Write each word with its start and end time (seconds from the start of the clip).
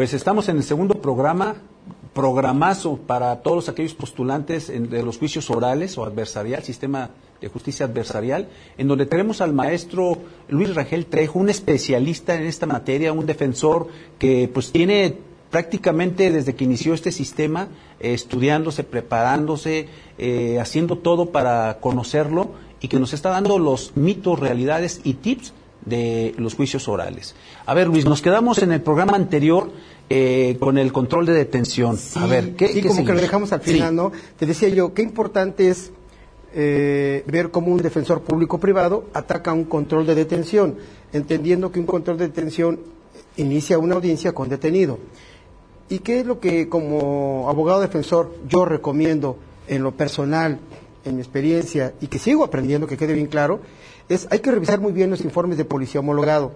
Pues 0.00 0.14
estamos 0.14 0.48
en 0.48 0.56
el 0.56 0.62
segundo 0.62 0.94
programa, 0.94 1.56
programazo 2.14 2.96
para 2.96 3.42
todos 3.42 3.68
aquellos 3.68 3.92
postulantes 3.92 4.68
de 4.68 5.02
los 5.02 5.18
juicios 5.18 5.50
orales 5.50 5.98
o 5.98 6.04
adversarial, 6.06 6.62
sistema 6.62 7.10
de 7.38 7.48
justicia 7.48 7.84
adversarial, 7.84 8.48
en 8.78 8.88
donde 8.88 9.04
tenemos 9.04 9.42
al 9.42 9.52
maestro 9.52 10.16
Luis 10.48 10.74
Rangel 10.74 11.04
Trejo, 11.04 11.38
un 11.38 11.50
especialista 11.50 12.34
en 12.34 12.44
esta 12.44 12.64
materia, 12.64 13.12
un 13.12 13.26
defensor 13.26 13.88
que 14.18 14.50
pues 14.50 14.72
tiene 14.72 15.18
prácticamente 15.50 16.30
desde 16.30 16.54
que 16.54 16.64
inició 16.64 16.94
este 16.94 17.12
sistema, 17.12 17.68
eh, 18.00 18.14
estudiándose, 18.14 18.84
preparándose, 18.84 19.86
eh, 20.16 20.58
haciendo 20.58 20.96
todo 20.96 21.26
para 21.26 21.76
conocerlo 21.78 22.52
y 22.80 22.88
que 22.88 22.98
nos 22.98 23.12
está 23.12 23.28
dando 23.28 23.58
los 23.58 23.94
mitos, 23.98 24.38
realidades 24.38 25.02
y 25.04 25.12
tips 25.12 25.52
de 25.84 26.34
los 26.38 26.54
juicios 26.54 26.88
orales. 26.88 27.34
A 27.66 27.74
ver, 27.74 27.88
Luis, 27.88 28.04
nos 28.04 28.22
quedamos 28.22 28.58
en 28.58 28.72
el 28.72 28.80
programa 28.80 29.16
anterior 29.16 29.70
eh, 30.12 30.56
con 30.58 30.76
el 30.76 30.92
control 30.92 31.24
de 31.24 31.32
detención. 31.32 31.96
a 32.16 32.26
ver, 32.26 32.56
¿qué, 32.56 32.68
sí, 32.68 32.82
como 32.82 33.04
que 33.04 33.12
lo 33.12 33.20
dejamos 33.20 33.52
al 33.52 33.60
final, 33.60 33.94
¿no? 33.94 34.12
Te 34.36 34.44
decía 34.44 34.68
yo, 34.68 34.92
qué 34.92 35.02
importante 35.02 35.68
es 35.68 35.92
eh, 36.52 37.22
ver 37.26 37.50
cómo 37.50 37.72
un 37.72 37.80
defensor 37.80 38.22
público-privado 38.22 39.04
ataca 39.14 39.52
un 39.52 39.64
control 39.64 40.06
de 40.06 40.16
detención, 40.16 40.76
entendiendo 41.12 41.70
que 41.70 41.78
un 41.78 41.86
control 41.86 42.18
de 42.18 42.26
detención 42.26 42.80
inicia 43.36 43.78
una 43.78 43.94
audiencia 43.94 44.32
con 44.32 44.48
detenido. 44.48 44.98
¿Y 45.88 46.00
qué 46.00 46.20
es 46.20 46.26
lo 46.26 46.40
que 46.40 46.68
como 46.68 47.48
abogado 47.48 47.80
defensor 47.80 48.34
yo 48.48 48.64
recomiendo 48.64 49.38
en 49.68 49.82
lo 49.82 49.92
personal, 49.92 50.58
en 51.04 51.14
mi 51.14 51.22
experiencia, 51.22 51.94
y 52.00 52.08
que 52.08 52.18
sigo 52.18 52.44
aprendiendo, 52.44 52.86
que 52.86 52.96
quede 52.96 53.14
bien 53.14 53.28
claro? 53.28 53.60
es 54.10 54.26
hay 54.30 54.40
que 54.40 54.50
revisar 54.50 54.80
muy 54.80 54.92
bien 54.92 55.08
los 55.08 55.22
informes 55.22 55.56
de 55.56 55.64
policía 55.64 56.00
homologado. 56.00 56.52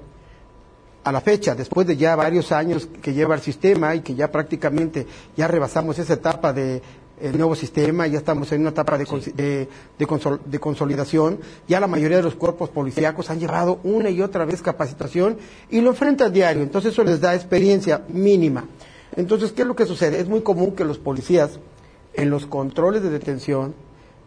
A 1.04 1.12
la 1.12 1.20
fecha, 1.20 1.54
después 1.54 1.86
de 1.86 1.96
ya 1.96 2.16
varios 2.16 2.50
años 2.50 2.88
que 3.02 3.12
lleva 3.12 3.34
el 3.34 3.42
sistema 3.42 3.94
y 3.94 4.00
que 4.00 4.14
ya 4.14 4.32
prácticamente 4.32 5.06
ya 5.36 5.46
rebasamos 5.46 5.98
esa 5.98 6.14
etapa 6.14 6.52
de 6.52 6.82
el 7.20 7.36
nuevo 7.36 7.54
sistema, 7.54 8.06
ya 8.06 8.18
estamos 8.18 8.50
en 8.52 8.62
una 8.62 8.70
etapa 8.70 8.98
de, 8.98 9.68
de, 9.96 10.58
consolidación, 10.58 11.38
ya 11.68 11.78
la 11.78 11.86
mayoría 11.86 12.16
de 12.16 12.22
los 12.24 12.34
cuerpos 12.34 12.70
policíacos 12.70 13.30
han 13.30 13.38
llevado 13.38 13.78
una 13.84 14.10
y 14.10 14.20
otra 14.20 14.44
vez 14.44 14.62
capacitación 14.62 15.38
y 15.70 15.80
lo 15.80 15.90
enfrentan 15.90 16.32
diario, 16.32 16.62
entonces 16.62 16.92
eso 16.92 17.04
les 17.04 17.20
da 17.20 17.34
experiencia 17.34 18.04
mínima. 18.08 18.64
Entonces, 19.16 19.52
¿qué 19.52 19.62
es 19.62 19.68
lo 19.68 19.76
que 19.76 19.86
sucede? 19.86 20.18
Es 20.18 20.28
muy 20.28 20.40
común 20.40 20.72
que 20.72 20.84
los 20.84 20.98
policías 20.98 21.60
en 22.14 22.30
los 22.30 22.46
controles 22.46 23.02
de 23.02 23.10
detención 23.10 23.74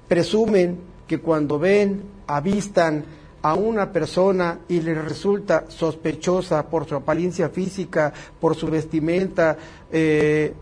presumen 0.08 0.80
que 1.08 1.20
cuando 1.20 1.60
ven, 1.60 2.04
avistan 2.26 3.06
a 3.42 3.54
una 3.54 3.92
persona 3.92 4.60
y 4.68 4.82
le 4.82 4.96
resulta 4.96 5.66
sospechosa 5.70 6.68
por 6.68 6.86
su 6.86 6.96
apariencia 6.96 7.50
física, 7.50 8.14
por 8.40 8.56
su 8.56 8.68
vestimenta, 8.68 9.58
eh, 9.92 10.54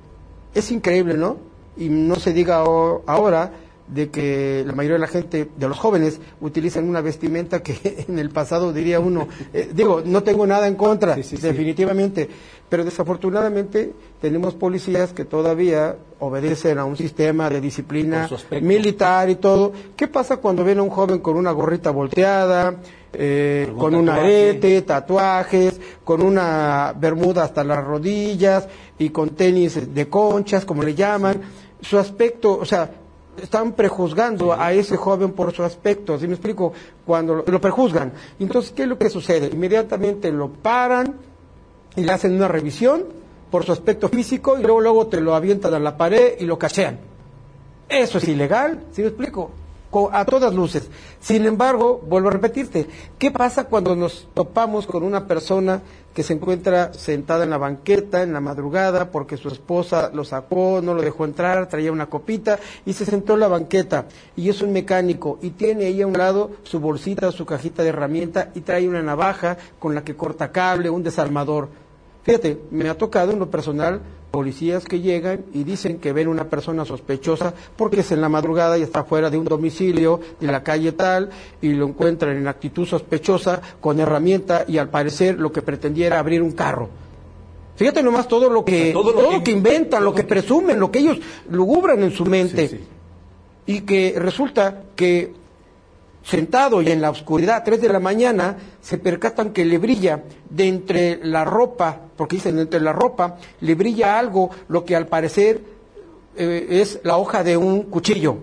es 0.54 0.72
increíble, 0.72 1.16
¿no? 1.16 1.38
Y 1.78 1.90
no 1.90 2.16
se 2.16 2.34
diga 2.34 2.58
ahora 2.58 3.52
de 3.88 4.09
que 4.09 4.64
la 4.66 4.73
mayoría 4.73 4.95
de 4.95 5.00
la 5.00 5.08
gente, 5.08 5.47
de 5.55 5.67
los 5.67 5.78
jóvenes, 5.78 6.19
utilizan 6.41 6.89
una 6.89 7.02
vestimenta 7.02 7.61
que 7.61 8.05
en 8.08 8.19
el 8.19 8.30
pasado 8.30 8.73
diría 8.73 9.00
uno, 9.00 9.28
eh, 9.53 9.69
digo, 9.73 10.02
no 10.03 10.23
tengo 10.23 10.47
nada 10.47 10.67
en 10.67 10.75
contra, 10.75 11.16
definitivamente, 11.16 12.30
pero 12.67 12.83
desafortunadamente 12.83 13.94
tenemos 14.19 14.56
policías 14.56 15.13
que 15.13 15.23
todavía 15.23 15.97
obedecen 16.19 16.80
a 16.80 16.86
un 16.86 16.97
sistema 16.97 17.50
de 17.50 17.61
disciplina 17.61 18.28
militar 18.61 19.30
y 19.30 19.36
todo. 19.36 19.72
¿Qué 19.95 20.08
pasa 20.08 20.38
cuando 20.38 20.63
ven 20.63 20.80
a 20.80 20.83
un 20.83 20.89
joven 20.89 21.19
con 21.19 21.38
una 21.38 21.52
gorrita 21.52 21.91
volteada, 21.91 22.75
eh, 23.13 23.72
con 23.78 23.94
un 23.94 24.09
arete, 24.09 24.81
tatuajes, 24.81 25.80
con 26.03 26.23
una 26.23 26.94
bermuda 26.97 27.44
hasta 27.44 27.63
las 27.63 27.83
rodillas 27.83 28.67
y 28.97 29.09
con 29.09 29.30
tenis 29.30 29.94
de 29.94 30.09
conchas, 30.09 30.66
como 30.66 30.81
le 30.81 30.95
llaman? 30.95 31.41
Su 31.81 32.00
aspecto, 32.00 32.57
o 32.57 32.66
sea, 32.66 32.90
están 33.41 33.73
prejuzgando 33.73 34.53
a 34.53 34.73
ese 34.73 34.97
joven 34.97 35.31
por 35.31 35.53
su 35.53 35.63
aspecto, 35.63 36.18
¿sí 36.18 36.28
me 36.28 36.34
explico? 36.34 36.73
Cuando 37.06 37.35
lo, 37.35 37.62
prejuzgan. 37.62 38.13
Entonces, 38.40 38.72
¿qué 38.72 38.84
es 38.84 38.88
lo 38.88 38.97
que 38.97 39.09
sucede? 39.09 39.47
Inmediatamente 39.47 40.31
lo 40.31 40.50
paran 40.50 41.16
y 41.95 42.01
le 42.03 42.12
hacen 42.12 42.35
una 42.35 42.47
revisión 42.47 43.03
por 43.51 43.66
su 43.66 43.72
aspecto 43.72 44.09
físico 44.09 44.57
y 44.59 44.63
luego, 44.63 44.81
luego 44.81 45.07
te 45.07 45.22
lo 45.22 45.35
avientan 45.35 45.74
a 45.74 45.79
la 45.79 45.97
pared 45.97 46.35
y 46.40 46.45
lo 46.45 46.57
cachean. 46.57 47.00
Eso 47.88 48.18
es 48.18 48.28
ilegal, 48.28 48.84
¿sí 48.91 49.01
me 49.01 49.09
explico? 49.09 49.51
A 50.11 50.25
todas 50.25 50.53
luces. 50.53 50.89
Sin 51.19 51.45
embargo, 51.45 52.01
vuelvo 52.06 52.29
a 52.29 52.31
repetirte, 52.31 52.88
¿qué 53.17 53.31
pasa 53.31 53.66
cuando 53.66 53.95
nos 53.95 54.28
topamos 54.33 54.85
con 54.85 55.03
una 55.03 55.25
persona 55.28 55.81
que 56.13 56.23
se 56.23 56.33
encuentra 56.33 56.94
sentada 56.94 57.44
en 57.44 57.50
la 57.50 57.57
banqueta 57.57 58.23
en 58.23 58.31
la 58.31 58.39
madrugada 58.39 59.11
porque 59.11 59.35
su 59.35 59.50
esposa 59.50 60.09
lo 60.13 60.23
sacó, 60.23 60.79
no 60.81 60.94
lo 60.94 61.01
dejó 61.01 61.25
entrar, 61.25 61.67
traía 61.67 61.91
una 61.91 62.06
copita 62.06 62.57
y 62.85 62.94
se 62.94 63.06
sentó 63.06 63.33
en 63.33 63.41
la 63.41 63.50
banqueta 63.50 64.06
y 64.35 64.50
es 64.50 64.61
un 64.61 64.72
mecánico 64.72 65.38
y 65.41 65.51
tiene 65.51 65.88
ahí 65.88 66.01
a 66.01 66.07
un 66.07 66.17
lado 66.17 66.51
su 66.63 66.79
bolsita, 66.79 67.31
su 67.33 67.45
cajita 67.45 67.83
de 67.83 67.89
herramienta 67.89 68.50
y 68.56 68.62
trae 68.62 68.88
una 68.88 69.03
navaja 69.03 69.57
con 69.77 69.94
la 69.94 70.06
que 70.06 70.16
corta 70.16 70.51
cable, 70.53 70.89
un 70.89 71.03
desarmador. 71.03 71.84
Fíjate, 72.25 72.58
me 72.72 72.90
ha 72.90 72.97
tocado 72.97 73.31
en 73.31 73.40
lo 73.40 73.52
personal 73.52 74.02
policías 74.31 74.84
que 74.84 75.00
llegan 75.00 75.46
y 75.53 75.63
dicen 75.63 76.00
que 76.00 76.12
ven 76.12 76.28
una 76.28 76.50
persona 76.50 76.84
sospechosa 76.84 77.53
porque 77.78 78.02
es 78.02 78.12
en 78.12 78.19
la 78.19 78.30
madrugada 78.30 78.80
y 78.80 78.81
está 78.81 79.03
fuera 79.03 79.30
de 79.30 79.38
un 79.38 79.46
domicilio 79.46 80.19
de 80.40 80.47
la 80.47 80.63
calle 80.63 80.91
tal 80.91 81.30
y 81.62 81.69
lo 81.69 81.86
encuentran 81.86 82.36
en 82.36 82.47
actitud 82.47 82.88
sospechosa 82.88 83.62
con 83.80 84.00
herramienta 84.00 84.66
y 84.68 84.80
al 84.80 84.90
parecer 84.90 85.40
lo 85.40 85.52
que 85.52 85.62
pretendiera 85.62 86.18
abrir 86.18 86.41
un 86.41 86.52
carro. 86.52 86.90
Fíjate 87.75 88.02
nomás 88.02 88.28
todo 88.28 88.50
lo 88.50 88.66
que 88.66 88.92
todo 88.92 89.13
lo, 89.13 89.44
que, 89.44 89.52
inventan, 89.52 90.03
lo 90.03 90.13
que 90.13 90.24
presumen, 90.24 90.80
lo 90.80 90.90
que 90.90 91.00
ellos 91.00 91.19
lugubran 91.50 92.02
en 92.02 92.12
su 92.12 92.25
mente. 92.25 92.81
Y 93.68 93.81
que 93.81 94.16
resulta 94.18 94.84
que 94.96 95.34
sentado 96.25 96.81
y 96.81 96.90
en 96.90 97.02
la 97.02 97.12
oscuridad, 97.12 97.58
a 97.58 97.63
tres 97.63 97.81
de 97.81 97.90
la 97.90 98.00
mañana, 98.00 98.58
se 98.81 98.97
percatan 98.97 99.52
que 99.52 99.63
le 99.63 99.78
brilla 99.78 100.24
de 100.50 100.68
entre 100.68 101.19
la 101.24 101.46
ropa, 101.46 102.02
porque 102.18 102.38
dicen 102.38 102.58
entre 102.59 102.81
la 102.81 102.91
ropa, 102.91 103.38
le 103.62 103.75
brilla 103.75 104.18
algo, 104.18 104.50
lo 104.68 104.84
que 104.84 104.96
al 104.96 105.08
parecer 105.08 105.62
eh, 106.36 106.68
es 106.69 107.00
la 107.03 107.18
hoja 107.18 107.44
de 107.44 107.56
un 107.56 107.84
cuchillo 107.84 108.38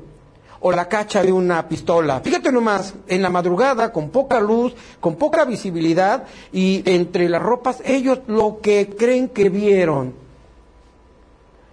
o 0.61 0.71
la 0.71 0.89
cacha 0.89 1.25
de 1.25 1.33
una 1.33 1.69
pistola. 1.69 2.21
Fíjate 2.21 2.53
nomás, 2.53 2.95
en 3.09 3.21
la 3.21 3.31
madrugada, 3.31 3.93
con 3.93 4.11
poca 4.11 4.41
luz, 4.41 4.73
con 5.01 5.17
poca 5.17 5.45
visibilidad, 5.45 6.25
y 6.53 6.83
entre 6.87 7.29
las 7.29 7.43
ropas, 7.43 7.83
ellos 7.85 8.21
lo 8.29 8.61
que 8.61 8.95
creen 8.97 9.29
que 9.29 9.51
vieron 9.51 10.22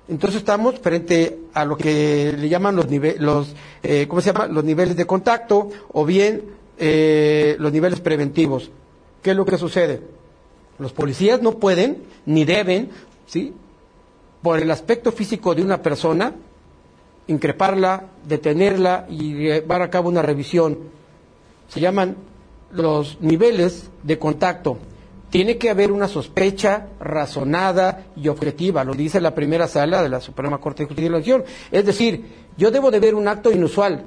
entonces 0.09 0.39
estamos 0.39 0.79
frente 0.79 1.39
a 1.53 1.65
lo 1.65 1.77
que 1.77 2.33
le 2.37 2.49
llaman 2.49 2.75
los 2.75 2.89
niveles, 2.89 3.21
los, 3.21 3.55
eh, 3.83 4.07
¿cómo 4.07 4.21
se 4.21 4.33
llama? 4.33 4.47
Los 4.47 4.63
niveles 4.63 4.95
de 4.95 5.05
contacto 5.05 5.69
o 5.93 6.05
bien 6.05 6.43
eh, 6.79 7.55
los 7.59 7.71
niveles 7.71 7.99
preventivos. 8.01 8.71
¿Qué 9.21 9.31
es 9.31 9.35
lo 9.37 9.45
que 9.45 9.57
sucede? 9.57 10.01
Los 10.79 10.93
policías 10.93 11.41
no 11.41 11.59
pueden 11.59 12.03
ni 12.25 12.43
deben, 12.43 12.89
¿sí? 13.27 13.53
Por 14.41 14.59
el 14.59 14.71
aspecto 14.71 15.11
físico 15.11 15.53
de 15.53 15.61
una 15.61 15.81
persona, 15.81 16.33
increparla, 17.27 18.05
detenerla 18.25 19.05
y 19.09 19.33
llevar 19.35 19.81
a 19.83 19.89
cabo 19.89 20.09
una 20.09 20.21
revisión. 20.23 20.77
Se 21.67 21.79
llaman 21.79 22.15
los 22.71 23.21
niveles 23.21 23.89
de 24.03 24.17
contacto 24.17 24.79
tiene 25.29 25.57
que 25.57 25.69
haber 25.69 25.91
una 25.91 26.07
sospecha 26.07 26.87
razonada 26.99 28.05
y 28.15 28.27
objetiva, 28.27 28.83
lo 28.83 28.93
dice 28.93 29.21
la 29.21 29.35
primera 29.35 29.67
sala 29.67 30.01
de 30.01 30.09
la 30.09 30.21
Suprema 30.21 30.59
Corte 30.59 30.83
de 30.83 30.87
Justicia 30.87 31.09
de 31.09 31.13
la 31.13 31.19
Nación. 31.19 31.43
Es 31.71 31.85
decir, 31.85 32.25
yo 32.57 32.71
debo 32.71 32.91
de 32.91 32.99
ver 32.99 33.15
un 33.15 33.27
acto 33.27 33.51
inusual, 33.51 34.05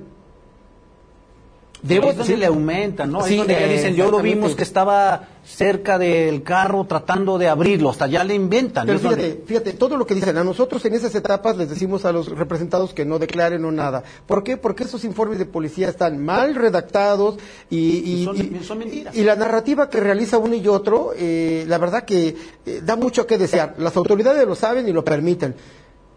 Debo 1.83 2.13
decir, 2.13 2.39
le 2.39 2.47
aumenta, 2.47 3.07
¿no? 3.07 3.23
Sí, 3.23 3.37
donde 3.37 3.69
dicen, 3.69 3.97
yo 3.97 4.09
lo 4.09 4.23
vimos 4.23 4.55
que 4.55 4.63
estaba 4.63 5.29
cerca 5.45 5.99
del 5.99 6.45
carro 6.45 6.85
tratando 6.85 7.39
de 7.39 7.49
abrirlo, 7.49 7.91
hasta 7.91 8.07
ya 8.07 8.23
le 8.23 8.35
inventan. 8.35 8.87
Pero 8.87 9.01
fíjate, 9.01 9.43
fíjate, 9.45 9.73
todo 9.73 9.97
lo 9.97 10.07
que 10.07 10.15
dicen, 10.15 10.37
a 10.37 10.45
nosotros 10.45 10.85
en 10.85 10.95
esas 10.95 11.13
etapas 11.17 11.57
les 11.57 11.69
decimos 11.69 12.05
a 12.05 12.13
los 12.13 12.29
representados 12.29 12.95
que 12.95 13.05
no 13.05 13.19
declaren 13.19 13.65
o 13.65 13.73
nada. 13.73 14.05
¿Por 14.27 14.45
qué? 14.45 14.57
Porque 14.57 14.85
esos 14.85 15.05
informes 15.05 15.41
de 15.41 15.47
policía 15.47 15.89
están 15.89 16.25
mal 16.25 16.55
redactados 16.55 17.39
y, 17.69 18.25
son, 18.63 18.79
mentiras. 18.79 19.17
Y 19.17 19.25
la 19.25 19.35
narrativa 19.35 19.91
que 19.91 19.99
realiza 19.99 20.39
uno 20.39 20.55
y 20.55 20.69
otro, 20.69 21.13
eh, 21.17 21.65
la 21.67 21.79
verdad 21.79 22.05
que 22.05 22.37
eh, 22.65 22.81
da 22.85 22.95
mucho 22.95 23.27
que 23.27 23.39
desear. 23.39 23.75
Las 23.79 23.97
autoridades 23.97 24.47
lo 24.47 24.55
saben 24.55 24.89
y 24.89 24.93
lo 24.93 25.05
permiten. 25.05 25.57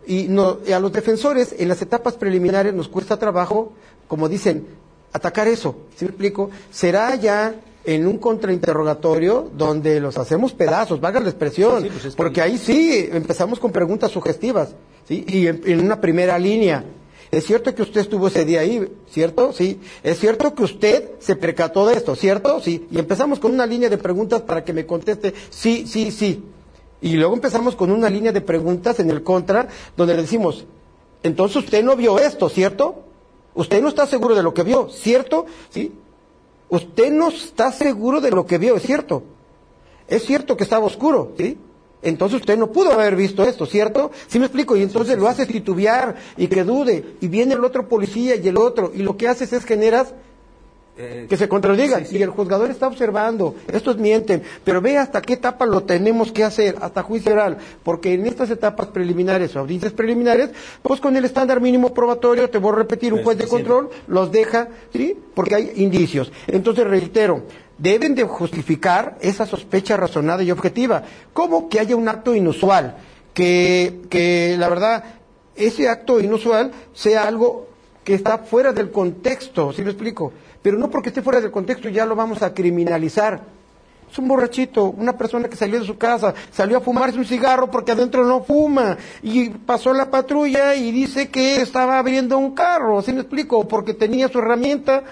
Y, 0.06 0.28
no, 0.28 0.60
y 0.68 0.72
a 0.72 0.80
los 0.80 0.94
defensores 0.94 1.56
en 1.58 1.68
las 1.68 1.82
etapas 1.82 2.14
preliminares 2.14 2.76
nos 2.76 2.88
cuesta 2.88 3.18
trabajo, 3.18 3.74
como 4.08 4.30
dicen, 4.30 4.68
atacar 5.16 5.48
eso. 5.48 5.76
¿Sí 5.96 6.04
me 6.06 6.10
explico? 6.10 6.50
Será 6.72 7.16
ya 7.16 7.56
en 7.86 8.06
un 8.06 8.18
contrainterrogatorio 8.18 9.50
donde 9.56 10.00
los 10.02 10.18
hacemos 10.18 10.54
pedazos, 10.54 11.00
valga 11.00 11.22
la 11.22 11.30
expresión, 11.30 11.88
pues 11.88 12.16
porque 12.16 12.42
ahí 12.42 12.58
sí 12.58 13.08
empezamos 13.12 13.60
con 13.60 13.72
preguntas 13.72 14.12
sugestivas, 14.12 14.76
¿sí? 15.08 15.24
Y 15.28 15.48
en, 15.48 15.80
una 15.80 16.02
primera 16.02 16.38
línea. 16.38 16.84
Es 17.32 17.46
cierto 17.46 17.74
que 17.74 17.82
usted 17.82 18.02
estuvo 18.02 18.28
ese 18.28 18.44
día 18.46 18.62
ahí, 18.62 18.88
¿cierto? 19.10 19.54
Sí. 19.54 19.80
Es 20.04 20.20
cierto 20.20 20.54
que 20.54 20.64
usted 20.64 21.12
se 21.20 21.36
percató 21.36 21.88
de 21.88 21.96
esto, 21.96 22.16
¿cierto? 22.16 22.60
Sí. 22.62 22.88
Y 22.92 23.00
empezamos 23.00 23.40
con 23.40 23.54
una 23.54 23.66
línea 23.66 23.90
de 23.90 23.98
preguntas 23.98 24.42
para 24.42 24.64
que 24.64 24.74
me 24.74 24.86
conteste 24.86 25.34
sí, 25.50 25.86
sí, 25.88 26.12
sí. 26.12 26.44
Y 27.02 27.14
luego 27.14 27.34
empezamos 27.36 27.76
con 27.76 27.92
una 27.92 28.10
línea 28.10 28.32
de 28.32 28.42
preguntas 28.42 29.00
en 29.00 29.10
el 29.10 29.24
contra, 29.24 29.68
donde 29.96 30.16
le 30.16 30.22
decimos, 30.24 30.66
entonces 31.24 31.58
usted 31.58 31.84
no 31.84 31.96
vio 31.96 32.20
esto, 32.20 32.50
¿cierto? 32.50 33.05
Usted 33.56 33.82
no 33.82 33.90
está 33.90 34.06
seguro 34.06 34.36
de 34.36 34.44
lo 34.44 34.54
que 34.54 34.64
vio, 34.64 34.90
¿cierto? 34.90 35.46
¿Sí? 35.70 35.94
Usted 36.70 37.12
no 37.12 37.30
está 37.30 37.72
seguro 37.72 38.22
de 38.22 38.32
lo 38.32 38.46
que 38.46 38.58
vio, 38.58 38.76
¿es 38.76 38.84
cierto? 38.84 39.24
Es 40.08 40.26
cierto 40.26 40.56
que 40.58 40.64
estaba 40.64 40.86
oscuro, 40.86 41.32
¿sí? 41.38 41.58
Entonces 42.02 42.42
usted 42.42 42.58
no 42.58 42.72
pudo 42.72 42.92
haber 42.92 43.16
visto 43.16 43.44
esto, 43.44 43.66
¿cierto? 43.66 44.12
¿Sí 44.28 44.38
me 44.38 44.46
explico? 44.46 44.76
Y 44.76 44.84
entonces 44.84 45.18
lo 45.18 45.28
hace 45.28 45.48
titubear 45.48 46.16
y 46.38 46.48
que 46.48 46.64
dude. 46.64 47.16
Y 47.22 47.28
viene 47.28 47.56
el 47.56 47.64
otro 47.64 47.90
policía 47.90 48.36
y 48.36 48.48
el 48.48 48.58
otro. 48.58 48.92
Y 48.94 49.00
lo 49.00 49.18
que 49.18 49.28
haces 49.28 49.52
es 49.54 49.66
generas 49.66 50.14
eh, 50.98 51.26
que 51.28 51.36
se 51.36 51.50
contradiga. 51.50 52.02
Y 52.10 52.22
el 52.24 52.30
juzgador 52.30 52.72
está 52.72 52.88
observando. 52.88 53.56
Estos 53.68 53.98
mienten. 53.98 54.44
Pero 54.64 54.80
ve 54.80 54.98
hasta 54.98 55.22
qué 55.22 55.34
etapa 55.34 55.66
lo 55.66 55.84
tenemos 55.84 56.32
que 56.32 56.44
hacer, 56.44 56.78
hasta 56.80 57.04
juicio 57.04 57.34
oral. 57.34 57.58
Porque 57.84 58.14
en 58.14 58.26
estas 58.26 58.50
etapas 58.50 58.88
preliminares 58.88 59.56
o 59.56 59.60
audiencias 59.60 59.92
preliminares, 59.92 60.52
pues 60.82 61.02
con 61.02 61.18
el 61.18 61.26
estándar 61.26 61.60
mínimo 61.60 61.94
probatorio, 61.94 62.50
te 62.50 62.60
voy 62.60 62.72
a 62.72 62.78
repetir, 62.78 63.14
un 63.14 63.24
juez 63.24 63.38
de 63.38 63.48
control 63.48 63.90
los 64.08 64.32
deja, 64.32 64.70
¿sí? 64.94 65.18
Porque 65.34 65.56
hay 65.56 65.72
indicios. 65.76 66.32
Entonces, 66.48 66.86
reitero, 66.86 67.44
deben 67.78 68.16
de 68.16 68.24
justificar 68.24 69.18
esa 69.20 69.46
sospecha 69.46 69.98
razonada 69.98 70.44
y 70.44 70.52
objetiva. 70.52 71.04
como 71.34 71.68
que 71.68 71.80
haya 71.82 71.96
un 71.98 72.08
acto 72.08 72.34
inusual? 72.34 72.96
Que, 73.34 74.00
que 74.10 74.56
la 74.58 74.70
verdad, 74.70 75.04
ese 75.58 75.90
acto 75.90 76.22
inusual 76.22 76.72
sea 76.94 77.28
algo 77.28 77.68
que 78.06 78.14
está 78.14 78.38
fuera 78.38 78.72
del 78.72 78.92
contexto, 78.92 79.74
¿sí 79.74 79.84
lo 79.84 79.90
explico? 79.90 80.32
Pero 80.66 80.80
no 80.80 80.90
porque 80.90 81.10
esté 81.10 81.22
fuera 81.22 81.40
del 81.40 81.52
contexto 81.52 81.90
ya 81.90 82.08
lo 82.08 82.16
vamos 82.16 82.42
a 82.42 82.52
criminalizar. 82.52 83.40
Es 84.12 84.18
un 84.18 84.28
borrachito, 84.28 84.86
una 84.86 85.16
persona 85.16 85.48
que 85.48 85.56
salió 85.56 85.80
de 85.80 85.86
su 85.86 85.96
casa, 85.96 86.34
salió 86.52 86.78
a 86.78 86.82
fumarse 86.82 87.20
un 87.20 87.26
cigarro 87.26 87.70
porque 87.70 87.92
adentro 87.92 88.26
no 88.26 88.44
fuma, 88.44 88.98
y 89.22 89.50
pasó 89.50 89.94
la 89.94 90.10
patrulla 90.10 90.74
y 90.74 90.92
dice 90.92 91.30
que 91.30 91.62
estaba 91.62 92.00
abriendo 92.00 92.40
un 92.40 92.56
carro, 92.56 93.00
¿sí 93.04 93.14
me 93.14 93.20
explico? 93.20 93.68
Porque 93.68 93.94
tenía 93.94 94.28
su 94.28 94.40
herramienta 94.40 95.04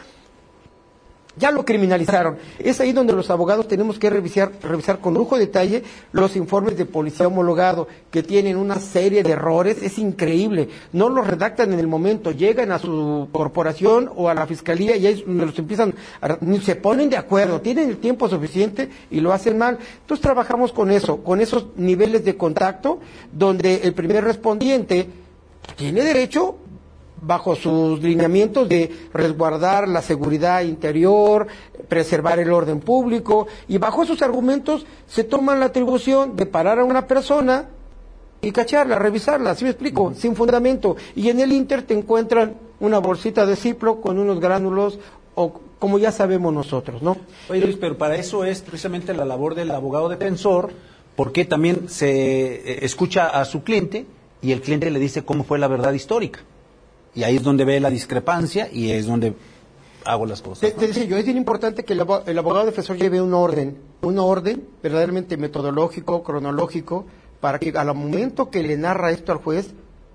ya 1.35 1.51
lo 1.51 1.65
criminalizaron. 1.65 2.37
Es 2.59 2.79
ahí 2.79 2.91
donde 2.91 3.13
los 3.13 3.29
abogados 3.29 3.67
tenemos 3.67 3.97
que 3.97 4.09
revisar, 4.09 4.51
revisar 4.61 4.99
con 4.99 5.13
lujo 5.13 5.37
de 5.37 5.47
detalle 5.47 5.83
los 6.11 6.35
informes 6.35 6.77
de 6.77 6.85
policía 6.85 7.27
homologado, 7.27 7.87
que 8.11 8.23
tienen 8.23 8.57
una 8.57 8.79
serie 8.79 9.23
de 9.23 9.31
errores. 9.31 9.81
Es 9.81 9.97
increíble. 9.97 10.69
No 10.91 11.09
los 11.09 11.25
redactan 11.25 11.73
en 11.73 11.79
el 11.79 11.87
momento. 11.87 12.31
Llegan 12.31 12.71
a 12.71 12.79
su 12.79 13.29
corporación 13.31 14.11
o 14.15 14.29
a 14.29 14.33
la 14.33 14.45
fiscalía 14.45 14.95
y 14.95 15.07
ahí 15.07 15.23
los 15.25 15.57
empiezan, 15.57 15.93
se 16.61 16.75
ponen 16.75 17.09
de 17.09 17.17
acuerdo, 17.17 17.61
tienen 17.61 17.89
el 17.89 17.97
tiempo 17.97 18.29
suficiente 18.29 18.89
y 19.09 19.19
lo 19.19 19.33
hacen 19.33 19.57
mal. 19.57 19.77
Entonces 20.01 20.21
trabajamos 20.21 20.71
con 20.71 20.91
eso, 20.91 21.23
con 21.23 21.41
esos 21.41 21.67
niveles 21.75 22.23
de 22.25 22.37
contacto, 22.37 22.99
donde 23.31 23.81
el 23.83 23.93
primer 23.93 24.23
respondiente 24.23 25.07
tiene 25.75 26.03
derecho 26.03 26.57
bajo 27.25 27.55
sus 27.55 28.01
lineamientos 28.01 28.67
de 28.69 28.91
resguardar 29.13 29.87
la 29.87 30.01
seguridad 30.01 30.61
interior, 30.61 31.47
preservar 31.87 32.39
el 32.39 32.51
orden 32.51 32.79
público, 32.79 33.47
y 33.67 33.77
bajo 33.77 34.03
esos 34.03 34.21
argumentos 34.21 34.85
se 35.07 35.23
toman 35.23 35.59
la 35.59 35.67
atribución 35.67 36.35
de 36.35 36.45
parar 36.45 36.79
a 36.79 36.83
una 36.83 37.07
persona 37.07 37.69
y 38.41 38.51
cacharla, 38.51 38.99
revisarla, 38.99 39.51
así 39.51 39.63
me 39.63 39.71
explico? 39.71 40.13
Sin 40.15 40.35
fundamento. 40.35 40.97
Y 41.15 41.29
en 41.29 41.39
el 41.39 41.53
Inter 41.53 41.83
te 41.83 41.93
encuentran 41.93 42.55
una 42.79 42.99
bolsita 42.99 43.45
de 43.45 43.55
ciplo 43.55 44.01
con 44.01 44.19
unos 44.19 44.39
gránulos 44.39 44.99
o 45.35 45.61
como 45.79 45.97
ya 45.99 46.11
sabemos 46.11 46.53
nosotros, 46.53 47.01
¿no? 47.01 47.17
Oye 47.49 47.61
Luis, 47.61 47.77
pero 47.79 47.97
para 47.97 48.15
eso 48.15 48.45
es 48.45 48.61
precisamente 48.61 49.13
la 49.13 49.25
labor 49.25 49.55
del 49.55 49.71
abogado 49.71 50.09
defensor, 50.09 50.71
porque 51.15 51.45
también 51.45 51.89
se 51.89 52.55
eh, 52.55 52.85
escucha 52.85 53.27
a 53.27 53.45
su 53.45 53.63
cliente 53.63 54.05
y 54.41 54.51
el 54.51 54.61
cliente 54.61 54.91
le 54.91 54.99
dice 54.99 55.23
cómo 55.23 55.43
fue 55.43 55.59
la 55.59 55.67
verdad 55.67 55.93
histórica. 55.93 56.41
Y 57.15 57.23
ahí 57.23 57.35
es 57.35 57.43
donde 57.43 57.65
ve 57.65 57.79
la 57.79 57.89
discrepancia 57.89 58.69
y 58.71 58.91
es 58.91 59.05
donde 59.05 59.33
hago 60.05 60.25
las 60.25 60.41
cosas. 60.41 60.73
Te, 60.73 60.87
decía 60.87 61.05
yo, 61.05 61.17
es 61.17 61.25
bien 61.25 61.37
importante 61.37 61.83
que 61.83 61.93
el, 61.93 62.01
abogado 62.01 62.65
defensor 62.65 62.97
lleve 62.97 63.21
un 63.21 63.33
orden, 63.33 63.77
un 64.01 64.19
orden 64.19 64.67
verdaderamente 64.81 65.37
metodológico, 65.37 66.23
cronológico, 66.23 67.05
para 67.39 67.59
que 67.59 67.69
al 67.75 67.93
momento 67.93 68.49
que 68.49 68.63
le 68.63 68.77
narra 68.77 69.11
esto 69.11 69.31
al 69.31 69.39
juez, 69.39 69.73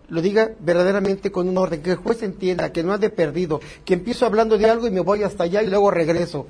lo 0.09 0.23
diga 0.23 0.51
verdaderamente 0.61 1.31
con 1.31 1.49
un 1.49 1.59
orden, 1.59 1.83
que 1.83 1.91
el 1.91 1.97
juez 1.97 2.23
entienda, 2.23 2.73
que 2.73 2.83
no 2.83 2.93
ha 2.93 2.99
de 2.99 3.11
perdido, 3.11 3.61
que 3.85 3.95
empiezo 3.95 4.27
hablando 4.27 4.57
de 4.57 4.69
algo 4.69 4.87
y 4.87 4.91
me 4.91 5.01
voy 5.01 5.23
hasta 5.23 5.45
allá 5.45 5.63
y 5.63 5.67
luego 5.67 5.91
regreso. 5.91 6.47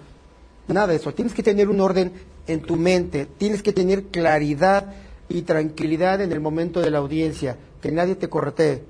Nada 0.68 0.88
de 0.88 0.96
eso, 0.96 1.12
tienes 1.12 1.34
que 1.34 1.42
tener 1.42 1.68
un 1.68 1.80
orden 1.80 2.12
en 2.46 2.60
tu 2.60 2.76
mente, 2.76 3.26
tienes 3.38 3.62
que 3.62 3.72
tener 3.72 4.04
claridad 4.04 4.94
y 5.28 5.42
tranquilidad 5.42 6.20
en 6.20 6.30
el 6.30 6.40
momento 6.40 6.80
de 6.80 6.90
la 6.90 6.98
audiencia, 6.98 7.56
que 7.80 7.90
nadie 7.90 8.14
te 8.14 8.28
corretee 8.28 8.82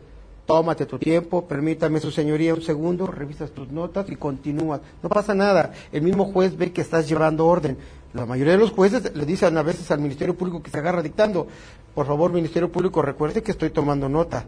tómate 0.49 0.87
tu 0.87 0.99
tiempo, 0.99 1.47
permítame 1.47 2.00
su 2.00 2.11
señoría 2.11 2.55
un 2.55 2.62
segundo, 2.62 3.06
revisas 3.06 3.50
tus 3.50 3.71
notas 3.71 4.09
y 4.09 4.17
continúas. 4.17 4.81
No 5.03 5.11
pasa 5.11 5.35
nada, 5.35 5.73
el 5.93 6.00
mismo 6.00 6.25
juez 6.25 6.56
ve 6.56 6.73
que 6.73 6.81
estás 6.81 7.06
llevando 7.06 7.47
orden. 7.47 7.77
La 8.15 8.25
mayoría 8.25 8.55
de 8.55 8.59
los 8.59 8.71
jueces 8.71 9.15
le 9.15 9.27
dicen 9.27 9.59
a 9.59 9.62
veces 9.62 9.91
al 9.91 10.00
Ministerio 10.00 10.35
Público 10.35 10.62
que 10.62 10.71
se 10.71 10.79
agarra 10.79 11.03
dictando, 11.03 11.47
por 11.95 12.06
favor 12.06 12.33
Ministerio 12.33 12.73
Público 12.73 13.03
recuerde 13.03 13.43
que 13.43 13.50
estoy 13.50 13.69
tomando 13.69 14.09
nota. 14.09 14.47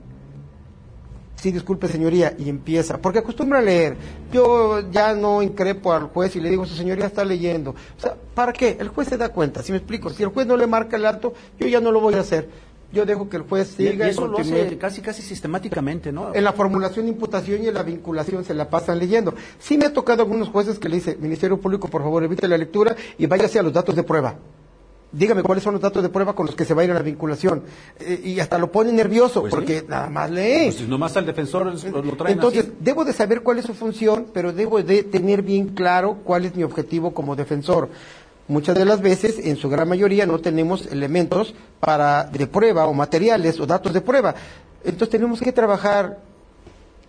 Sí, 1.37 1.52
disculpe 1.52 1.87
señoría, 1.87 2.35
y 2.38 2.49
empieza, 2.49 2.96
porque 2.96 3.19
acostumbra 3.19 3.58
a 3.58 3.62
leer. 3.62 3.96
Yo 4.32 4.91
ya 4.91 5.14
no 5.14 5.43
increpo 5.43 5.93
al 5.93 6.05
juez 6.05 6.35
y 6.35 6.41
le 6.41 6.49
digo, 6.49 6.64
su 6.64 6.76
señoría 6.76 7.06
está 7.06 7.26
leyendo. 7.26 7.73
O 7.73 8.00
sea, 8.00 8.17
¿para 8.35 8.55
qué? 8.55 8.79
El 8.81 8.88
juez 8.88 9.08
se 9.08 9.19
da 9.19 9.29
cuenta, 9.29 9.62
si 9.62 9.70
me 9.70 9.79
explico, 9.79 10.08
si 10.08 10.23
el 10.23 10.31
juez 10.31 10.46
no 10.46 10.56
le 10.56 10.67
marca 10.67 10.96
el 10.96 11.05
alto, 11.05 11.35
yo 11.58 11.67
ya 11.67 11.81
no 11.81 11.93
lo 11.93 12.00
voy 12.00 12.14
a 12.14 12.20
hacer 12.20 12.69
yo 12.92 13.06
dejo 13.06 13.28
que 13.28 13.37
el 13.37 13.42
juez 13.42 13.69
siga 13.69 14.06
y, 14.06 14.10
eso 14.10 14.26
lo 14.26 14.38
hace 14.38 14.78
casi 14.78 15.00
casi 15.00 15.22
sistemáticamente, 15.22 16.12
¿no? 16.12 16.34
En 16.34 16.44
la 16.44 16.52
formulación 16.52 17.06
de 17.06 17.12
imputación 17.12 17.62
y 17.62 17.69
en 17.69 17.75
la 17.75 17.82
vinculación 17.82 18.44
se 18.44 18.54
la 18.54 18.69
pasan 18.69 18.98
leyendo. 18.98 19.34
Sí 19.58 19.78
me 19.78 19.87
ha 19.87 19.92
tocado 19.92 20.22
algunos 20.22 20.48
jueces 20.48 20.78
que 20.78 20.88
le 20.88 20.96
dice, 20.96 21.16
Ministerio 21.20 21.60
Público, 21.60 21.88
por 21.88 22.02
favor, 22.02 22.22
evite 22.25 22.48
la 22.48 22.58
lectura 22.58 22.96
y 23.19 23.26
váyase 23.26 23.58
a 23.58 23.62
los 23.62 23.72
datos 23.72 23.94
de 23.94 24.02
prueba. 24.02 24.37
Dígame 25.12 25.42
cuáles 25.42 25.64
son 25.64 25.72
los 25.72 25.82
datos 25.82 26.04
de 26.04 26.08
prueba 26.08 26.34
con 26.34 26.46
los 26.46 26.54
que 26.54 26.64
se 26.64 26.72
va 26.72 26.82
a 26.82 26.84
ir 26.84 26.92
a 26.92 26.94
la 26.94 27.02
vinculación. 27.02 27.64
Eh, 27.98 28.20
y 28.25 28.40
hasta 28.40 28.58
lo 28.58 28.70
pone 28.70 28.93
nervioso, 28.93 29.40
pues 29.40 29.50
porque 29.50 29.84
nada 29.88 30.08
más 30.08 30.31
lee. 30.31 30.66
Pues 30.66 30.76
si 30.76 30.84
nomás 30.84 31.16
al 31.16 31.26
defensor 31.26 31.66
lo 31.66 32.16
traen 32.16 32.34
Entonces, 32.34 32.69
debo 32.78 33.04
de 33.04 33.12
saber 33.12 33.43
cuál 33.43 33.58
es 33.58 33.64
su 33.64 33.75
función, 33.75 34.26
pero 34.32 34.52
debo 34.52 34.81
de 34.82 35.02
tener 35.02 35.43
bien 35.43 35.70
claro 35.70 36.19
cuál 36.22 36.44
es 36.44 36.54
mi 36.54 36.62
objetivo 36.62 37.12
como 37.12 37.34
defensor. 37.34 37.88
Muchas 38.50 38.74
de 38.74 38.84
las 38.84 39.00
veces, 39.00 39.38
en 39.38 39.56
su 39.56 39.69
gran 39.69 39.88
mayoría, 39.88 40.26
no 40.26 40.40
tenemos 40.40 40.86
elementos 40.86 41.54
para 41.78 42.24
de 42.24 42.48
prueba 42.48 42.86
o 42.86 42.92
materiales 42.92 43.60
o 43.60 43.64
datos 43.66 43.92
de 43.92 44.00
prueba. 44.00 44.34
Entonces 44.82 45.08
tenemos 45.08 45.40
que 45.40 45.52
trabajar 45.52 46.19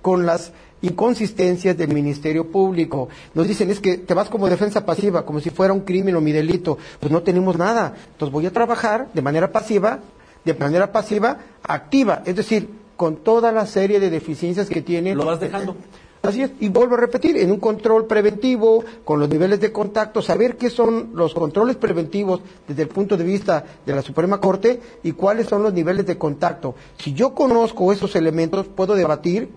con 0.03 0.27
las 0.27 0.51
inconsistencias 0.83 1.75
del 1.75 1.95
Ministerio 1.95 2.51
Público. 2.51 3.10
Nos 3.33 3.48
dicen 3.48 3.71
es 3.71 3.79
que 3.79 3.98
te 3.98 4.13
vas 4.13 4.29
como 4.29 4.48
defensa 4.50 4.86
pasiva, 4.86 5.25
como 5.25 5.39
si 5.39 5.50
fuera 5.50 5.74
un 5.74 5.81
crimen 5.81 6.15
o 6.15 6.21
mi 6.21 6.31
delito. 6.31 6.77
Pues 7.00 7.12
no 7.12 7.24
tenemos 7.24 7.57
nada. 7.57 7.95
Entonces 8.12 8.31
voy 8.31 8.45
a 8.45 8.53
trabajar 8.53 9.07
de 9.12 9.21
manera 9.24 9.51
pasiva, 9.51 9.98
de 10.45 10.53
manera 10.53 10.91
pasiva, 10.91 11.39
activa, 11.63 12.21
es 12.27 12.36
decir, 12.36 12.69
con 12.95 13.15
toda 13.15 13.51
la 13.51 13.65
serie 13.65 14.00
de 14.00 14.12
deficiencias 14.12 14.69
que 14.69 14.83
tiene. 14.83 15.15
Lo 15.15 15.25
vas 15.25 15.39
dejando. 15.39 15.75
Así 16.22 16.44
es, 16.44 16.51
y 16.60 16.70
vuelvo 16.70 16.96
a 16.96 17.00
repetir, 17.00 17.36
en 17.38 17.51
un 17.51 17.60
control 17.60 18.06
preventivo, 18.06 18.84
con 19.04 19.20
los 19.20 19.28
niveles 19.28 19.60
de 19.60 19.72
contacto, 19.72 20.22
saber 20.22 20.56
qué 20.56 20.70
son 20.70 21.12
los 21.16 21.34
controles 21.34 21.78
preventivos 21.78 22.42
desde 22.68 22.84
el 22.84 22.90
punto 22.90 23.18
de 23.18 23.24
vista 23.24 23.66
de 23.86 23.96
la 23.96 24.04
Suprema 24.04 24.40
Corte 24.40 24.80
y 25.01 25.13
cuáles 25.13 25.48
son 25.48 25.63
los 25.63 25.74
niveles 25.74 26.06
de 26.06 26.20
contacto. 26.20 26.75
Si 27.00 27.13
yo 27.13 27.34
conozco 27.34 27.92
esos 27.92 28.16
elementos, 28.16 28.68
puedo 28.68 28.94
debatir 28.94 29.50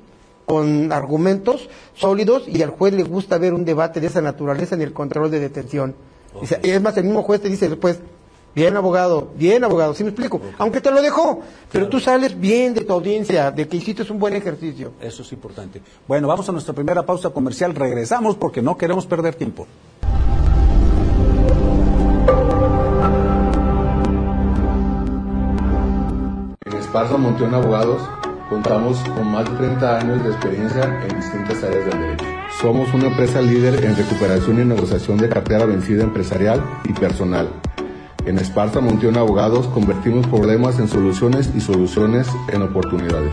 con 0.46 0.90
argumentos 0.90 1.68
sólidos 1.94 2.48
y 2.48 2.62
al 2.62 2.70
juez 2.70 2.94
le 2.94 3.02
gusta 3.02 3.36
ver 3.36 3.52
un 3.52 3.66
debate 3.66 4.00
de 4.00 4.06
esa 4.06 4.22
naturaleza 4.22 4.74
en 4.74 4.82
el 4.82 4.94
control 4.94 5.30
de 5.30 5.40
detención. 5.40 5.94
Y 6.62 6.70
es 6.70 6.82
más, 6.82 6.96
el 6.96 7.04
mismo 7.04 7.22
juez 7.22 7.42
te 7.42 7.48
dice 7.48 7.68
después, 7.68 8.00
Bien, 8.54 8.76
abogado, 8.76 9.32
bien, 9.34 9.64
abogado, 9.64 9.94
¿sí 9.94 10.04
me 10.04 10.10
explico? 10.10 10.40
Aunque 10.58 10.80
te 10.80 10.92
lo 10.92 11.02
dejó, 11.02 11.40
pero 11.72 11.88
tú 11.88 11.98
sales 11.98 12.38
bien 12.38 12.72
de 12.72 12.82
tu 12.82 12.92
audiencia, 12.92 13.50
de 13.50 13.66
que 13.66 13.78
hiciste 13.78 14.04
un 14.12 14.20
buen 14.20 14.34
ejercicio. 14.36 14.92
Eso 15.00 15.22
es 15.22 15.32
importante. 15.32 15.82
Bueno, 16.06 16.28
vamos 16.28 16.48
a 16.48 16.52
nuestra 16.52 16.72
primera 16.72 17.02
pausa 17.02 17.30
comercial, 17.30 17.74
regresamos 17.74 18.36
porque 18.36 18.62
no 18.62 18.76
queremos 18.76 19.06
perder 19.06 19.34
tiempo. 19.34 19.66
En 26.64 26.72
Esparza 26.74 27.16
Monteón 27.16 27.54
Abogados 27.54 28.02
contamos 28.48 28.98
con 29.16 29.32
más 29.32 29.50
de 29.50 29.56
30 29.56 29.98
años 29.98 30.22
de 30.22 30.30
experiencia 30.30 31.02
en 31.08 31.16
distintas 31.16 31.64
áreas 31.64 31.86
del 31.86 32.00
derecho. 32.00 32.24
Somos 32.60 32.94
una 32.94 33.08
empresa 33.08 33.42
líder 33.42 33.84
en 33.84 33.96
recuperación 33.96 34.62
y 34.62 34.64
negociación 34.64 35.18
de 35.18 35.28
cartera 35.28 35.66
vencida 35.66 36.04
empresarial 36.04 36.62
y 36.84 36.92
personal 36.92 37.48
en 38.26 38.38
Esparta 38.38 38.80
Monteón 38.80 39.16
Abogados 39.16 39.66
convertimos 39.68 40.26
problemas 40.26 40.78
en 40.78 40.88
soluciones 40.88 41.50
y 41.54 41.60
soluciones 41.60 42.26
en 42.52 42.62
oportunidades. 42.62 43.32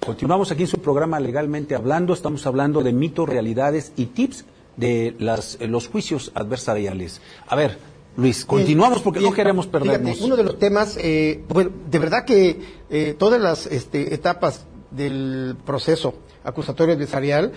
Continuamos 0.00 0.50
aquí 0.50 0.62
en 0.62 0.68
su 0.68 0.78
programa 0.78 1.20
Legalmente 1.20 1.74
Hablando. 1.74 2.14
Estamos 2.14 2.46
hablando 2.46 2.82
de 2.82 2.92
mitos, 2.92 3.28
realidades 3.28 3.92
y 3.96 4.06
tips 4.06 4.44
de 4.76 5.14
los 5.18 5.88
juicios 5.88 6.32
adversariales. 6.34 7.20
A 7.48 7.56
ver, 7.56 7.78
Luis, 8.16 8.44
continuamos 8.44 9.02
porque 9.02 9.20
no 9.20 9.32
queremos 9.32 9.66
perdernos. 9.66 10.20
uno 10.20 10.36
de 10.36 10.44
los 10.44 10.58
temas, 10.58 10.96
eh, 11.00 11.44
bueno, 11.48 11.70
de 11.88 11.98
verdad 11.98 12.24
que 12.24 12.60
eh, 12.90 13.14
todas 13.18 13.40
las 13.40 13.66
este, 13.66 14.14
etapas 14.14 14.66
del 14.90 15.56
proceso 15.64 16.14
acusatorio 16.44 16.94
adversarial 16.94 17.52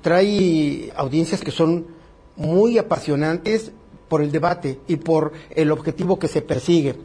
trae 0.00 0.90
audiencias 0.96 1.42
que 1.42 1.50
son 1.50 1.86
muy 2.36 2.78
apasionantes 2.78 3.72
por 4.08 4.22
el 4.22 4.32
debate 4.32 4.80
y 4.88 4.96
por 4.96 5.32
el 5.50 5.70
objetivo 5.70 6.18
que 6.18 6.28
se 6.28 6.40
persigue. 6.40 6.96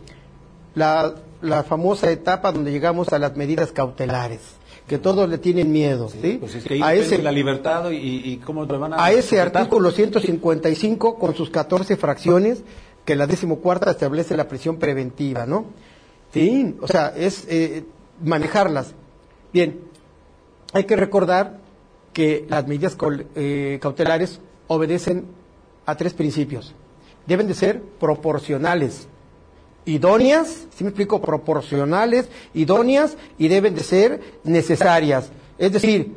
La, 0.73 1.15
la 1.41 1.63
famosa 1.63 2.09
etapa 2.09 2.53
donde 2.53 2.71
llegamos 2.71 3.11
a 3.11 3.19
las 3.19 3.35
medidas 3.35 3.73
cautelares 3.73 4.39
que 4.87 4.97
todos 4.97 5.29
le 5.29 5.37
tienen 5.37 5.71
miedo. 5.71 6.09
¿sí? 6.09 6.37
Pues 6.39 6.55
a 6.81 6.93
ese, 6.93 7.21
la 7.21 7.31
libertad 7.31 7.89
y, 7.91 8.37
cómo 8.37 8.65
van 8.65 8.93
a... 8.93 9.03
A 9.03 9.11
ese 9.11 9.39
artículo 9.39 9.91
155 9.91 11.17
con 11.17 11.35
sus 11.35 11.49
14 11.49 11.97
fracciones 11.97 12.63
que 13.05 13.15
la 13.15 13.27
decimocuarta 13.27 13.91
establece 13.91 14.35
la 14.37 14.47
prisión 14.47 14.77
preventiva, 14.77 15.45
¿no? 15.45 15.65
Sí, 16.33 16.75
o 16.81 16.87
sea, 16.87 17.13
es 17.15 17.45
eh, 17.49 17.85
manejarlas. 18.23 18.95
Bien, 19.51 19.81
hay 20.73 20.85
que 20.85 20.95
recordar 20.95 21.59
que 22.13 22.45
las 22.49 22.67
medidas 22.67 22.97
eh, 23.35 23.77
cautelares 23.81 24.39
obedecen 24.67 25.25
a 25.85 25.95
tres 25.95 26.13
principios. 26.13 26.73
Deben 27.27 27.47
de 27.47 27.53
ser 27.53 27.81
proporcionales, 27.99 29.07
idóneas, 29.85 30.67
si 30.75 30.83
me 30.83 30.89
explico, 30.89 31.21
proporcionales, 31.21 32.29
idóneas 32.53 33.17
y 33.37 33.47
deben 33.47 33.75
de 33.75 33.83
ser 33.83 34.21
necesarias. 34.43 35.29
Es 35.57 35.71
decir, 35.71 36.15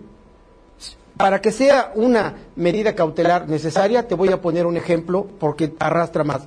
para 1.16 1.40
que 1.40 1.52
sea 1.52 1.92
una 1.94 2.34
medida 2.56 2.94
cautelar 2.94 3.48
necesaria, 3.48 4.06
te 4.06 4.14
voy 4.14 4.30
a 4.30 4.40
poner 4.40 4.66
un 4.66 4.76
ejemplo 4.76 5.26
porque 5.38 5.74
arrastra 5.78 6.24
más. 6.24 6.42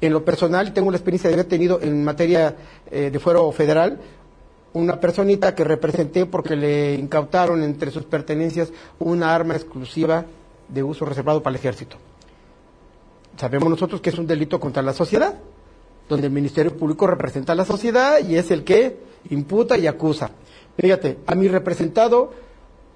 En 0.00 0.12
lo 0.12 0.24
personal, 0.24 0.72
tengo 0.72 0.90
la 0.90 0.96
experiencia 0.96 1.28
de 1.28 1.34
haber 1.34 1.46
tenido 1.46 1.80
en 1.80 2.04
materia 2.04 2.56
eh, 2.90 3.10
de 3.10 3.18
fuero 3.18 3.50
federal 3.52 4.00
una 4.74 4.98
personita 4.98 5.54
que 5.54 5.64
representé 5.64 6.26
porque 6.26 6.56
le 6.56 6.94
incautaron 6.94 7.62
entre 7.62 7.90
sus 7.90 8.04
pertenencias 8.04 8.72
una 8.98 9.34
arma 9.34 9.54
exclusiva 9.54 10.24
de 10.68 10.82
uso 10.82 11.04
reservado 11.04 11.42
para 11.42 11.54
el 11.54 11.60
ejército. 11.60 11.96
Sabemos 13.36 13.68
nosotros 13.68 14.00
que 14.00 14.10
es 14.10 14.18
un 14.18 14.26
delito 14.26 14.58
contra 14.58 14.82
la 14.82 14.92
sociedad 14.92 15.34
donde 16.08 16.26
el 16.26 16.32
Ministerio 16.32 16.76
Público 16.76 17.06
representa 17.06 17.52
a 17.52 17.56
la 17.56 17.64
sociedad 17.64 18.18
y 18.26 18.36
es 18.36 18.50
el 18.50 18.64
que 18.64 18.98
imputa 19.30 19.78
y 19.78 19.86
acusa. 19.86 20.30
Fíjate, 20.76 21.18
a 21.26 21.34
mi 21.34 21.48
representado 21.48 22.32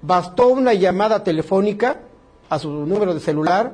bastó 0.01 0.49
una 0.49 0.73
llamada 0.73 1.23
telefónica 1.23 2.01
a 2.49 2.59
su 2.59 2.69
número 2.69 3.13
de 3.13 3.19
celular 3.19 3.73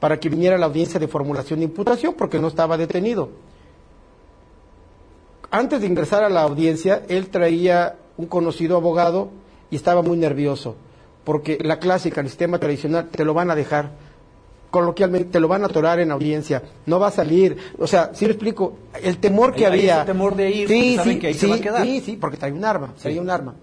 para 0.00 0.18
que 0.18 0.28
viniera 0.28 0.56
a 0.56 0.58
la 0.58 0.66
audiencia 0.66 0.98
de 0.98 1.08
formulación 1.08 1.60
de 1.60 1.66
imputación 1.66 2.14
porque 2.14 2.38
no 2.38 2.48
estaba 2.48 2.76
detenido. 2.76 3.30
Antes 5.50 5.80
de 5.80 5.86
ingresar 5.86 6.22
a 6.22 6.28
la 6.28 6.42
audiencia, 6.42 7.02
él 7.08 7.28
traía 7.28 7.96
un 8.16 8.26
conocido 8.26 8.76
abogado 8.76 9.30
y 9.70 9.76
estaba 9.76 10.02
muy 10.02 10.16
nervioso 10.16 10.76
porque 11.24 11.58
la 11.60 11.78
clásica, 11.78 12.20
el 12.20 12.28
sistema 12.28 12.58
tradicional, 12.58 13.08
te 13.08 13.24
lo 13.24 13.34
van 13.34 13.50
a 13.50 13.54
dejar 13.54 13.90
coloquialmente 14.70 15.30
te 15.30 15.40
lo 15.40 15.48
van 15.48 15.62
a 15.62 15.66
atorar 15.66 16.00
en 16.00 16.10
audiencia, 16.10 16.62
no 16.86 16.98
va 16.98 17.08
a 17.08 17.10
salir, 17.10 17.56
o 17.78 17.86
sea, 17.86 18.14
si 18.14 18.24
le 18.24 18.32
explico, 18.32 18.74
el 19.02 19.18
temor 19.18 19.54
que 19.54 19.66
había, 19.66 20.00
el 20.00 20.06
temor 20.06 20.36
de 20.36 20.50
ir, 20.50 20.68
sí, 20.68 20.98
sí, 21.02 21.18
que 21.18 21.28
ahí 21.28 21.34
sí, 21.34 21.46
va 21.46 21.56
a 21.56 21.60
quedar. 21.60 21.82
sí, 21.84 22.00
sí, 22.00 22.16
porque 22.16 22.36
trae 22.36 22.52
un 22.52 22.64
arma, 22.64 22.94
traía 23.00 23.20
un 23.20 23.30
arma. 23.30 23.54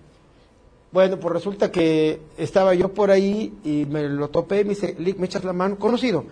Bueno, 0.92 1.20
pues 1.20 1.34
resulta 1.34 1.72
que 1.72 2.22
estaba 2.38 2.74
yo 2.74 2.94
por 2.94 3.12
ahí 3.12 3.54
y 3.64 3.86
me 3.90 4.08
lo 4.08 4.30
topé, 4.30 4.64
me 4.64 4.72
dice, 4.72 4.96
Lick, 5.00 5.18
me 5.18 5.26
echas 5.26 5.44
la 5.44 5.54
mano, 5.54 5.78
conocido, 5.78 6.26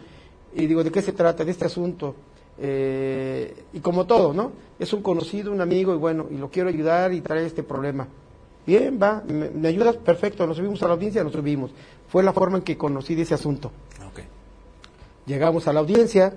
y 0.53 0.65
digo, 0.65 0.83
¿de 0.83 0.91
qué 0.91 1.01
se 1.01 1.11
trata 1.11 1.43
de 1.43 1.51
este 1.51 1.65
asunto? 1.65 2.15
Eh, 2.57 3.63
y 3.73 3.79
como 3.79 4.05
todo, 4.05 4.33
¿no? 4.33 4.51
Es 4.79 4.93
un 4.93 5.01
conocido, 5.01 5.51
un 5.51 5.61
amigo, 5.61 5.93
y 5.93 5.97
bueno, 5.97 6.27
y 6.31 6.37
lo 6.37 6.49
quiero 6.49 6.69
ayudar 6.69 7.13
y 7.13 7.21
trae 7.21 7.45
este 7.45 7.63
problema. 7.63 8.07
Bien, 8.65 8.97
va, 9.01 9.21
me, 9.27 9.49
me 9.49 9.67
ayudas, 9.67 9.97
perfecto, 9.97 10.47
nos 10.47 10.57
subimos 10.57 10.81
a 10.81 10.87
la 10.87 10.93
audiencia, 10.93 11.23
nos 11.23 11.33
subimos. 11.33 11.71
Fue 12.07 12.23
la 12.23 12.33
forma 12.33 12.57
en 12.57 12.63
que 12.63 12.77
conocí 12.77 13.13
de 13.13 13.23
ese 13.23 13.33
asunto. 13.33 13.71
Llegamos 15.25 15.67
a 15.67 15.73
la 15.73 15.79
audiencia 15.79 16.33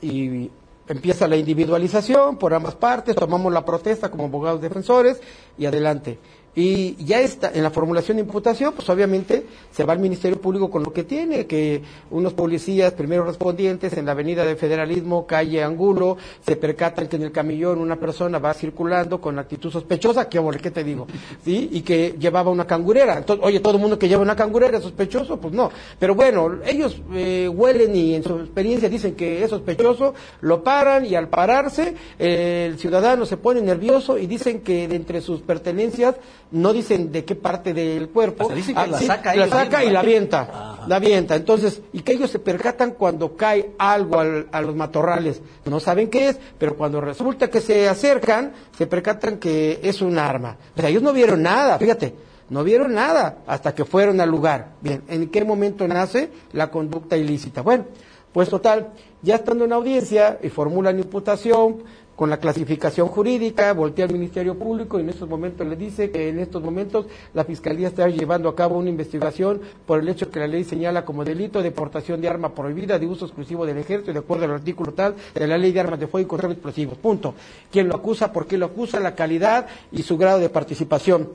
y 0.00 0.50
empieza 0.88 1.28
la 1.28 1.36
individualización 1.36 2.36
por 2.36 2.54
ambas 2.54 2.74
partes, 2.74 3.16
tomamos 3.16 3.52
la 3.52 3.64
protesta 3.64 4.10
como 4.10 4.24
abogados 4.24 4.60
defensores 4.60 5.20
y 5.58 5.66
adelante. 5.66 6.18
Y 6.56 6.96
ya 7.04 7.20
está, 7.20 7.52
en 7.54 7.62
la 7.62 7.70
formulación 7.70 8.16
de 8.16 8.22
imputación, 8.22 8.72
pues 8.72 8.88
obviamente 8.88 9.44
se 9.70 9.84
va 9.84 9.92
al 9.92 9.98
Ministerio 9.98 10.40
Público 10.40 10.70
con 10.70 10.82
lo 10.82 10.90
que 10.90 11.04
tiene, 11.04 11.46
que 11.46 11.82
unos 12.10 12.32
policías, 12.32 12.94
primeros 12.94 13.26
respondientes, 13.26 13.92
en 13.92 14.06
la 14.06 14.12
avenida 14.12 14.42
de 14.42 14.56
Federalismo, 14.56 15.26
calle 15.26 15.62
Angulo, 15.62 16.16
se 16.40 16.56
percatan 16.56 17.08
que 17.08 17.16
en 17.16 17.24
el 17.24 17.30
camillón 17.32 17.78
una 17.78 17.96
persona 17.96 18.38
va 18.38 18.54
circulando 18.54 19.20
con 19.20 19.38
actitud 19.38 19.70
sospechosa, 19.70 20.30
¿qué, 20.30 20.42
¿qué 20.62 20.70
te 20.70 20.82
digo? 20.82 21.06
¿Sí? 21.44 21.68
Y 21.72 21.82
que 21.82 22.16
llevaba 22.18 22.50
una 22.50 22.66
cangurera. 22.66 23.18
Entonces, 23.18 23.44
oye, 23.44 23.60
todo 23.60 23.74
el 23.74 23.80
mundo 23.80 23.98
que 23.98 24.08
lleva 24.08 24.22
una 24.22 24.34
cangurera 24.34 24.78
es 24.78 24.82
sospechoso, 24.82 25.38
pues 25.38 25.52
no. 25.52 25.70
Pero 25.98 26.14
bueno, 26.14 26.60
ellos 26.64 27.02
eh, 27.12 27.50
huelen 27.52 27.94
y 27.94 28.14
en 28.14 28.22
su 28.22 28.38
experiencia 28.38 28.88
dicen 28.88 29.14
que 29.14 29.44
es 29.44 29.50
sospechoso, 29.50 30.14
lo 30.40 30.64
paran 30.64 31.04
y 31.04 31.16
al 31.16 31.28
pararse, 31.28 31.94
eh, 32.18 32.66
el 32.70 32.78
ciudadano 32.78 33.26
se 33.26 33.36
pone 33.36 33.60
nervioso 33.60 34.16
y 34.16 34.26
dicen 34.26 34.62
que 34.62 34.88
de 34.88 34.96
entre 34.96 35.20
sus 35.20 35.42
pertenencias 35.42 36.14
no 36.50 36.72
dicen 36.72 37.10
de 37.10 37.24
qué 37.24 37.34
parte 37.34 37.74
del 37.74 38.08
cuerpo, 38.08 38.48
ah, 38.74 38.86
la 38.86 39.00
saca, 39.00 39.34
la 39.34 39.48
saca 39.48 39.84
y 39.84 39.90
la 39.90 40.00
avienta, 40.00 40.78
la 40.86 40.96
avienta. 40.96 41.34
Entonces, 41.34 41.82
y 41.92 42.00
que 42.00 42.12
ellos 42.12 42.30
se 42.30 42.38
percatan 42.38 42.92
cuando 42.92 43.36
cae 43.36 43.72
algo 43.78 44.20
a 44.20 44.60
los 44.60 44.76
matorrales, 44.76 45.42
no 45.64 45.80
saben 45.80 46.08
qué 46.08 46.28
es, 46.28 46.38
pero 46.58 46.76
cuando 46.76 47.00
resulta 47.00 47.50
que 47.50 47.60
se 47.60 47.88
acercan, 47.88 48.52
se 48.76 48.86
percatan 48.86 49.38
que 49.38 49.80
es 49.82 50.00
un 50.02 50.18
arma. 50.18 50.56
O 50.76 50.80
sea, 50.80 50.88
ellos 50.88 51.02
no 51.02 51.12
vieron 51.12 51.42
nada, 51.42 51.78
fíjate, 51.78 52.14
no 52.48 52.62
vieron 52.62 52.94
nada 52.94 53.38
hasta 53.46 53.74
que 53.74 53.84
fueron 53.84 54.20
al 54.20 54.30
lugar. 54.30 54.74
Bien, 54.80 55.02
¿en 55.08 55.28
qué 55.28 55.44
momento 55.44 55.86
nace 55.88 56.30
la 56.52 56.70
conducta 56.70 57.16
ilícita? 57.16 57.62
Bueno, 57.62 57.86
pues 58.32 58.48
total, 58.48 58.92
ya 59.22 59.36
estando 59.36 59.64
en 59.64 59.72
audiencia 59.72 60.38
y 60.42 60.50
formulan 60.50 60.98
imputación, 60.98 61.82
con 62.16 62.30
la 62.30 62.38
clasificación 62.38 63.08
jurídica, 63.08 63.72
voltea 63.74 64.06
al 64.06 64.12
Ministerio 64.12 64.58
Público 64.58 64.98
y 64.98 65.02
en 65.02 65.10
estos 65.10 65.28
momentos 65.28 65.66
le 65.66 65.76
dice 65.76 66.10
que 66.10 66.30
en 66.30 66.38
estos 66.38 66.62
momentos 66.62 67.06
la 67.34 67.44
Fiscalía 67.44 67.88
está 67.88 68.08
llevando 68.08 68.48
a 68.48 68.56
cabo 68.56 68.78
una 68.78 68.88
investigación 68.88 69.60
por 69.86 70.00
el 70.00 70.08
hecho 70.08 70.30
que 70.30 70.40
la 70.40 70.46
ley 70.46 70.64
señala 70.64 71.04
como 71.04 71.24
delito 71.24 71.62
de 71.62 71.70
portación 71.70 72.20
de 72.22 72.28
arma 72.28 72.54
prohibida 72.54 72.98
de 72.98 73.06
uso 73.06 73.26
exclusivo 73.26 73.66
del 73.66 73.78
ejército 73.78 74.14
de 74.14 74.18
acuerdo 74.18 74.46
al 74.46 74.52
artículo 74.52 74.92
tal 74.94 75.14
de 75.34 75.46
la 75.46 75.58
ley 75.58 75.72
de 75.72 75.80
armas 75.80 76.00
de 76.00 76.06
fuego 76.06 76.26
y 76.26 76.28
control 76.28 76.52
explosivos. 76.52 76.96
Punto. 76.96 77.34
¿Quién 77.70 77.88
lo 77.88 77.96
acusa? 77.96 78.32
¿Por 78.32 78.46
qué 78.46 78.56
lo 78.56 78.66
acusa? 78.66 78.98
La 78.98 79.14
calidad 79.14 79.66
y 79.92 80.02
su 80.02 80.16
grado 80.16 80.38
de 80.38 80.48
participación. 80.48 81.28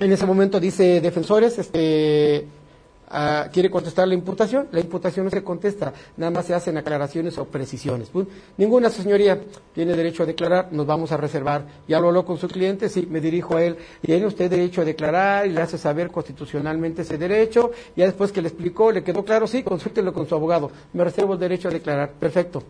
En 0.00 0.10
ese 0.10 0.26
momento 0.26 0.58
dice 0.58 1.00
defensores, 1.00 1.58
este 1.58 2.46
Ah, 3.08 3.48
quiere 3.52 3.70
contestar 3.70 4.08
la 4.08 4.14
imputación, 4.14 4.68
la 4.72 4.80
imputación 4.80 5.26
no 5.26 5.30
se 5.30 5.44
contesta, 5.44 5.92
nada 6.16 6.30
más 6.30 6.46
se 6.46 6.54
hacen 6.54 6.78
aclaraciones 6.78 7.36
o 7.36 7.44
precisiones. 7.44 8.10
ninguna 8.56 8.88
señoría 8.88 9.40
tiene 9.74 9.94
derecho 9.94 10.22
a 10.22 10.26
declarar, 10.26 10.68
nos 10.72 10.86
vamos 10.86 11.12
a 11.12 11.16
reservar. 11.16 11.66
Ya 11.86 12.00
lo 12.00 12.08
habló 12.08 12.24
con 12.24 12.38
su 12.38 12.48
cliente, 12.48 12.88
sí, 12.88 13.06
me 13.08 13.20
dirijo 13.20 13.56
a 13.56 13.62
él. 13.62 13.76
¿Tiene 14.00 14.26
usted 14.26 14.50
derecho 14.50 14.80
a 14.80 14.84
declarar 14.84 15.46
y 15.46 15.50
le 15.50 15.60
hace 15.60 15.76
saber 15.76 16.10
constitucionalmente 16.10 17.02
ese 17.02 17.18
derecho? 17.18 17.72
Ya 17.94 18.06
después 18.06 18.32
que 18.32 18.40
le 18.40 18.48
explicó, 18.48 18.90
le 18.90 19.04
quedó 19.04 19.24
claro, 19.24 19.46
sí, 19.46 19.62
consúltelo 19.62 20.12
con 20.12 20.26
su 20.26 20.34
abogado. 20.34 20.70
Me 20.94 21.04
reservo 21.04 21.34
el 21.34 21.38
derecho 21.38 21.68
a 21.68 21.72
declarar. 21.72 22.12
Perfecto. 22.18 22.62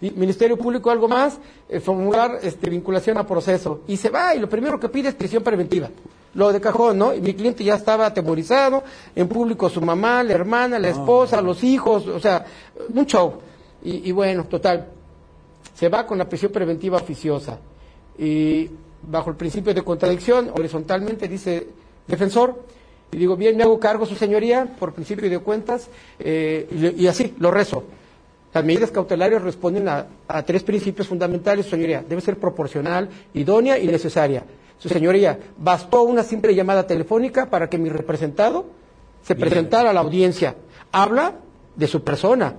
Ministerio 0.00 0.56
Público, 0.56 0.90
algo 0.90 1.08
más, 1.08 1.38
eh, 1.68 1.80
formular 1.80 2.38
este, 2.42 2.70
vinculación 2.70 3.18
a 3.18 3.26
proceso. 3.26 3.80
Y 3.88 3.96
se 3.96 4.10
va, 4.10 4.34
y 4.34 4.38
lo 4.38 4.48
primero 4.48 4.78
que 4.78 4.88
pide 4.88 5.08
es 5.08 5.14
prisión 5.14 5.42
preventiva 5.42 5.90
lo 6.34 6.52
de 6.52 6.60
cajón, 6.60 6.98
¿no? 6.98 7.14
Y 7.14 7.20
mi 7.20 7.34
cliente 7.34 7.64
ya 7.64 7.74
estaba 7.74 8.06
atemorizado, 8.06 8.82
en 9.14 9.28
público 9.28 9.68
su 9.68 9.80
mamá, 9.80 10.22
la 10.22 10.34
hermana, 10.34 10.78
la 10.78 10.88
esposa, 10.88 11.40
los 11.40 11.64
hijos, 11.64 12.06
o 12.06 12.20
sea, 12.20 12.44
un 12.92 13.06
show. 13.06 13.34
Y, 13.82 14.10
bueno, 14.12 14.44
total, 14.44 14.88
se 15.74 15.88
va 15.88 16.06
con 16.06 16.18
la 16.18 16.28
prisión 16.28 16.52
preventiva 16.52 16.96
oficiosa. 16.96 17.58
Y 18.18 18.68
bajo 19.02 19.30
el 19.30 19.36
principio 19.36 19.72
de 19.72 19.82
contradicción, 19.82 20.50
horizontalmente 20.50 21.28
dice 21.28 21.68
defensor, 22.06 22.64
y 23.10 23.16
digo, 23.16 23.36
bien, 23.36 23.56
me 23.56 23.62
hago 23.62 23.78
cargo, 23.78 24.04
su 24.04 24.14
señoría, 24.14 24.66
por 24.78 24.92
principio 24.92 25.30
de 25.30 25.38
cuentas, 25.38 25.88
eh, 26.18 26.94
y, 26.96 27.06
así, 27.06 27.34
lo 27.38 27.50
rezo. 27.50 27.84
Las 28.52 28.64
medidas 28.64 28.90
cautelares 28.90 29.42
responden 29.42 29.88
a, 29.88 30.06
a 30.26 30.42
tres 30.42 30.62
principios 30.62 31.08
fundamentales, 31.08 31.66
su 31.66 31.72
señoría. 31.72 32.04
Debe 32.08 32.20
ser 32.20 32.38
proporcional, 32.38 33.08
idónea 33.34 33.78
y 33.78 33.86
necesaria. 33.86 34.44
Su 34.78 34.88
señoría, 34.88 35.38
bastó 35.58 36.02
una 36.02 36.22
simple 36.22 36.54
llamada 36.54 36.86
telefónica 36.86 37.50
para 37.50 37.68
que 37.68 37.78
mi 37.78 37.88
representado 37.88 38.66
se 39.22 39.34
presentara 39.34 39.90
a 39.90 39.92
la 39.92 40.00
audiencia. 40.00 40.54
Habla 40.92 41.34
de 41.76 41.86
su 41.86 42.02
persona. 42.02 42.54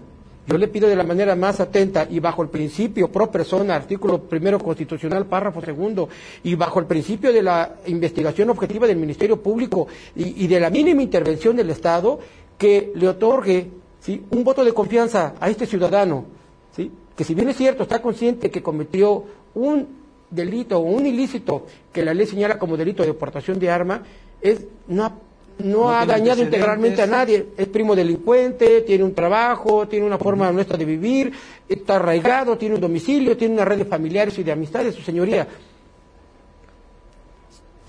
Yo 0.48 0.58
le 0.58 0.67
pido 0.67 0.89
de 0.89 0.96
la 0.96 1.03
manera 1.03 1.36
más 1.36 1.60
atenta 1.60 2.08
y 2.10 2.19
bajo 2.19 2.41
el 2.41 2.50
principio 2.50 3.12
pro 3.12 3.29
persona, 3.29 3.75
artículo 3.75 4.24
primero 4.24 4.58
constitucional, 4.58 5.27
párrafo 5.27 5.62
segundo, 5.62 6.10
y 6.43 6.55
bajo 6.55 6.79
el 6.79 6.88
principio 6.88 7.31
de 7.31 7.43
la 7.43 7.75
investigación 7.86 8.50
objetiva 8.50 8.88
del 8.88 8.98
Ministerio 8.98 9.41
Público 9.41 9.88
y, 10.15 10.48
de 10.48 10.60
la 10.60 10.72
mínima 10.72 11.03
intervención 11.03 11.55
del 11.55 11.69
Estado, 11.69 12.19
que 12.58 12.91
le 12.96 13.08
otorgue 13.08 13.69
¿sí? 14.00 14.24
un 14.29 14.44
voto 14.44 14.63
de 14.63 14.74
confianza 14.74 15.36
a 15.39 15.50
este 15.50 15.65
ciudadano, 15.65 16.25
¿sí? 16.75 16.91
que 17.15 17.24
si 17.24 17.34
bien 17.34 17.50
es 17.50 17.58
cierto, 17.58 17.84
está 17.84 18.01
consciente 18.01 18.50
que 18.50 18.62
cometió 18.63 19.24
un 19.56 19.88
delito 20.29 20.77
o 20.77 20.82
un 20.82 21.06
ilícito 21.06 21.65
que 21.91 22.03
la 22.03 22.13
ley 22.13 22.27
señala 22.27 22.60
como 22.60 22.77
delito 22.77 23.03
de 23.03 23.10
deportación 23.10 23.60
de 23.60 23.70
arma, 23.70 24.03
es, 24.41 24.65
no 24.88 25.29
no, 25.60 25.89
ha 25.91 26.06
dañado 26.06 26.41
integralmente 26.41 27.01
a 27.01 27.08
nadie. 27.08 27.48
Es 27.58 27.68
primo 27.68 27.96
delincuente, 27.96 28.82
tiene 28.82 29.03
un 29.03 29.13
trabajo, 29.13 29.88
tiene 29.88 30.06
una 30.06 30.18
forma 30.18 30.51
nuestra 30.51 30.77
de 30.77 30.86
vivir, 30.86 31.34
está 31.68 31.98
arraigado, 31.98 32.58
tiene 32.58 32.75
un 32.75 32.82
domicilio, 32.82 33.36
tiene 33.36 33.56
una 33.56 33.65
red 33.65 33.79
de 33.79 33.86
familiares 33.86 34.38
y 34.39 34.44
de 34.44 34.51
amistades, 34.51 34.96
su 34.96 35.01
señoría. 35.01 35.48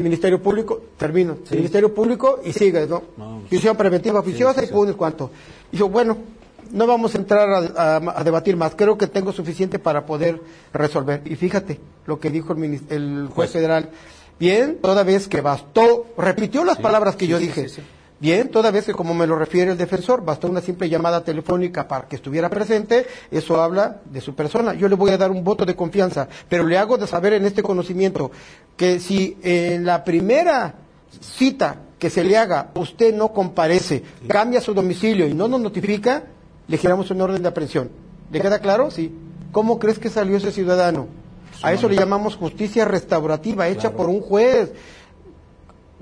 Ministerio 0.00 0.42
Público, 0.42 0.80
termino, 0.96 1.38
Ministerio 1.50 1.94
Público 1.94 2.40
y 2.44 2.52
sigue, 2.52 2.86
¿no? 2.86 3.02
no 3.18 3.74
preventiva 3.76 4.20
oficiosa 4.20 4.64
y 4.64 4.68
pones 4.68 4.94
cuánto. 4.96 5.30
Y 5.72 5.76
yo, 5.76 5.88
bueno, 5.88 6.16
no 6.72 6.86
vamos 6.86 7.14
a 7.14 7.18
entrar 7.18 7.48
a, 7.76 8.24
debatir 8.24 8.56
más, 8.56 8.74
creo 8.74 8.96
que 8.96 9.06
tengo 9.06 9.32
suficiente 9.32 9.78
para 9.78 10.06
poder 10.06 10.40
resolver. 10.72 11.22
Y 11.24 11.36
fíjate 11.36 11.80
lo 12.06 12.20
que 12.20 12.30
dijo 12.30 12.52
el, 12.52 12.80
el 12.88 13.28
juez 13.32 13.50
federal. 13.50 13.90
Bien, 14.38 14.78
toda 14.80 15.02
vez 15.02 15.28
que 15.28 15.40
bastó, 15.40 16.06
repitió 16.16 16.64
las 16.64 16.78
palabras 16.78 17.16
que 17.16 17.26
yo 17.26 17.38
dije. 17.38 17.66
Bien, 18.20 18.50
toda 18.50 18.70
vez 18.70 18.84
que 18.84 18.92
como 18.92 19.14
me 19.14 19.26
lo 19.26 19.34
refiere 19.34 19.72
el 19.72 19.78
defensor, 19.78 20.22
bastó 20.22 20.46
una 20.46 20.60
simple 20.60 20.90
llamada 20.90 21.24
telefónica 21.24 21.88
para 21.88 22.06
que 22.06 22.16
estuviera 22.16 22.50
presente, 22.50 23.06
eso 23.30 23.62
habla 23.62 24.02
de 24.04 24.20
su 24.20 24.34
persona. 24.34 24.74
Yo 24.74 24.88
le 24.88 24.94
voy 24.94 25.10
a 25.10 25.16
dar 25.16 25.30
un 25.30 25.42
voto 25.42 25.64
de 25.64 25.74
confianza, 25.74 26.28
pero 26.46 26.66
le 26.66 26.76
hago 26.76 26.98
de 26.98 27.06
saber 27.06 27.32
en 27.32 27.46
este 27.46 27.62
conocimiento 27.62 28.30
que 28.76 29.00
si 29.00 29.38
en 29.42 29.86
la 29.86 30.04
primera 30.04 30.74
cita 31.18 31.76
que 31.98 32.10
se 32.10 32.22
le 32.22 32.36
haga 32.36 32.72
usted 32.74 33.14
no 33.14 33.32
comparece, 33.32 34.02
cambia 34.28 34.60
su 34.60 34.74
domicilio 34.74 35.26
y 35.26 35.32
no 35.32 35.48
nos 35.48 35.62
notifica, 35.62 36.24
le 36.68 36.76
giramos 36.76 37.10
un 37.10 37.22
orden 37.22 37.42
de 37.42 37.48
aprehensión. 37.48 37.90
¿Le 38.30 38.38
queda 38.38 38.58
claro? 38.58 38.90
Sí. 38.90 39.14
¿Cómo 39.50 39.78
crees 39.78 39.98
que 39.98 40.10
salió 40.10 40.36
ese 40.36 40.52
ciudadano? 40.52 41.08
A 41.62 41.72
eso 41.72 41.88
le 41.88 41.96
llamamos 41.96 42.36
justicia 42.36 42.84
restaurativa, 42.84 43.66
hecha 43.68 43.92
por 43.92 44.10
un 44.10 44.20
juez. 44.20 44.72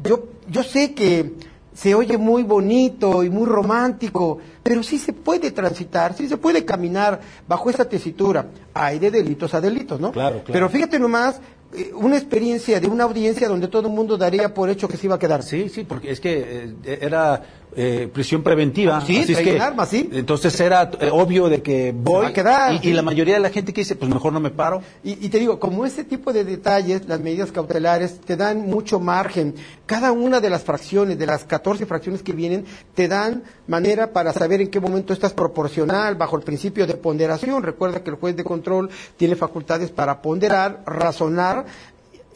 Yo, 0.02 0.24
yo 0.48 0.64
sé 0.64 0.94
que 0.94 1.32
se 1.78 1.94
oye 1.94 2.18
muy 2.18 2.42
bonito 2.42 3.22
y 3.22 3.30
muy 3.30 3.46
romántico, 3.46 4.38
pero 4.64 4.82
sí 4.82 4.98
se 4.98 5.12
puede 5.12 5.52
transitar, 5.52 6.12
sí 6.12 6.26
se 6.26 6.36
puede 6.36 6.64
caminar 6.64 7.20
bajo 7.46 7.70
esa 7.70 7.88
tesitura. 7.88 8.46
Hay 8.74 8.98
de 8.98 9.12
delitos 9.12 9.54
a 9.54 9.60
delitos, 9.60 10.00
¿no? 10.00 10.10
Claro, 10.10 10.42
claro. 10.42 10.52
Pero 10.52 10.68
fíjate 10.70 10.98
nomás 10.98 11.40
eh, 11.72 11.92
una 11.94 12.16
experiencia 12.16 12.80
de 12.80 12.88
una 12.88 13.04
audiencia 13.04 13.48
donde 13.48 13.68
todo 13.68 13.86
el 13.86 13.94
mundo 13.94 14.16
daría 14.16 14.52
por 14.52 14.70
hecho 14.70 14.88
que 14.88 14.96
se 14.96 15.06
iba 15.06 15.14
a 15.14 15.18
quedar. 15.20 15.44
Sí, 15.44 15.68
sí, 15.68 15.84
porque 15.84 16.10
es 16.10 16.18
que 16.18 16.74
eh, 16.84 16.98
era 17.00 17.44
eh, 17.80 18.08
prisión 18.12 18.42
preventiva. 18.42 19.00
Sí, 19.02 19.20
así 19.20 19.34
es 19.34 19.38
que, 19.38 19.60
armas, 19.60 19.88
sí. 19.88 20.10
Entonces 20.12 20.58
era 20.58 20.90
eh, 20.98 21.10
obvio 21.12 21.48
de 21.48 21.62
que 21.62 21.94
voy 21.96 22.26
a 22.26 22.32
quedar, 22.32 22.84
y, 22.84 22.92
la 22.92 23.02
mayoría 23.02 23.34
de 23.34 23.40
la 23.40 23.50
gente 23.50 23.72
que 23.72 23.82
dice, 23.82 23.94
pues 23.94 24.12
mejor 24.12 24.32
no 24.32 24.40
me 24.40 24.50
paro. 24.50 24.82
Y, 25.04 25.28
te 25.28 25.38
digo, 25.38 25.60
como 25.60 25.86
ese 25.86 26.02
tipo 26.02 26.32
de 26.32 26.42
detalles, 26.42 27.06
las 27.06 27.20
medidas 27.20 27.52
cautelares 27.52 28.20
te 28.20 28.36
dan 28.36 28.66
mucho 28.66 28.98
margen. 28.98 29.54
Cada 29.86 30.10
una 30.10 30.40
de 30.40 30.50
las 30.50 30.64
fracciones, 30.64 31.20
de 31.20 31.26
las 31.26 31.44
14 31.44 31.86
fracciones 31.86 32.24
que 32.24 32.32
vienen, 32.32 32.64
te 32.96 33.06
dan 33.06 33.44
manera 33.68 34.12
para 34.12 34.32
saber 34.32 34.60
en 34.60 34.70
qué 34.70 34.80
momento 34.80 35.12
estás 35.12 35.32
proporcional, 35.32 36.16
bajo 36.16 36.36
el 36.36 36.42
principio 36.42 36.84
de 36.84 36.94
ponderación. 36.94 37.62
Recuerda 37.62 38.02
que 38.02 38.10
el 38.10 38.16
juez 38.16 38.34
de 38.34 38.42
control 38.42 38.90
tiene 39.16 39.36
facultades 39.36 39.92
para 39.92 40.20
ponderar, 40.20 40.82
razonar 40.84 41.64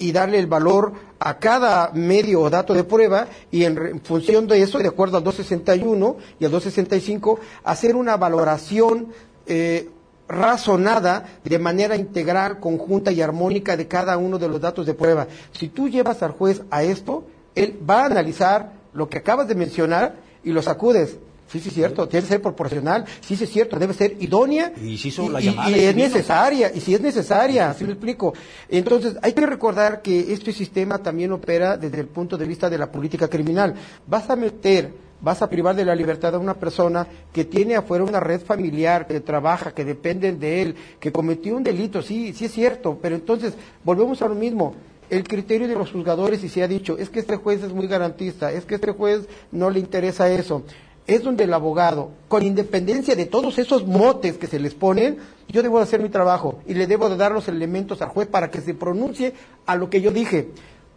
y 0.03 0.11
darle 0.11 0.41
el 0.41 0.49
valor 0.49 0.93
a 1.21 1.39
cada 1.39 1.93
medio 1.93 2.41
o 2.41 2.51
dato 2.51 2.75
de 2.75 2.83
prueba 2.83 3.29
y 3.53 3.65
en, 3.65 4.01
función 4.03 4.49
de 4.49 4.61
eso, 4.61 4.79
de 4.79 4.89
acuerdo 4.89 5.17
al 5.17 5.23
261 5.23 6.17
y 6.41 6.45
al 6.45 6.51
265, 6.51 7.39
hacer 7.63 7.95
una 7.95 8.17
valoración 8.17 9.13
eh, 9.47 9.91
razonada 10.27 11.39
de 11.45 11.59
manera 11.61 11.95
integral, 11.95 12.59
conjunta 12.59 13.13
y 13.13 13.21
armónica 13.21 13.77
de 13.77 13.87
cada 13.87 14.17
uno 14.17 14.39
de 14.39 14.49
los 14.49 14.61
datos 14.61 14.87
de 14.87 14.95
prueba. 14.95 15.29
Si 15.53 15.69
tú 15.69 15.89
llevas 15.89 16.21
al 16.25 16.33
juez 16.33 16.63
a 16.73 16.83
esto, 16.83 17.25
él 17.55 17.79
va 17.89 18.03
a 18.03 18.07
analizar 18.07 18.73
lo 18.93 19.09
que 19.09 19.19
acabas 19.19 19.47
de 19.47 19.55
mencionar 19.55 20.17
y 20.43 20.51
lo 20.51 20.63
sacudes 20.63 21.17
Sí, 21.53 21.61
sí, 21.61 21.69
es 21.69 21.75
cierto, 21.75 22.09
tiene 22.09 22.23
que 22.23 22.31
ser 22.31 22.41
proporcional, 22.41 23.05
sí, 23.21 23.37
sí, 23.37 23.45
es 23.45 23.51
cierto, 23.51 23.79
debe 23.79 23.93
ser 23.93 24.17
idónea 24.21 24.73
y, 24.83 24.97
si 24.97 25.11
la 25.29 25.39
y, 25.39 25.49
es 25.49 25.95
necesaria, 25.95 26.73
y 26.75 26.81
si 26.81 26.95
es 26.95 27.01
necesaria, 27.03 27.69
así 27.69 27.85
me 27.85 27.93
explico. 27.93 28.33
Entonces, 28.71 29.19
hay 29.21 29.35
que 29.35 29.45
recordar 29.45 30.01
que 30.01 30.33
este 30.33 30.51
sistema 30.55 30.97
también 30.97 31.31
opera 31.31 31.77
desde 31.77 32.01
el 32.01 32.07
punto 32.07 32.39
de 32.39 32.47
vista 32.47 32.71
de 32.71 32.79
la 32.79 32.91
política 32.91 33.29
criminal. 33.29 33.75
Vas 34.07 34.31
a 34.31 34.37
meter, 34.37 34.95
vas 35.21 35.43
a 35.43 35.51
privar 35.51 35.77
de 35.77 35.85
la 35.85 35.95
libertad 35.95 36.35
a 36.35 36.39
una 36.39 36.55
persona 36.55 37.07
que 37.31 37.45
tiene 37.45 37.77
afuera 37.77 38.05
una 38.05 38.21
red 38.21 38.41
familiar, 38.41 39.07
que 39.07 39.21
trabaja, 39.21 39.75
que 39.75 39.85
dependen 39.85 40.41
de 40.41 40.63
él, 40.63 40.75
que 40.99 41.13
cometió 41.13 41.55
un 41.55 41.63
delito, 41.63 42.01
sí, 42.01 42.33
sí 42.33 42.47
es 42.47 42.53
cierto, 42.53 42.99
pero 43.03 43.15
entonces 43.15 43.53
volvemos 43.85 44.23
a 44.23 44.29
lo 44.29 44.35
mismo 44.35 44.75
el 45.11 45.25
criterio 45.25 45.69
de 45.69 45.75
los 45.75 45.93
juzgadores 45.93 46.43
y 46.43 46.49
se 46.49 46.63
ha 46.63 46.69
dicho, 46.69 46.97
es 46.97 47.11
que 47.11 47.21
este 47.21 47.37
juez 47.37 47.63
es 47.63 47.75
muy 47.75 47.87
garantista, 47.87 48.51
es 48.51 48.65
que 48.65 48.77
este 48.77 48.93
juez 48.93 49.29
no 49.51 49.69
le 49.69 49.81
interesa 49.81 50.31
eso 50.31 50.63
es 51.07 51.23
donde 51.23 51.45
el 51.45 51.55
abogado, 51.55 52.11
con 52.29 52.43
independencia 52.43 53.17
de 53.17 53.27
todos 53.27 53.59
esos 53.59 53.87
motes 53.87 54.39
que 54.39 54.47
se 54.47 54.59
les 54.59 54.75
ponen, 54.75 55.19
yo 55.49 55.63
debo 55.63 55.79
de 55.79 55.85
hacer 55.85 56.01
mi 56.01 56.09
trabajo 56.09 56.61
y 56.67 56.75
le 56.75 56.87
debo 56.87 57.09
de 57.09 57.17
dar 57.17 57.33
los 57.33 57.49
elementos 57.49 58.01
al 58.03 58.09
juez 58.09 58.29
para 58.29 58.51
que 58.51 58.61
se 58.61 58.75
pronuncie 58.75 59.35
a 59.67 59.77
lo 59.77 59.91
que 59.91 60.01
yo 60.01 60.11
dije. 60.11 60.51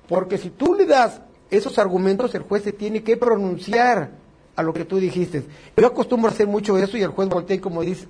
Porque 0.07 0.37
si 0.37 0.49
tú 0.49 0.75
le 0.75 0.85
das 0.85 1.21
esos 1.49 1.79
argumentos, 1.79 2.35
el 2.35 2.43
juez 2.43 2.63
se 2.63 2.71
tiene 2.71 3.03
que 3.03 3.17
pronunciar 3.17 4.11
a 4.55 4.63
lo 4.63 4.73
que 4.73 4.85
tú 4.85 4.97
dijiste. 4.97 5.43
Yo 5.75 5.87
acostumbro 5.87 6.29
a 6.29 6.33
hacer 6.33 6.47
mucho 6.47 6.77
eso 6.77 6.97
y 6.97 7.01
el 7.01 7.09
juez 7.09 7.27
voltea 7.27 7.59
como, 7.59 7.81
dice, 7.81 8.07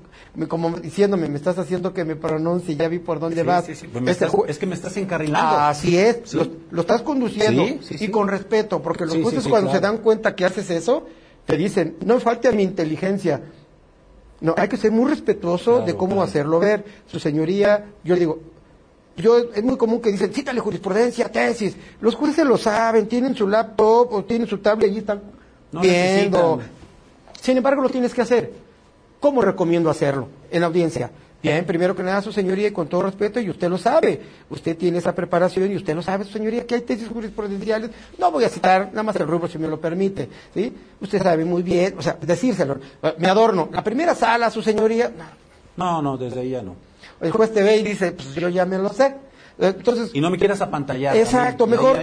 como 0.47 0.77
diciéndome, 0.79 1.27
me 1.27 1.37
estás 1.37 1.57
haciendo 1.57 1.93
que 1.93 2.05
me 2.05 2.15
pronuncie, 2.15 2.75
ya 2.75 2.87
vi 2.87 2.99
por 2.99 3.19
dónde 3.19 3.41
vas. 3.43 3.65
Pues 3.65 3.83
este 4.07 4.27
es 4.47 4.57
que 4.59 4.65
me 4.65 4.75
estás 4.75 4.95
encarrilando. 4.97 5.57
Así 5.57 5.97
es, 5.97 6.33
lo, 6.33 6.81
estás 6.81 7.01
conduciendo 7.01 7.63
y 7.89 8.07
con 8.09 8.27
respeto, 8.27 8.81
porque 8.81 9.05
los 9.05 9.17
jueces 9.17 9.47
cuando 9.47 9.71
se 9.71 9.79
dan 9.79 9.99
cuenta 9.99 10.35
que 10.35 10.45
haces 10.45 10.69
eso, 10.69 11.05
te 11.45 11.57
dicen, 11.57 11.97
no 12.05 12.19
falte 12.19 12.47
a 12.47 12.51
mi 12.51 12.63
inteligencia. 12.63 13.41
No, 14.41 14.53
hay 14.57 14.67
que 14.67 14.77
ser 14.77 14.91
muy 14.91 15.09
respetuoso 15.09 15.81
de 15.81 15.95
cómo 15.95 16.21
hacerlo 16.21 16.59
ver. 16.59 16.83
Su 17.07 17.19
señoría, 17.19 17.85
yo 18.03 18.15
digo, 18.15 18.39
yo 19.17 19.37
es 19.37 19.63
muy 19.63 19.77
común 19.77 20.01
que 20.01 20.11
dicen, 20.11 20.33
cítale 20.33 20.59
jurisprudencia, 20.59 21.31
tesis. 21.31 21.75
Los 22.01 22.15
jueces 22.15 22.45
lo 22.45 22.57
saben, 22.57 23.07
tienen 23.07 23.35
su 23.35 23.47
laptop 23.47 24.13
o 24.13 24.23
tienen 24.23 24.47
su 24.47 24.57
tablet 24.57 24.91
y 24.91 24.97
están 24.97 25.21
viendo. 25.71 26.61
Sin 27.41 27.57
embargo, 27.57 27.81
lo 27.81 27.89
tienes 27.89 28.13
que 28.13 28.21
hacer. 28.21 28.51
¿Cómo 29.19 29.41
recomiendo 29.41 29.89
hacerlo 29.89 30.27
en 30.51 30.63
audiencia? 30.63 31.11
Bien, 31.45 31.63
primero 31.63 31.95
que 31.95 32.01
nada, 32.01 32.23
su 32.23 32.31
señoría, 32.31 32.69
y 32.69 32.71
con 32.71 32.87
todo 32.87 33.03
respeto, 33.03 33.39
y 33.39 33.49
usted 33.51 33.69
lo 33.69 33.77
sabe, 33.77 34.19
usted 34.49 34.75
tiene 34.75 34.97
esa 34.97 35.13
preparación 35.13 35.71
y 35.71 35.75
usted 35.75 35.93
lo 35.93 36.01
sabe, 36.01 36.23
su 36.25 36.31
señoría, 36.31 36.65
que 36.65 36.73
hay 36.73 36.81
tesis 36.81 37.07
jurisprudenciales, 37.07 37.91
no 38.17 38.31
voy 38.31 38.45
a 38.45 38.49
citar 38.49 38.87
nada 38.89 39.03
más 39.03 39.15
el 39.17 39.27
rubro 39.27 39.47
si 39.47 39.59
me 39.59 39.67
lo 39.67 39.79
permite, 39.79 40.27
¿sí? 40.55 40.73
Usted 40.99 41.21
sabe 41.21 41.45
muy 41.45 41.61
bien, 41.61 41.93
o 41.99 42.01
sea, 42.01 42.17
decírselo, 42.19 42.79
me 43.19 43.27
adorno, 43.27 43.69
la 43.71 43.83
primera 43.83 44.15
sala, 44.15 44.49
su 44.49 44.63
señoría, 44.63 45.11
no. 45.77 46.01
No, 46.01 46.17
desde 46.17 46.39
ahí 46.39 46.49
ya 46.49 46.63
no. 46.63 46.75
El 47.21 47.31
juez 47.31 47.53
te 47.53 47.61
ve 47.61 47.77
y 47.77 47.83
dice, 47.83 48.13
pues 48.13 48.33
yo 48.33 48.49
ya 48.49 48.65
me 48.65 48.79
lo 48.79 48.89
sé, 48.89 49.15
entonces, 49.57 50.11
y 50.13 50.21
no 50.21 50.29
me 50.29 50.37
quieras 50.37 50.61
apantallar. 50.61 51.15
Exacto, 51.15 51.65
mejor 51.67 51.99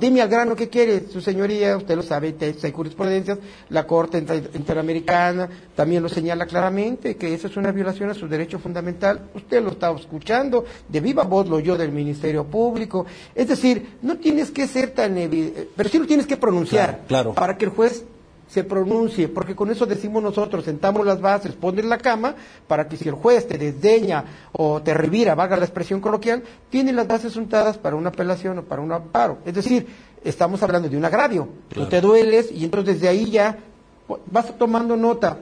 dime, 0.00 0.20
al 0.20 0.28
grano 0.28 0.54
qué 0.54 0.68
quiere, 0.68 1.08
su 1.08 1.20
señoría, 1.20 1.76
usted 1.76 1.96
lo 1.96 2.02
sabe, 2.02 2.34
hay 2.40 2.72
jurisprudencias, 2.72 3.38
la 3.70 3.86
Corte 3.86 4.24
Interamericana 4.54 5.48
también 5.74 6.02
lo 6.02 6.08
señala 6.08 6.46
claramente, 6.46 7.16
que 7.16 7.34
esa 7.34 7.48
es 7.48 7.56
una 7.56 7.72
violación 7.72 8.10
a 8.10 8.14
su 8.14 8.28
derecho 8.28 8.58
fundamental. 8.58 9.28
Usted 9.34 9.62
lo 9.62 9.70
está 9.70 9.90
escuchando, 9.90 10.64
de 10.88 11.00
viva 11.00 11.24
voz 11.24 11.48
lo 11.48 11.58
yo 11.58 11.76
del 11.76 11.90
Ministerio 11.90 12.44
Público. 12.44 13.06
Es 13.34 13.48
decir, 13.48 13.96
no 14.02 14.16
tienes 14.18 14.50
que 14.50 14.66
ser 14.66 14.90
tan 14.90 15.18
evidente, 15.18 15.68
pero 15.74 15.88
sí 15.88 15.98
lo 15.98 16.06
tienes 16.06 16.26
que 16.26 16.36
pronunciar 16.36 17.02
claro. 17.08 17.34
para 17.34 17.56
que 17.56 17.64
el 17.64 17.70
juez 17.72 18.04
se 18.54 18.62
pronuncie, 18.62 19.26
porque 19.26 19.56
con 19.56 19.68
eso 19.68 19.84
decimos 19.84 20.22
nosotros, 20.22 20.64
sentamos 20.64 21.04
las 21.04 21.20
bases, 21.20 21.54
pones 21.54 21.84
la 21.84 21.98
cama, 21.98 22.36
para 22.68 22.86
que 22.86 22.96
si 22.96 23.08
el 23.08 23.16
juez 23.16 23.48
te 23.48 23.58
desdeña 23.58 24.24
o 24.52 24.80
te 24.80 24.94
revira, 24.94 25.34
valga 25.34 25.56
la 25.56 25.64
expresión 25.64 26.00
coloquial, 26.00 26.44
tiene 26.70 26.92
las 26.92 27.08
bases 27.08 27.34
juntadas 27.34 27.78
para 27.78 27.96
una 27.96 28.10
apelación 28.10 28.60
o 28.60 28.62
para 28.62 28.80
un 28.80 28.92
amparo. 28.92 29.38
Es 29.44 29.54
decir, 29.54 29.88
estamos 30.22 30.62
hablando 30.62 30.88
de 30.88 30.96
un 30.96 31.04
agravio. 31.04 31.48
Tú 31.68 31.86
te 31.86 32.00
dueles 32.00 32.52
y 32.52 32.64
entonces 32.64 32.94
desde 32.94 33.08
ahí 33.08 33.28
ya 33.28 33.58
vas 34.30 34.56
tomando 34.56 34.96
nota. 34.96 35.38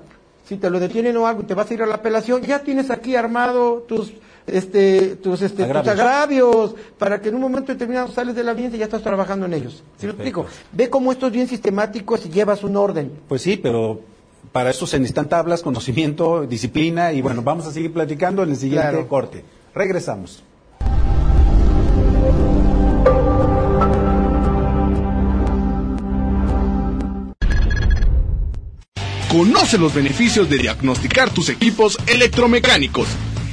Si 0.46 0.56
te 0.56 0.70
lo 0.70 0.80
detienen 0.80 1.14
o 1.18 1.26
algo 1.26 1.42
te 1.42 1.52
vas 1.52 1.70
a 1.70 1.74
ir 1.74 1.82
a 1.82 1.86
la 1.86 1.96
apelación, 1.96 2.40
ya 2.40 2.60
tienes 2.60 2.90
aquí 2.90 3.14
armado 3.14 3.84
tus 3.86 4.14
este, 4.46 5.16
tus, 5.16 5.42
este, 5.42 5.64
agravios. 5.64 6.74
para 6.98 7.20
que 7.20 7.28
en 7.28 7.36
un 7.36 7.40
momento 7.40 7.72
determinado 7.72 8.08
sales 8.08 8.34
de 8.34 8.44
la 8.44 8.52
audiencia 8.52 8.76
y 8.76 8.80
ya 8.80 8.86
estás 8.86 9.02
trabajando 9.02 9.46
en 9.46 9.54
ellos. 9.54 9.82
¿Sí 9.98 10.06
lo 10.06 10.12
explico? 10.12 10.46
Ve 10.72 10.90
cómo 10.90 11.12
esto 11.12 11.26
es 11.26 11.32
bien 11.32 11.48
sistemático 11.48 12.16
si 12.16 12.28
llevas 12.28 12.64
un 12.64 12.76
orden. 12.76 13.12
Pues 13.28 13.42
sí, 13.42 13.56
pero 13.56 14.00
para 14.52 14.70
eso 14.70 14.86
se 14.86 14.98
necesitan 14.98 15.28
tablas, 15.28 15.62
conocimiento, 15.62 16.46
disciplina 16.46 17.12
y 17.12 17.22
bueno, 17.22 17.42
vamos 17.42 17.66
a 17.66 17.72
seguir 17.72 17.92
platicando 17.92 18.42
en 18.42 18.50
el 18.50 18.56
siguiente 18.56 19.06
corte. 19.06 19.44
Regresamos. 19.74 20.42
Conoce 29.32 29.78
los 29.78 29.94
beneficios 29.94 30.50
de 30.50 30.58
diagnosticar 30.58 31.30
tus 31.30 31.48
equipos 31.48 31.96
electromecánicos. 32.06 33.08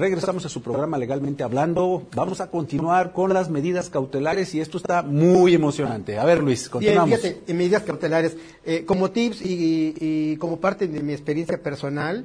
Regresamos 0.00 0.46
a 0.46 0.48
su 0.48 0.62
programa 0.62 0.96
Legalmente 0.96 1.42
Hablando. 1.42 2.04
Vamos 2.16 2.40
a 2.40 2.50
continuar 2.50 3.12
con 3.12 3.34
las 3.34 3.50
medidas 3.50 3.90
cautelares 3.90 4.54
y 4.54 4.60
esto 4.60 4.78
está 4.78 5.02
muy 5.02 5.54
emocionante. 5.54 6.18
A 6.18 6.24
ver, 6.24 6.42
Luis, 6.42 6.70
continuamos. 6.70 7.20
Bien, 7.20 7.34
fíjate, 7.34 7.52
medidas 7.52 7.82
cautelares. 7.82 8.34
Eh, 8.64 8.84
como 8.86 9.10
tips 9.10 9.42
y, 9.44 10.38
como 10.38 10.58
parte 10.58 10.88
de 10.88 11.02
mi 11.02 11.12
experiencia 11.12 11.62
personal, 11.62 12.24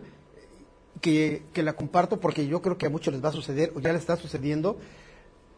que, 1.02 1.44
la 1.56 1.74
comparto 1.74 2.20
porque 2.20 2.48
yo 2.48 2.62
creo 2.62 2.78
que 2.78 2.86
a 2.86 2.90
muchos 2.90 3.14
les 3.14 3.24
va 3.24 3.30
a 3.30 3.34
suceder 3.34 3.72
o 3.76 3.80
ya 3.80 3.92
les 3.92 4.02
está 4.02 4.18
sucediendo, 4.18 4.78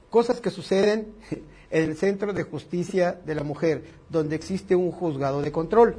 cosas 0.10 0.42
que 0.42 0.50
suceden 0.50 1.14
en 1.70 1.84
el 1.84 1.98
Centro 1.98 2.34
de 2.34 2.44
Justicia 2.44 3.20
de 3.26 3.36
la 3.36 3.44
Mujer, 3.44 3.84
donde 4.10 4.36
existe 4.36 4.76
un 4.76 4.92
juzgado 4.92 5.42
de 5.42 5.52
control. 5.52 5.98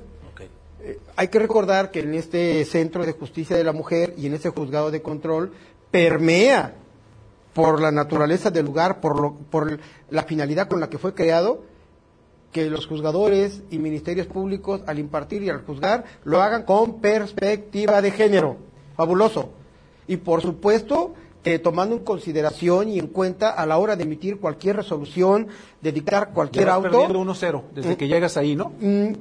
Eh, 0.81 0.99
hay 1.17 1.29
que 1.29 1.39
recordar 1.41 1.91
que 1.91 2.01
en 2.01 2.15
este 2.15 2.65
Centro 2.65 3.05
de 3.05 3.13
Justicia 3.13 3.57
de 3.57 3.65
la 3.65 3.73
Mujer 3.73 4.15
y 4.17 4.27
en 4.27 4.35
ese 4.35 4.51
juzgado 4.51 4.91
de 4.91 5.03
control 5.03 5.53
permea 5.91 6.75
por 7.53 7.81
la 7.81 7.91
naturaleza 7.91 8.51
del 8.51 8.67
lugar, 8.67 9.01
por, 9.01 9.21
lo, 9.21 9.35
por 9.35 9.81
la 10.11 10.23
finalidad 10.23 10.69
con 10.69 10.79
la 10.79 10.89
que 10.89 10.99
fue 10.99 11.15
creado, 11.15 11.65
que 12.53 12.71
los 12.71 12.87
juzgadores 12.87 13.63
y 13.71 13.79
ministerios 13.79 14.27
públicos 14.27 14.83
al 14.87 14.99
impartir 14.99 15.43
y 15.43 15.51
al 15.51 15.65
juzgar 15.65 16.05
lo 16.25 16.41
hagan 16.41 16.63
con 16.63 17.01
perspectiva 17.01 18.01
de 18.01 18.11
género. 18.11 18.68
Fabuloso. 18.99 19.49
Y 20.07 20.19
por 20.19 20.43
supuesto 20.43 21.15
tomando 21.59 21.97
en 21.97 22.05
consideración 22.05 22.91
y 22.91 22.99
en 22.99 23.07
cuenta 23.07 23.49
a 23.49 23.65
la 23.65 23.79
hora 23.79 23.97
de 23.97 24.03
emitir 24.03 24.39
cualquier 24.39 24.77
resolución, 24.77 25.49
de 25.81 25.93
dictar 25.93 26.35
cualquier 26.35 26.69
auto. 26.69 26.91
perdiendo 26.91 27.25
1-0 27.25 27.63
desde 27.75 27.97
que 27.97 28.07
llegas 28.07 28.37
ahí, 28.37 28.55
¿no? 28.55 28.73
Mm, 28.79 29.13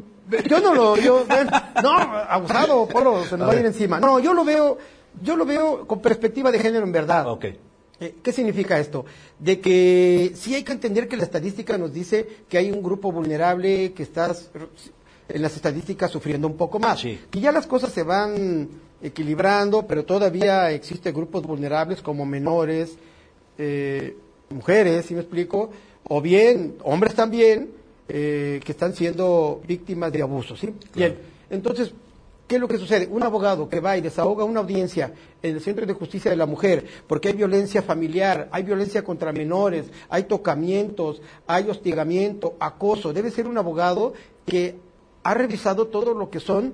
yo 0.49 0.59
no 0.59 0.73
lo, 0.73 0.97
yo, 0.97 1.25
no, 1.81 1.97
abusado, 1.97 2.85
Polo, 2.87 3.23
se 3.23 3.37
nos 3.37 3.47
va 3.47 3.53
a 3.53 3.55
ir 3.55 3.65
encima. 3.65 4.01
No, 4.01 4.19
yo 4.19 4.33
lo 4.33 4.43
veo, 4.43 4.77
yo 5.21 5.37
lo 5.37 5.45
veo 5.45 5.87
con 5.87 6.01
perspectiva 6.01 6.51
de 6.51 6.59
género 6.59 6.85
en 6.85 6.91
verdad. 6.91 7.29
Okay. 7.29 7.57
Eh, 8.01 8.15
¿Qué 8.21 8.33
significa 8.33 8.77
esto? 8.77 9.05
De 9.39 9.61
que 9.61 10.33
sí 10.35 10.53
hay 10.53 10.63
que 10.63 10.73
entender 10.73 11.07
que 11.07 11.15
la 11.15 11.23
estadística 11.23 11.77
nos 11.77 11.93
dice 11.93 12.27
que 12.49 12.57
hay 12.57 12.69
un 12.71 12.83
grupo 12.83 13.11
vulnerable 13.13 13.93
que 13.93 14.03
está 14.03 14.35
en 15.29 15.41
las 15.41 15.55
estadísticas 15.55 16.11
sufriendo 16.11 16.47
un 16.47 16.57
poco 16.57 16.77
más. 16.77 17.05
Y 17.05 17.19
ya 17.33 17.53
las 17.53 17.65
cosas 17.65 17.93
se 17.93 18.03
van 18.03 18.67
equilibrando, 19.01 19.85
pero 19.85 20.05
todavía 20.05 20.71
existen 20.71 21.13
grupos 21.13 21.43
vulnerables 21.43 22.01
como 22.01 22.25
menores, 22.25 22.97
eh, 23.57 24.15
mujeres, 24.49 25.05
si 25.05 25.13
me 25.13 25.21
explico, 25.21 25.69
o 26.07 26.21
bien 26.21 26.75
hombres 26.83 27.13
también, 27.15 27.71
eh, 28.09 28.59
que 28.63 28.71
están 28.71 28.93
siendo 28.93 29.61
víctimas 29.67 30.11
de 30.11 30.21
abusos. 30.21 30.59
¿sí? 30.59 30.73
Bien, 30.95 31.17
entonces, 31.49 31.93
¿Qué 32.47 32.55
es 32.55 32.61
lo 32.61 32.69
que 32.69 32.77
sucede? 32.77 33.09
Un 33.11 33.23
abogado 33.23 33.67
que 33.67 33.81
va 33.81 33.97
y 33.97 34.01
desahoga 34.01 34.45
una 34.45 34.61
audiencia 34.61 35.11
en 35.43 35.55
el 35.55 35.61
Centro 35.61 35.85
de 35.85 35.91
Justicia 35.91 36.31
de 36.31 36.37
la 36.37 36.45
Mujer 36.45 36.85
porque 37.05 37.27
hay 37.27 37.33
violencia 37.33 37.81
familiar, 37.81 38.47
hay 38.53 38.63
violencia 38.63 39.03
contra 39.03 39.33
menores, 39.33 39.87
hay 40.07 40.23
tocamientos, 40.23 41.21
hay 41.45 41.69
hostigamiento, 41.69 42.55
acoso. 42.61 43.11
Debe 43.11 43.31
ser 43.31 43.47
un 43.47 43.57
abogado 43.57 44.13
que 44.45 44.77
ha 45.23 45.33
revisado 45.33 45.87
todo 45.87 46.13
lo 46.13 46.29
que 46.29 46.39
son 46.39 46.73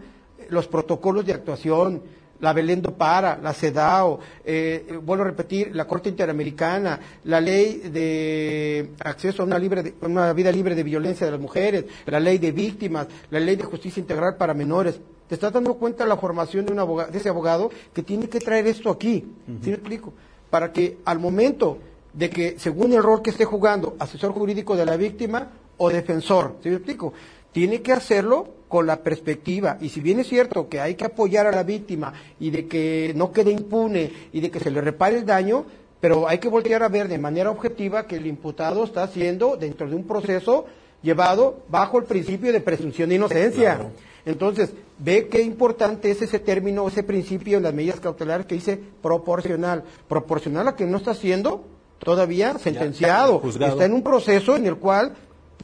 los 0.50 0.68
protocolos 0.68 1.26
de 1.26 1.34
actuación, 1.34 2.02
la 2.44 2.52
Belén 2.52 2.82
Para, 2.82 3.38
la 3.38 3.54
CEDAW, 3.54 4.20
eh, 4.44 5.00
vuelvo 5.02 5.24
a 5.24 5.28
repetir, 5.28 5.74
la 5.74 5.88
Corte 5.88 6.10
Interamericana, 6.10 7.00
la 7.24 7.40
ley 7.40 7.90
de 7.90 8.92
acceso 9.00 9.44
a 9.44 9.46
una, 9.46 9.58
libre 9.58 9.94
una 10.02 10.34
vida 10.34 10.52
libre 10.52 10.76
de 10.76 10.84
violencia 10.84 11.26
de 11.26 11.32
las 11.32 11.40
mujeres, 11.40 11.86
la 12.06 12.20
ley 12.20 12.40
de 12.40 12.52
víctimas, 12.52 13.08
la 13.32 13.40
ley 13.40 13.56
de 13.56 13.64
justicia 13.64 14.02
integral 14.02 14.36
para 14.36 14.54
menores. 14.54 15.00
¿Te 15.28 15.36
estás 15.36 15.54
dando 15.54 15.76
cuenta 15.76 16.06
la 16.06 16.18
formación 16.18 16.66
de, 16.66 16.74
un 16.74 16.80
abogado, 16.80 17.12
de 17.12 17.18
ese 17.18 17.30
abogado 17.30 17.72
que 17.94 18.04
tiene 18.04 18.28
que 18.28 18.40
traer 18.40 18.68
esto 18.68 18.90
aquí? 18.90 19.26
¿Sí 19.62 19.70
me 19.70 19.76
explico? 19.76 20.14
Para 20.50 20.74
que 20.74 20.98
al 21.06 21.20
momento 21.20 21.78
de 22.12 22.30
que, 22.30 22.60
según 22.60 22.92
el 22.92 23.02
rol 23.02 23.22
que 23.22 23.30
esté 23.30 23.46
jugando, 23.46 23.96
asesor 24.00 24.34
jurídico 24.34 24.76
de 24.76 24.86
la 24.86 24.98
víctima 24.98 25.50
o 25.78 25.90
defensor, 25.90 26.58
¿sí 26.62 26.70
me 26.70 26.76
explico? 26.76 27.14
Tiene 27.54 27.82
que 27.82 27.94
hacerlo 27.94 28.50
con 28.74 28.88
la 28.88 29.04
perspectiva. 29.04 29.78
Y 29.82 29.90
si 29.90 30.02
bien 30.02 30.20
es 30.20 30.28
cierto 30.28 30.68
que 30.68 30.82
hay 30.82 30.96
que 30.96 31.06
apoyar 31.06 31.46
a 31.46 31.52
la 31.52 31.62
víctima 31.62 32.12
y 32.40 32.50
de 32.50 32.68
que 32.68 33.14
no 33.16 33.32
quede 33.32 33.52
impune 33.52 34.12
y 34.34 34.42
de 34.42 34.50
que 34.50 34.60
se 34.60 34.72
le 34.72 34.82
repare 34.82 35.18
el 35.18 35.28
daño, 35.28 35.64
pero 36.02 36.28
hay 36.28 36.40
que 36.40 36.48
voltear 36.48 36.82
a 36.82 36.88
ver 36.90 37.08
de 37.08 37.20
manera 37.20 37.52
objetiva 37.52 38.08
que 38.08 38.16
el 38.16 38.26
imputado 38.26 38.84
está 38.84 39.04
haciendo 39.04 39.58
dentro 39.58 39.88
de 39.88 39.96
un 39.96 40.06
proceso 40.06 40.66
llevado 41.04 41.60
bajo 41.70 42.00
el 42.00 42.06
principio 42.06 42.52
de 42.52 42.62
presunción 42.62 43.10
de 43.10 43.16
inocencia. 43.18 43.92
Entonces, 44.26 44.74
ve 44.98 45.28
qué 45.28 45.44
importante 45.44 46.10
es 46.10 46.24
ese 46.24 46.40
término, 46.40 46.88
ese 46.88 47.04
principio 47.04 47.58
en 47.58 47.64
las 47.66 47.76
medidas 47.76 48.00
cautelares 48.00 48.48
que 48.48 48.56
dice 48.56 48.80
proporcional. 49.04 49.84
Proporcional 50.08 50.68
a 50.68 50.76
que 50.76 50.88
no 50.88 50.98
está 50.98 51.14
siendo 51.14 51.64
todavía 52.00 52.58
sentenciado. 52.58 53.40
está 53.46 53.86
en 53.86 53.94
un 53.94 54.02
proceso 54.02 54.56
en 54.56 54.66
el 54.66 54.78
cual 54.78 55.14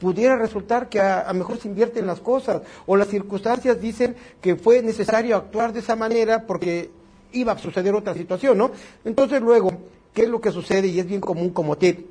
pudiera 0.00 0.36
resultar 0.36 0.88
que 0.88 0.98
a, 0.98 1.26
lo 1.28 1.38
mejor 1.38 1.58
se 1.58 1.68
invierten 1.68 2.06
las 2.06 2.20
cosas 2.20 2.62
o 2.86 2.96
las 2.96 3.08
circunstancias 3.08 3.80
dicen 3.80 4.16
que 4.40 4.56
fue 4.56 4.82
necesario 4.82 5.36
actuar 5.36 5.72
de 5.72 5.80
esa 5.80 5.94
manera 5.94 6.46
porque 6.46 6.90
iba 7.32 7.52
a 7.52 7.58
suceder 7.58 7.94
otra 7.94 8.14
situación, 8.14 8.58
¿no? 8.58 8.72
Entonces 9.04 9.40
luego, 9.40 9.70
¿qué 10.12 10.22
es 10.22 10.28
lo 10.28 10.40
que 10.40 10.50
sucede? 10.50 10.88
Y 10.88 10.98
es 10.98 11.06
bien 11.06 11.20
común 11.20 11.50
como 11.50 11.76
tip. 11.76 12.06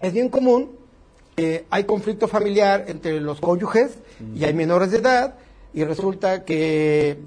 Es 0.00 0.12
bien 0.12 0.28
común 0.28 0.70
que 1.34 1.64
hay 1.70 1.84
conflicto 1.84 2.28
familiar 2.28 2.84
entre 2.88 3.20
los 3.20 3.40
cónyuges 3.40 3.98
y 4.34 4.44
hay 4.44 4.52
menores 4.52 4.90
de 4.90 4.98
edad 4.98 5.34
y 5.72 5.84
resulta 5.84 6.44
que 6.44 7.18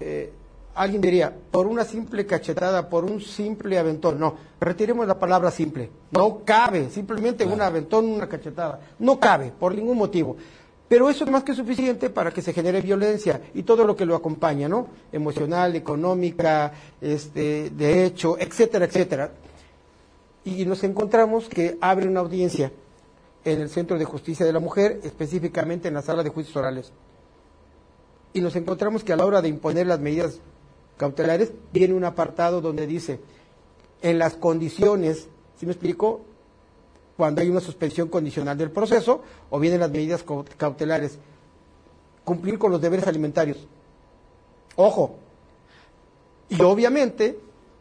eh, 0.00 0.32
alguien 0.74 1.00
diría, 1.00 1.34
por 1.50 1.66
una 1.66 1.84
simple 1.84 2.26
cachetada, 2.26 2.88
por 2.88 3.04
un 3.04 3.20
simple 3.20 3.78
aventón. 3.78 4.18
No, 4.18 4.36
retiremos 4.60 5.06
la 5.06 5.18
palabra 5.18 5.50
simple. 5.50 5.90
No 6.10 6.44
cabe, 6.44 6.90
simplemente 6.90 7.44
un 7.44 7.60
aventón, 7.60 8.06
una 8.06 8.28
cachetada. 8.28 8.80
No 8.98 9.18
cabe, 9.20 9.52
por 9.58 9.74
ningún 9.74 9.98
motivo. 9.98 10.36
Pero 10.88 11.08
eso 11.08 11.24
es 11.24 11.30
más 11.30 11.44
que 11.44 11.54
suficiente 11.54 12.10
para 12.10 12.30
que 12.30 12.42
se 12.42 12.52
genere 12.52 12.80
violencia 12.80 13.40
y 13.54 13.62
todo 13.62 13.84
lo 13.84 13.96
que 13.96 14.04
lo 14.04 14.14
acompaña, 14.14 14.68
¿no? 14.68 14.88
Emocional, 15.12 15.74
económica, 15.76 16.72
este, 17.00 17.70
de 17.70 18.04
hecho, 18.04 18.36
etcétera, 18.38 18.84
etcétera. 18.84 19.30
Y 20.44 20.66
nos 20.66 20.84
encontramos 20.84 21.48
que 21.48 21.78
abre 21.80 22.06
una 22.06 22.20
audiencia 22.20 22.70
en 23.44 23.60
el 23.60 23.70
Centro 23.70 23.98
de 23.98 24.04
Justicia 24.04 24.44
de 24.44 24.52
la 24.52 24.60
Mujer, 24.60 25.00
específicamente 25.04 25.88
en 25.88 25.94
la 25.94 26.02
sala 26.02 26.22
de 26.22 26.30
juicios 26.30 26.56
orales. 26.56 26.92
Y 28.34 28.40
nos 28.40 28.54
encontramos 28.56 29.04
que 29.04 29.12
a 29.12 29.16
la 29.16 29.24
hora 29.24 29.40
de 29.40 29.48
imponer 29.48 29.86
las 29.86 30.00
medidas 30.00 30.40
cautelares 30.96 31.52
viene 31.72 31.94
un 31.94 32.04
apartado 32.04 32.60
donde 32.60 32.86
dice, 32.86 33.20
en 34.02 34.18
las 34.18 34.34
condiciones, 34.34 35.28
¿sí 35.58 35.66
me 35.66 35.72
explico? 35.72 36.20
Cuando 37.16 37.40
hay 37.40 37.48
una 37.48 37.60
suspensión 37.60 38.08
condicional 38.08 38.58
del 38.58 38.70
proceso 38.70 39.22
o 39.50 39.58
vienen 39.58 39.80
las 39.80 39.90
medidas 39.90 40.24
cautelares, 40.56 41.18
cumplir 42.24 42.58
con 42.58 42.72
los 42.72 42.80
deberes 42.80 43.06
alimentarios. 43.06 43.66
Ojo. 44.76 45.16
Y 46.48 46.60
obviamente 46.62 47.38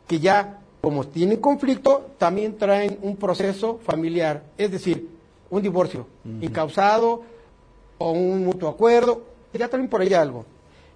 que 0.08 0.20
ya, 0.20 0.62
como 0.82 1.06
tienen 1.06 1.40
conflicto, 1.40 2.12
también 2.18 2.58
traen 2.58 3.00
un 3.02 3.16
proceso 3.18 3.80
familiar, 3.84 4.44
es 4.58 4.72
decir, 4.72 5.10
un 5.50 5.62
divorcio 5.62 6.08
incausado 6.42 7.24
o 7.98 8.12
un 8.12 8.46
mutuo 8.46 8.70
acuerdo, 8.70 9.24
ya 9.54 9.68
traen 9.68 9.88
por 9.88 10.02
allá 10.02 10.22
algo. 10.22 10.46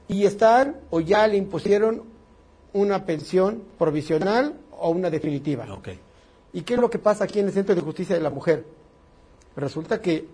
Y 0.07 0.25
están 0.25 0.77
o 0.89 0.99
ya 0.99 1.27
le 1.27 1.37
impusieron 1.37 2.03
una 2.73 3.05
pensión 3.05 3.63
provisional 3.77 4.55
o 4.79 4.89
una 4.89 5.09
definitiva. 5.09 5.65
¿Y 6.53 6.61
qué 6.61 6.75
es 6.75 6.79
lo 6.79 6.89
que 6.89 6.99
pasa 6.99 7.25
aquí 7.25 7.39
en 7.39 7.47
el 7.47 7.53
Centro 7.53 7.75
de 7.75 7.81
Justicia 7.81 8.15
de 8.15 8.21
la 8.21 8.29
Mujer? 8.29 8.65
Resulta 9.55 10.01
que 10.01 10.27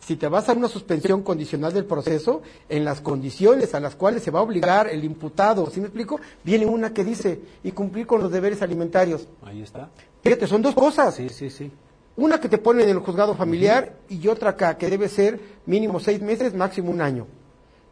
si 0.00 0.16
te 0.16 0.26
vas 0.26 0.48
a 0.48 0.52
una 0.52 0.68
suspensión 0.68 1.22
condicional 1.22 1.72
del 1.72 1.84
proceso, 1.84 2.42
en 2.68 2.84
las 2.84 3.00
condiciones 3.00 3.74
a 3.74 3.80
las 3.80 3.94
cuales 3.94 4.22
se 4.22 4.32
va 4.32 4.40
a 4.40 4.42
obligar 4.42 4.88
el 4.88 5.04
imputado, 5.04 5.70
¿sí 5.70 5.80
me 5.80 5.86
explico? 5.86 6.20
Viene 6.42 6.66
una 6.66 6.92
que 6.92 7.04
dice, 7.04 7.40
y 7.62 7.70
cumplir 7.70 8.06
con 8.06 8.20
los 8.20 8.32
deberes 8.32 8.62
alimentarios. 8.62 9.28
Ahí 9.44 9.62
está. 9.62 9.90
Fíjate, 10.22 10.46
son 10.48 10.62
dos 10.62 10.74
cosas. 10.74 11.14
Sí, 11.14 11.28
sí, 11.28 11.50
sí. 11.50 11.70
Una 12.16 12.40
que 12.40 12.48
te 12.48 12.58
pone 12.58 12.82
en 12.82 12.90
el 12.90 12.98
juzgado 12.98 13.34
familiar 13.34 13.94
y 14.08 14.26
otra 14.26 14.50
acá, 14.50 14.76
que 14.76 14.90
debe 14.90 15.08
ser 15.08 15.40
mínimo 15.66 16.00
seis 16.00 16.20
meses, 16.20 16.52
máximo 16.52 16.90
un 16.90 17.00
año. 17.00 17.26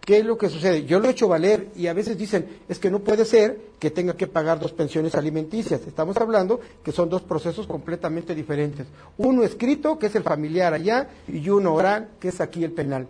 ¿Qué 0.00 0.18
es 0.18 0.24
lo 0.24 0.38
que 0.38 0.48
sucede? 0.48 0.84
Yo 0.84 0.98
lo 0.98 1.08
he 1.08 1.10
hecho 1.10 1.28
valer 1.28 1.68
y 1.76 1.86
a 1.86 1.92
veces 1.92 2.16
dicen, 2.16 2.60
es 2.68 2.78
que 2.78 2.90
no 2.90 3.00
puede 3.00 3.24
ser 3.24 3.60
que 3.78 3.90
tenga 3.90 4.16
que 4.16 4.26
pagar 4.26 4.58
dos 4.58 4.72
pensiones 4.72 5.14
alimenticias. 5.14 5.82
Estamos 5.86 6.16
hablando 6.16 6.60
que 6.82 6.90
son 6.90 7.08
dos 7.10 7.22
procesos 7.22 7.66
completamente 7.66 8.34
diferentes. 8.34 8.86
Uno 9.18 9.42
escrito, 9.42 9.98
que 9.98 10.06
es 10.06 10.14
el 10.16 10.22
familiar 10.22 10.72
allá, 10.72 11.08
y 11.28 11.48
uno 11.50 11.74
oral, 11.74 12.10
que 12.18 12.28
es 12.28 12.40
aquí 12.40 12.64
el 12.64 12.72
penal. 12.72 13.08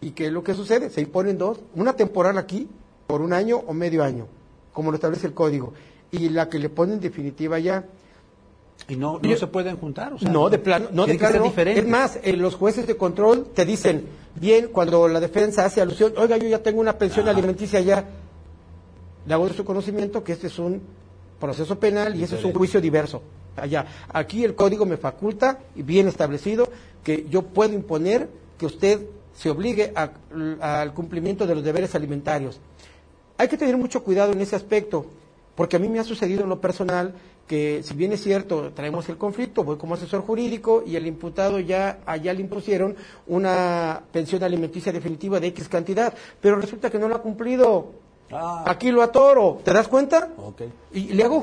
¿Y 0.00 0.10
qué 0.10 0.26
es 0.26 0.32
lo 0.32 0.42
que 0.42 0.54
sucede? 0.54 0.90
Se 0.90 1.00
imponen 1.00 1.38
dos, 1.38 1.60
una 1.74 1.94
temporal 1.94 2.36
aquí, 2.38 2.68
por 3.06 3.22
un 3.22 3.32
año 3.32 3.56
o 3.66 3.72
medio 3.72 4.04
año, 4.04 4.26
como 4.72 4.90
lo 4.90 4.96
establece 4.96 5.26
el 5.26 5.34
código, 5.34 5.72
y 6.10 6.28
la 6.28 6.48
que 6.48 6.58
le 6.58 6.68
ponen 6.68 7.00
definitiva 7.00 7.56
allá. 7.56 7.84
Y 8.86 8.96
no, 8.96 9.18
no 9.20 9.36
se 9.36 9.46
pueden 9.46 9.76
juntar. 9.76 10.12
O 10.12 10.18
sea, 10.18 10.30
no, 10.30 10.48
de 10.48 10.58
plano, 10.58 10.88
no, 10.92 11.06
de 11.06 11.14
plano. 11.14 11.52
Es 11.56 11.86
más, 11.86 12.18
eh, 12.22 12.34
los 12.34 12.54
jueces 12.54 12.86
de 12.86 12.96
control 12.96 13.48
te 13.52 13.64
dicen, 13.64 14.04
bien, 14.38 14.68
cuando 14.68 15.08
la 15.08 15.20
defensa 15.20 15.64
hace 15.64 15.80
alusión, 15.80 16.14
oiga, 16.16 16.36
yo 16.36 16.48
ya 16.48 16.62
tengo 16.62 16.80
una 16.80 16.98
pensión 16.98 17.28
alimenticia 17.28 17.80
ya, 17.80 18.04
le 19.26 19.34
hago 19.34 19.48
de 19.48 19.54
su 19.54 19.64
conocimiento 19.64 20.24
que 20.24 20.32
este 20.32 20.46
es 20.46 20.58
un 20.58 20.80
proceso 21.38 21.78
penal 21.78 22.16
y 22.16 22.24
ese 22.24 22.36
es 22.36 22.44
un 22.44 22.52
juicio 22.52 22.80
diverso. 22.80 23.22
Allá. 23.56 23.86
Aquí 24.12 24.44
el 24.44 24.54
código 24.54 24.86
me 24.86 24.96
faculta, 24.96 25.58
y 25.74 25.82
bien 25.82 26.08
establecido, 26.08 26.68
que 27.02 27.26
yo 27.28 27.42
puedo 27.42 27.74
imponer 27.74 28.28
que 28.56 28.66
usted 28.66 29.06
se 29.34 29.50
obligue 29.50 29.92
al 29.94 30.94
cumplimiento 30.94 31.46
de 31.46 31.54
los 31.54 31.64
deberes 31.64 31.94
alimentarios. 31.94 32.60
Hay 33.36 33.48
que 33.48 33.56
tener 33.56 33.76
mucho 33.76 34.02
cuidado 34.02 34.32
en 34.32 34.40
ese 34.40 34.56
aspecto, 34.56 35.06
porque 35.54 35.76
a 35.76 35.78
mí 35.78 35.88
me 35.88 35.98
ha 35.98 36.04
sucedido 36.04 36.42
en 36.42 36.48
lo 36.48 36.60
personal 36.60 37.14
que 37.48 37.82
si 37.82 37.94
bien 37.94 38.12
es 38.12 38.22
cierto, 38.22 38.70
traemos 38.72 39.08
el 39.08 39.16
conflicto, 39.16 39.64
voy 39.64 39.76
como 39.76 39.94
asesor 39.94 40.20
jurídico 40.20 40.84
y 40.86 40.94
el 40.94 41.06
imputado 41.06 41.58
ya 41.58 41.98
allá 42.06 42.32
le 42.32 42.42
impusieron 42.42 42.94
una 43.26 44.02
pensión 44.12 44.44
alimenticia 44.44 44.92
definitiva 44.92 45.40
de 45.40 45.48
X 45.48 45.68
cantidad, 45.68 46.14
pero 46.40 46.56
resulta 46.56 46.90
que 46.90 46.98
no 46.98 47.08
lo 47.08 47.16
ha 47.16 47.22
cumplido. 47.22 48.06
Ah. 48.30 48.62
Aquí 48.66 48.90
lo 48.90 49.02
atoro, 49.02 49.58
¿te 49.64 49.72
das 49.72 49.88
cuenta? 49.88 50.28
Y 50.92 51.14
le 51.14 51.24
hago 51.24 51.42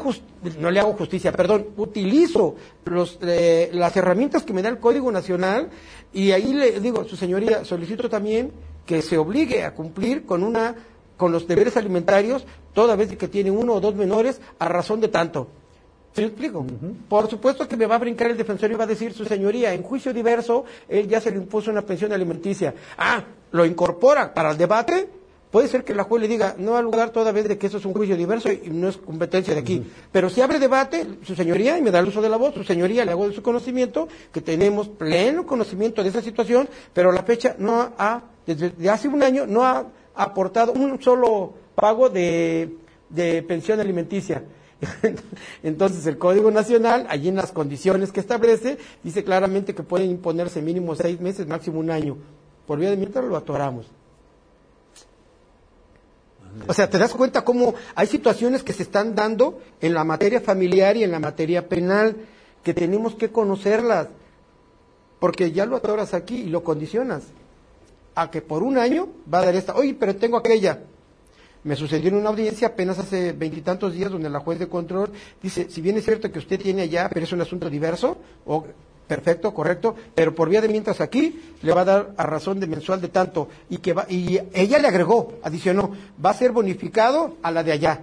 no 0.60 0.70
le 0.70 0.80
hago 0.80 0.94
justicia, 0.94 1.32
perdón, 1.32 1.70
utilizo 1.78 2.56
los, 2.86 3.18
eh, 3.24 3.72
las 3.74 3.98
herramientas 3.98 4.44
que 4.44 4.54
me 4.54 4.62
da 4.62 4.70
el 4.70 4.78
Código 4.78 5.12
Nacional 5.12 5.70
y 6.14 6.32
ahí 6.32 6.54
le 6.54 6.80
digo, 6.80 7.04
su 7.04 7.16
señoría, 7.16 7.66
solicito 7.66 8.08
también 8.08 8.52
que 8.86 9.02
se 9.02 9.18
obligue 9.18 9.64
a 9.64 9.74
cumplir 9.74 10.26
con 10.26 10.44
una 10.44 10.76
con 11.18 11.32
los 11.32 11.48
deberes 11.48 11.78
alimentarios 11.78 12.46
toda 12.74 12.96
vez 12.96 13.16
que 13.16 13.28
tiene 13.28 13.50
uno 13.50 13.74
o 13.74 13.80
dos 13.80 13.96
menores 13.96 14.40
a 14.60 14.68
razón 14.68 15.00
de 15.02 15.08
tanto. 15.08 15.48
¿Se 16.16 16.24
explico? 16.24 16.66
Por 17.10 17.30
supuesto 17.30 17.68
que 17.68 17.76
me 17.76 17.86
va 17.86 17.96
a 17.96 18.00
brincar 18.00 18.32
el 18.32 18.38
defensor 18.38 18.72
y 18.72 18.76
va 18.76 18.86
a 18.86 18.88
decir, 18.88 19.12
su 19.12 19.26
señoría, 19.26 19.74
en 19.74 19.84
juicio 19.84 20.14
diverso, 20.14 20.64
él 20.88 21.10
ya 21.10 21.20
se 21.20 21.30
le 21.30 21.36
impuso 21.36 21.70
una 21.70 21.82
pensión 21.82 22.14
alimenticia. 22.14 22.74
Ah, 22.98 23.22
lo 23.52 23.66
incorpora 23.66 24.34
para 24.34 24.52
el 24.52 24.58
debate. 24.58 25.10
Puede 25.52 25.68
ser 25.68 25.84
que 25.84 25.94
la 25.94 26.06
juez 26.06 26.22
le 26.22 26.30
diga, 26.30 26.56
no 26.58 26.78
al 26.78 26.86
lugar 26.86 27.10
toda 27.10 27.34
vez 27.34 27.50
de 27.50 27.58
que 27.58 27.68
eso 27.68 27.80
es 27.80 27.86
un 27.86 27.94
juicio 27.94 28.16
diverso 28.16 28.50
y 28.50 28.70
no 28.70 28.88
es 28.88 28.96
competencia 28.96 29.54
de 29.54 29.60
aquí. 29.60 29.86
Pero 30.10 30.30
si 30.30 30.40
abre 30.40 30.58
debate, 30.58 31.06
su 31.24 31.36
señoría, 31.36 31.78
y 31.78 31.82
me 31.82 31.92
da 31.92 32.00
el 32.00 32.08
uso 32.08 32.22
de 32.22 32.30
la 32.30 32.38
voz, 32.38 32.54
su 32.54 32.64
señoría, 32.64 33.04
le 33.04 33.12
hago 33.12 33.28
de 33.28 33.36
su 33.36 33.42
conocimiento, 33.42 34.08
que 34.32 34.40
tenemos 34.40 34.88
pleno 34.88 35.46
conocimiento 35.46 36.02
de 36.02 36.10
esa 36.10 36.22
situación, 36.22 36.70
pero 36.94 37.12
la 37.12 37.24
fecha 37.24 37.58
no 37.60 37.92
ha, 37.98 38.22
desde 38.46 38.90
hace 38.90 39.10
un 39.10 39.22
año, 39.22 39.46
no 39.48 39.66
ha 39.66 39.86
aportado 40.16 40.72
un 40.72 41.02
solo 41.02 41.54
pago 41.76 42.08
de, 42.08 42.78
de 43.10 43.44
pensión 43.44 43.82
alimenticia. 43.82 44.44
Entonces 45.64 46.06
el 46.08 46.18
Código 46.18 46.52
Nacional, 46.52 47.06
allí 47.10 47.30
en 47.30 47.36
las 47.36 47.52
condiciones 47.52 48.12
que 48.12 48.20
establece, 48.20 48.78
dice 49.04 49.24
claramente 49.24 49.76
que 49.76 49.84
pueden 49.84 50.12
imponerse 50.12 50.62
mínimo 50.62 50.96
seis 50.96 51.20
meses, 51.20 51.48
máximo 51.48 51.80
un 51.80 51.92
año. 51.92 52.18
Por 52.68 52.80
vía 52.80 52.90
de 52.90 52.98
mientras 52.98 53.26
lo 53.26 53.38
atoramos. 53.38 53.88
O 56.68 56.74
sea, 56.74 56.90
te 56.90 56.98
das 56.98 57.14
cuenta 57.14 57.44
cómo 57.44 57.76
hay 57.96 58.08
situaciones 58.08 58.64
que 58.64 58.74
se 58.74 58.84
están 58.84 59.14
dando 59.14 59.60
en 59.82 59.94
la 59.94 60.04
materia 60.04 60.40
familiar 60.40 60.96
y 60.98 61.04
en 61.04 61.12
la 61.12 61.20
materia 61.20 61.68
penal, 61.68 62.16
que 62.64 62.74
tenemos 62.74 63.16
que 63.16 63.32
conocerlas, 63.32 64.08
porque 65.20 65.52
ya 65.52 65.66
lo 65.66 65.76
atoras 65.76 66.14
aquí 66.14 66.38
y 66.38 66.50
lo 66.50 66.64
condicionas 66.64 67.24
a 68.16 68.32
que 68.32 68.42
por 68.42 68.64
un 68.64 68.78
año 68.78 69.10
va 69.32 69.40
a 69.40 69.46
dar 69.46 69.56
esta, 69.56 69.76
oye, 69.76 69.94
pero 69.94 70.16
tengo 70.16 70.38
aquella. 70.38 70.82
Me 71.66 71.76
sucedió 71.76 72.10
en 72.10 72.16
una 72.16 72.30
audiencia 72.30 72.68
apenas 72.68 73.00
hace 73.00 73.34
veintitantos 73.34 73.92
días 73.92 74.12
donde 74.12 74.30
la 74.30 74.40
juez 74.40 74.60
de 74.60 74.68
control 74.68 75.12
dice, 75.42 75.68
si 75.68 75.82
bien 75.82 75.98
es 75.98 76.06
cierto 76.06 76.32
que 76.32 76.38
usted 76.38 76.62
tiene 76.62 76.84
allá, 76.84 77.10
pero 77.12 77.26
es 77.26 77.34
un 77.34 77.42
asunto 77.42 77.72
diverso, 77.72 78.18
o 78.46 78.64
perfecto, 79.08 79.52
correcto, 79.52 79.96
pero 80.14 80.36
por 80.36 80.48
vía 80.48 80.62
de 80.62 80.70
mientras 80.70 81.02
aquí 81.02 81.42
le 81.64 81.74
va 81.74 81.82
a 81.82 81.86
dar 81.86 82.14
a 82.18 82.24
razón 82.24 82.60
de 82.60 82.68
mensual 82.68 83.02
de 83.02 83.08
tanto 83.08 83.50
y 83.68 83.80
que 83.80 83.94
va, 83.94 84.06
y 84.08 84.40
ella 84.54 84.78
le 84.78 84.88
agregó, 84.88 85.40
adicionó, 85.42 85.92
va 86.24 86.30
a 86.30 86.34
ser 86.36 86.52
bonificado 86.52 87.38
a 87.42 87.50
la 87.50 87.64
de 87.64 87.72
allá. 87.72 88.00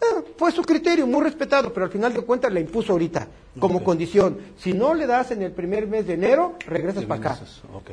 Eh, 0.00 0.32
fue 0.38 0.50
su 0.50 0.62
criterio, 0.62 1.06
muy 1.06 1.22
respetado, 1.22 1.70
pero 1.74 1.84
al 1.84 1.92
final 1.92 2.14
de 2.14 2.22
cuentas 2.22 2.50
le 2.50 2.62
impuso 2.62 2.92
ahorita, 2.92 3.28
como 3.58 3.84
condición. 3.84 4.38
Si 4.56 4.72
no 4.72 4.94
le 4.94 5.06
das 5.06 5.30
en 5.32 5.42
el 5.42 5.52
primer 5.52 5.86
mes 5.86 6.06
de 6.06 6.14
enero, 6.14 6.54
regresas 6.66 7.04
para 7.04 7.20
acá. 7.20 7.38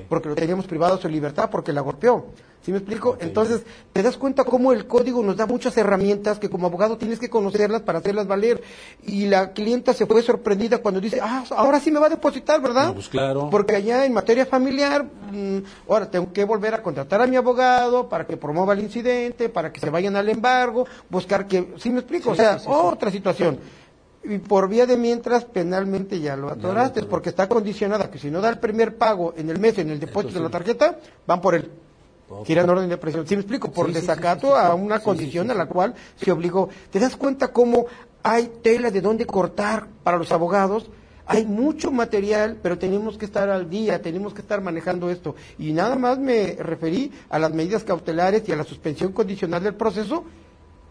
Porque 0.08 0.30
lo 0.30 0.36
teníamos 0.36 0.68
privado 0.68 0.98
su 0.98 1.10
libertad 1.10 1.50
porque 1.50 1.74
la 1.74 1.82
golpeó. 1.82 2.28
¿Sí 2.66 2.72
me 2.72 2.80
explico? 2.80 3.16
Entonces, 3.20 3.62
te 3.94 4.02
das 4.02 4.18
cuenta 4.18 4.44
cómo 4.44 4.74
el 4.74 4.88
código 4.88 5.22
nos 5.22 5.38
da 5.38 5.46
muchas 5.46 5.78
herramientas 5.78 6.40
que 6.40 6.50
como 6.50 6.66
abogado 6.66 6.98
tienes 6.98 7.20
que 7.20 7.30
conocerlas 7.30 7.84
para 7.84 8.00
hacerlas 8.00 8.26
valer. 8.26 8.64
Y 9.06 9.28
la 9.28 9.54
clienta 9.54 9.94
se 9.94 10.08
fue 10.08 10.24
sorprendida 10.24 10.80
cuando 10.80 11.00
dice, 11.00 11.20
ah, 11.22 11.44
ahora 11.52 11.80
sí 11.80 11.92
me 11.92 12.00
va 12.00 12.08
a 12.08 12.10
depositar, 12.10 12.60
¿verdad? 12.64 12.92
pues 12.96 13.08
claro. 13.08 13.52
Porque 13.52 13.76
allá 13.76 14.04
en 14.08 14.14
materia 14.14 14.48
familiar, 14.48 15.06
mm, 15.32 15.60
ahora 15.88 16.10
tengo 16.10 16.34
que 16.34 16.44
volver 16.44 16.74
a 16.74 16.82
contratar 16.82 17.22
a 17.22 17.28
mi 17.28 17.36
abogado 17.36 18.10
para 18.10 18.26
que 18.26 18.36
promueva 18.36 18.74
el 18.74 18.80
incidente, 18.80 19.48
para 19.48 19.72
que 19.72 19.80
se 19.80 19.92
vayan 19.92 20.16
al 20.16 20.28
embargo, 20.28 20.88
buscar 21.08 21.46
que, 21.46 21.76
¿sí 21.78 21.92
me 21.92 22.00
explico? 22.00 22.32
o 22.32 22.36
sea, 22.36 22.60
otra 22.66 23.12
situación 23.12 23.60
y 24.24 24.40
por 24.40 24.68
vía 24.68 24.88
de 24.88 24.98
mientras 24.98 25.46
penalmente 25.46 26.20
ya 26.20 26.36
lo 26.36 26.50
atoraste, 26.50 27.04
porque 27.04 27.30
está 27.30 27.48
condicionada 27.48 28.10
que 28.10 28.18
si 28.18 28.32
no 28.32 28.42
da 28.42 28.50
el 28.50 28.58
primer 28.58 28.98
pago 28.98 29.36
en 29.38 29.52
el 29.52 29.60
mes 29.60 29.78
en 29.78 29.92
el 29.92 30.00
depósito 30.00 30.34
de 30.34 30.46
la 30.46 30.50
tarjeta, 30.50 30.98
van 31.28 31.42
por 31.42 31.54
él. 31.54 31.70
Quieren 32.46 32.70
orden 32.70 32.90
de 32.90 32.98
presión. 32.98 33.28
¿Sí 33.28 33.36
me 33.36 33.42
explico? 33.42 33.72
Por 33.72 33.92
desacato 33.92 34.56
a 34.56 34.74
una 34.74 35.00
condición 35.00 35.52
a 35.52 35.54
la 35.54 35.68
cual 35.68 35.94
se 36.16 36.32
obligó. 36.32 36.70
¿Te 36.92 37.00
das 37.00 37.16
cuenta 37.16 37.50
cómo 37.50 37.86
hay 38.24 38.52
tela 38.64 38.90
de 38.90 39.02
dónde 39.02 39.26
cortar 39.26 39.88
para 40.04 40.18
los 40.18 40.32
abogados? 40.32 40.90
Hay 41.28 41.46
mucho 41.46 41.92
material, 41.92 42.58
pero 42.62 42.78
tenemos 42.78 43.18
que 43.18 43.26
estar 43.26 43.50
al 43.50 43.70
día, 43.70 44.02
tenemos 44.02 44.34
que 44.34 44.42
estar 44.42 44.62
manejando 44.62 45.10
esto. 45.10 45.36
Y 45.60 45.72
nada 45.74 45.96
más 45.96 46.18
me 46.18 46.56
referí 46.60 47.12
a 47.30 47.40
las 47.40 47.52
medidas 47.52 47.84
cautelares 47.84 48.48
y 48.48 48.52
a 48.52 48.56
la 48.56 48.64
suspensión 48.64 49.12
condicional 49.12 49.64
del 49.64 49.76
proceso 49.76 50.24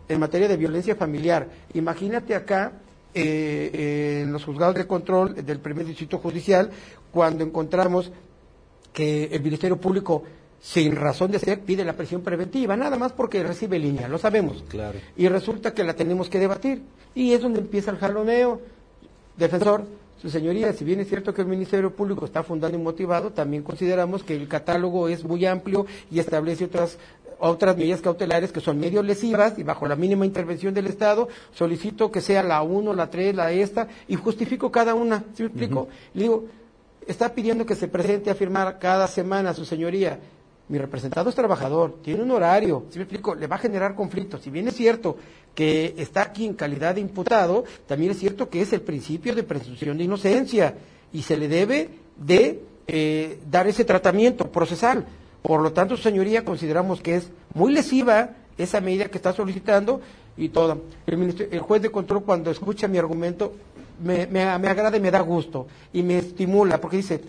en 0.09 0.21
materia 0.21 0.49
de 0.49 0.57
violencia 0.57 0.97
familiar. 0.97 1.49
Imagínate 1.75 2.35
acá 2.35 2.73
eh, 3.13 4.23
en 4.23 4.33
los 4.33 4.45
juzgados 4.45 4.75
de 4.75 4.87
control 4.87 5.35
del 5.45 5.61
primer 5.61 5.87
distrito 5.87 6.19
judicial 6.19 6.71
cuando 7.13 7.45
encontramos 7.45 8.11
que 8.93 9.25
el 9.27 9.43
Ministerio 9.43 9.77
Público 9.77 10.25
sin 10.65 10.97
razón 10.97 11.31
de 11.31 11.39
ser, 11.39 11.61
pide 11.61 11.85
la 11.85 11.93
presión 11.93 12.23
preventiva, 12.23 12.75
nada 12.75 12.97
más 12.97 13.13
porque 13.13 13.43
recibe 13.43 13.79
línea, 13.79 14.09
lo 14.09 14.17
sabemos. 14.17 14.65
Claro. 14.67 14.99
Y 15.15 15.29
resulta 15.29 15.75
que 15.75 15.85
la 15.85 15.93
tenemos 15.93 16.31
que 16.31 16.39
debatir. 16.39 16.81
Y 17.15 17.35
es 17.35 17.43
donde 17.43 17.61
empieza 17.61 17.91
el 17.91 17.99
jaloneo. 17.99 18.63
Defensor, 19.37 19.85
su 20.23 20.31
señoría, 20.31 20.73
si 20.73 20.87
bien 20.87 21.01
es 21.01 21.09
cierto 21.09 21.35
que 21.35 21.43
el 21.43 21.49
Ministerio 21.49 21.95
Público 21.95 22.25
está 22.25 22.43
fundado 22.43 22.75
y 22.75 22.79
motivado, 22.79 23.31
también 23.31 23.63
consideramos 23.63 24.25
que 24.25 24.35
el 24.35 24.49
catálogo 24.49 25.07
es 25.09 25.23
muy 25.23 25.45
amplio 25.45 25.85
y 26.11 26.19
establece 26.19 26.65
otras 26.65 26.97
otras 27.39 27.77
medidas 27.77 28.01
cautelares 28.01 28.51
que 28.51 28.61
son 28.61 28.79
medio 28.79 29.03
lesivas 29.03 29.59
y 29.59 29.65
bajo 29.65 29.87
la 29.87 29.97
mínima 29.97 30.25
intervención 30.25 30.73
del 30.73 30.87
Estado, 30.87 31.29
solicito 31.53 32.11
que 32.11 32.23
sea 32.23 32.43
la 32.43 32.63
1, 32.63 32.95
la 32.95 33.11
3, 33.11 33.35
la 33.35 33.53
esta, 33.53 33.89
y 34.09 34.15
justifico 34.15 34.71
cada 34.71 34.95
una. 34.95 35.25
¿Sí 35.35 35.43
me 35.43 35.49
explico? 35.49 35.89
Le 36.15 36.23
digo, 36.23 36.45
está 37.07 37.35
pidiendo 37.35 37.67
que 37.67 37.75
se 37.75 37.89
presente 37.89 38.31
a 38.31 38.35
firmar 38.35 38.79
cada 38.79 39.07
semana, 39.09 39.53
su 39.53 39.67
señoría, 39.67 40.21
mi 40.69 40.79
representado 40.79 41.29
es 41.29 41.35
trabajador, 41.37 41.99
tiene 42.03 42.23
un 42.23 42.31
horario, 42.31 42.85
si 42.91 42.99
me 42.99 43.05
explico, 43.05 43.35
le 43.35 43.47
va 43.47 43.57
a 43.57 43.59
generar 43.59 43.95
conflictos. 43.95 44.41
Si 44.43 44.51
bien 44.51 44.67
es 44.69 44.75
cierto 44.75 45.17
que 45.55 45.95
está 45.99 46.23
aquí 46.23 46.47
en 46.47 46.55
calidad 46.55 46.95
de 46.95 47.01
imputado, 47.03 47.65
también 47.87 48.13
es 48.13 48.19
cierto 48.19 48.49
que 48.49 48.63
es 48.63 48.73
el 48.73 48.81
principio 48.81 49.35
de 49.35 49.43
presunción 49.43 49.99
de 49.99 50.05
inocencia 50.05 50.75
y 51.13 51.23
se 51.23 51.37
le 51.37 51.49
debe 51.49 51.91
de 52.17 52.63
eh, 52.87 53.39
dar 53.51 53.67
ese 53.67 53.85
tratamiento 53.85 54.51
procesal. 54.51 55.05
Por 55.43 55.61
lo 55.61 55.73
tanto, 55.73 55.97
señoría, 55.97 56.45
consideramos 56.45 57.01
que 57.03 57.17
es 57.17 57.29
muy 57.53 57.73
lesiva 57.73 58.31
esa 58.57 58.81
medida 58.81 59.07
que 59.07 59.19
está 59.19 59.33
solicitando 59.33 60.01
y 60.37 60.49
todo. 60.49 60.81
El, 61.07 61.49
el 61.51 61.61
juez 61.61 61.83
de 61.83 61.91
control 61.91 62.25
cuando 62.25 62.51
escucha 62.51 62.89
mi 62.89 62.97
argumento 62.99 63.53
me, 64.03 64.27
me, 64.27 64.59
me 64.59 64.69
agrada 64.69 64.97
y 64.97 65.01
me 65.01 65.11
da 65.11 65.21
gusto 65.21 65.67
y 65.93 66.03
me 66.03 66.19
estimula 66.19 66.81
porque 66.81 66.97
dice, 66.97 67.21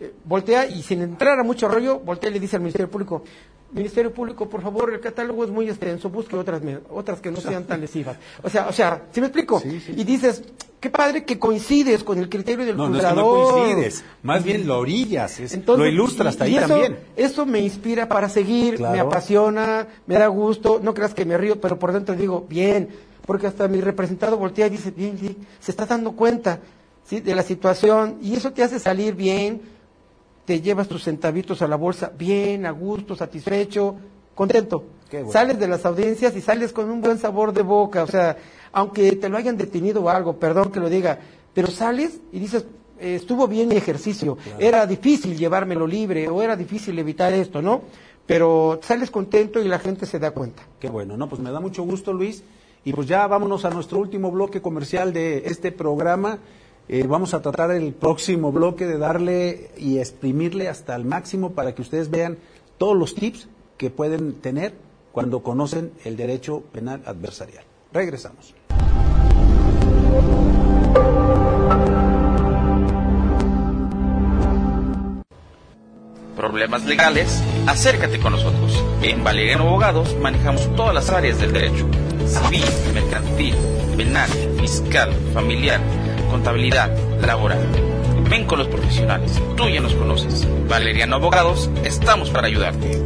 eh, 0.00 0.12
voltea 0.24 0.66
y 0.66 0.82
sin 0.82 1.02
entrar 1.02 1.38
a 1.40 1.42
mucho 1.42 1.68
rollo, 1.68 1.98
voltea 1.98 2.30
y 2.30 2.34
le 2.34 2.40
dice 2.40 2.56
al 2.56 2.62
Ministerio 2.62 2.88
Público, 2.90 3.24
Ministerio 3.72 4.14
Público, 4.14 4.48
por 4.48 4.62
favor, 4.62 4.92
el 4.94 5.00
catálogo 5.00 5.44
es 5.44 5.50
muy 5.50 5.68
extenso, 5.68 6.08
busque 6.08 6.36
otras, 6.36 6.62
otras 6.90 7.20
que 7.20 7.30
no 7.30 7.40
sean 7.40 7.64
tan 7.64 7.80
lesivas. 7.80 8.16
O 8.42 8.48
sea, 8.48 8.68
o 8.68 8.72
sea, 8.72 9.02
¿sí 9.12 9.20
me 9.20 9.26
explico? 9.26 9.62
Y 9.64 10.04
dices, 10.04 10.42
qué 10.80 10.88
padre 10.88 11.24
que 11.24 11.38
coincides 11.38 12.02
con 12.02 12.18
el 12.18 12.28
criterio 12.30 12.64
del 12.64 12.76
no, 12.76 12.88
No, 12.88 13.28
coincides, 13.28 14.04
más 14.22 14.42
bien 14.42 14.66
lo 14.66 14.78
orillas, 14.78 15.38
lo 15.66 15.86
ilustras 15.86 16.28
hasta 16.28 16.44
ahí 16.44 16.56
eso, 16.56 16.68
también. 16.68 16.98
Eso 17.14 17.44
me 17.44 17.60
inspira 17.60 18.08
para 18.08 18.28
seguir, 18.30 18.80
me 18.80 19.00
apasiona, 19.00 19.86
me 20.06 20.14
da 20.14 20.28
gusto, 20.28 20.80
no 20.82 20.94
creas 20.94 21.12
que 21.12 21.26
me 21.26 21.36
río, 21.36 21.60
pero 21.60 21.78
por 21.78 21.92
dentro 21.92 22.14
digo, 22.14 22.46
bien, 22.48 22.88
porque 23.26 23.46
hasta 23.46 23.68
mi 23.68 23.82
representado 23.82 24.38
voltea 24.38 24.68
y 24.68 24.70
dice, 24.70 24.90
bien, 24.92 25.18
se 25.60 25.70
está 25.70 25.84
dando 25.84 26.12
cuenta 26.12 26.60
¿sí? 27.04 27.20
de 27.20 27.34
la 27.34 27.42
situación 27.42 28.16
y 28.22 28.34
eso 28.34 28.52
te 28.52 28.62
hace 28.62 28.78
salir 28.78 29.14
bien 29.14 29.60
te 30.48 30.62
llevas 30.62 30.88
tus 30.88 31.04
centavitos 31.04 31.60
a 31.60 31.68
la 31.68 31.76
bolsa 31.76 32.10
bien, 32.16 32.64
a 32.64 32.70
gusto, 32.70 33.14
satisfecho, 33.14 33.96
contento. 34.34 34.82
Sales 35.30 35.58
de 35.58 35.68
las 35.68 35.84
audiencias 35.84 36.34
y 36.36 36.40
sales 36.40 36.72
con 36.72 36.90
un 36.90 37.02
buen 37.02 37.18
sabor 37.18 37.52
de 37.52 37.60
boca, 37.60 38.02
o 38.02 38.06
sea, 38.06 38.34
aunque 38.72 39.12
te 39.16 39.28
lo 39.28 39.36
hayan 39.36 39.58
detenido 39.58 40.02
o 40.02 40.08
algo, 40.08 40.38
perdón 40.38 40.72
que 40.72 40.80
lo 40.80 40.88
diga, 40.88 41.18
pero 41.52 41.68
sales 41.68 42.22
y 42.32 42.38
dices, 42.38 42.64
eh, 42.98 43.16
estuvo 43.16 43.46
bien 43.46 43.68
mi 43.68 43.76
ejercicio, 43.76 44.38
era 44.58 44.86
difícil 44.86 45.36
llevármelo 45.36 45.86
libre 45.86 46.28
o 46.28 46.40
era 46.40 46.56
difícil 46.56 46.98
evitar 46.98 47.30
esto, 47.34 47.60
¿no? 47.60 47.82
Pero 48.24 48.80
sales 48.82 49.10
contento 49.10 49.60
y 49.60 49.68
la 49.68 49.78
gente 49.78 50.06
se 50.06 50.18
da 50.18 50.30
cuenta. 50.30 50.62
Qué 50.80 50.88
bueno, 50.88 51.18
no, 51.18 51.28
pues 51.28 51.42
me 51.42 51.50
da 51.50 51.60
mucho 51.60 51.82
gusto, 51.82 52.14
Luis. 52.14 52.42
Y 52.86 52.94
pues 52.94 53.06
ya 53.06 53.26
vámonos 53.26 53.66
a 53.66 53.70
nuestro 53.70 53.98
último 53.98 54.30
bloque 54.30 54.62
comercial 54.62 55.12
de 55.12 55.42
este 55.44 55.72
programa. 55.72 56.38
Eh, 56.90 57.06
vamos 57.06 57.34
a 57.34 57.42
tratar 57.42 57.70
el 57.72 57.92
próximo 57.92 58.50
bloque 58.50 58.86
de 58.86 58.96
darle 58.96 59.72
y 59.76 59.98
exprimirle 59.98 60.68
hasta 60.68 60.96
el 60.96 61.04
máximo 61.04 61.52
para 61.52 61.74
que 61.74 61.82
ustedes 61.82 62.08
vean 62.08 62.38
todos 62.78 62.96
los 62.96 63.14
tips 63.14 63.46
que 63.76 63.90
pueden 63.90 64.40
tener 64.40 64.72
cuando 65.12 65.42
conocen 65.42 65.92
el 66.06 66.16
derecho 66.16 66.62
penal 66.72 67.02
adversarial. 67.04 67.62
Regresamos. 67.92 68.54
Problemas 76.36 76.86
legales, 76.86 77.42
acércate 77.66 78.18
con 78.18 78.32
nosotros. 78.32 78.82
En 79.02 79.22
Valeriano 79.22 79.68
Abogados 79.68 80.16
manejamos 80.22 80.74
todas 80.74 80.94
las 80.94 81.10
áreas 81.10 81.38
del 81.38 81.52
derecho: 81.52 81.86
civil, 82.26 82.64
mercantil, 82.94 83.54
penal, 83.94 84.30
fiscal, 84.58 85.12
familiar 85.34 85.82
contabilidad, 86.28 86.90
laboral. 87.20 87.66
Ven 88.28 88.46
con 88.46 88.58
los 88.58 88.68
profesionales, 88.68 89.40
tú 89.56 89.68
ya 89.68 89.80
nos 89.80 89.94
conoces. 89.94 90.46
Valeriano 90.68 91.16
Abogados, 91.16 91.70
estamos 91.84 92.30
para 92.30 92.46
ayudarte. 92.46 93.02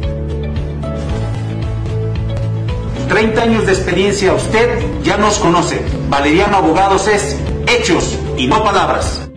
30 3.07 3.41
años 3.41 3.65
de 3.65 3.73
experiencia, 3.73 4.33
usted 4.33 4.79
ya 5.03 5.17
nos 5.17 5.37
conoce. 5.37 5.81
Valeriano 6.09 6.57
Abogados 6.57 7.07
es 7.07 7.39
hechos 7.67 8.17
y 8.37 8.47
no 8.47 8.63
palabras. 8.63 9.29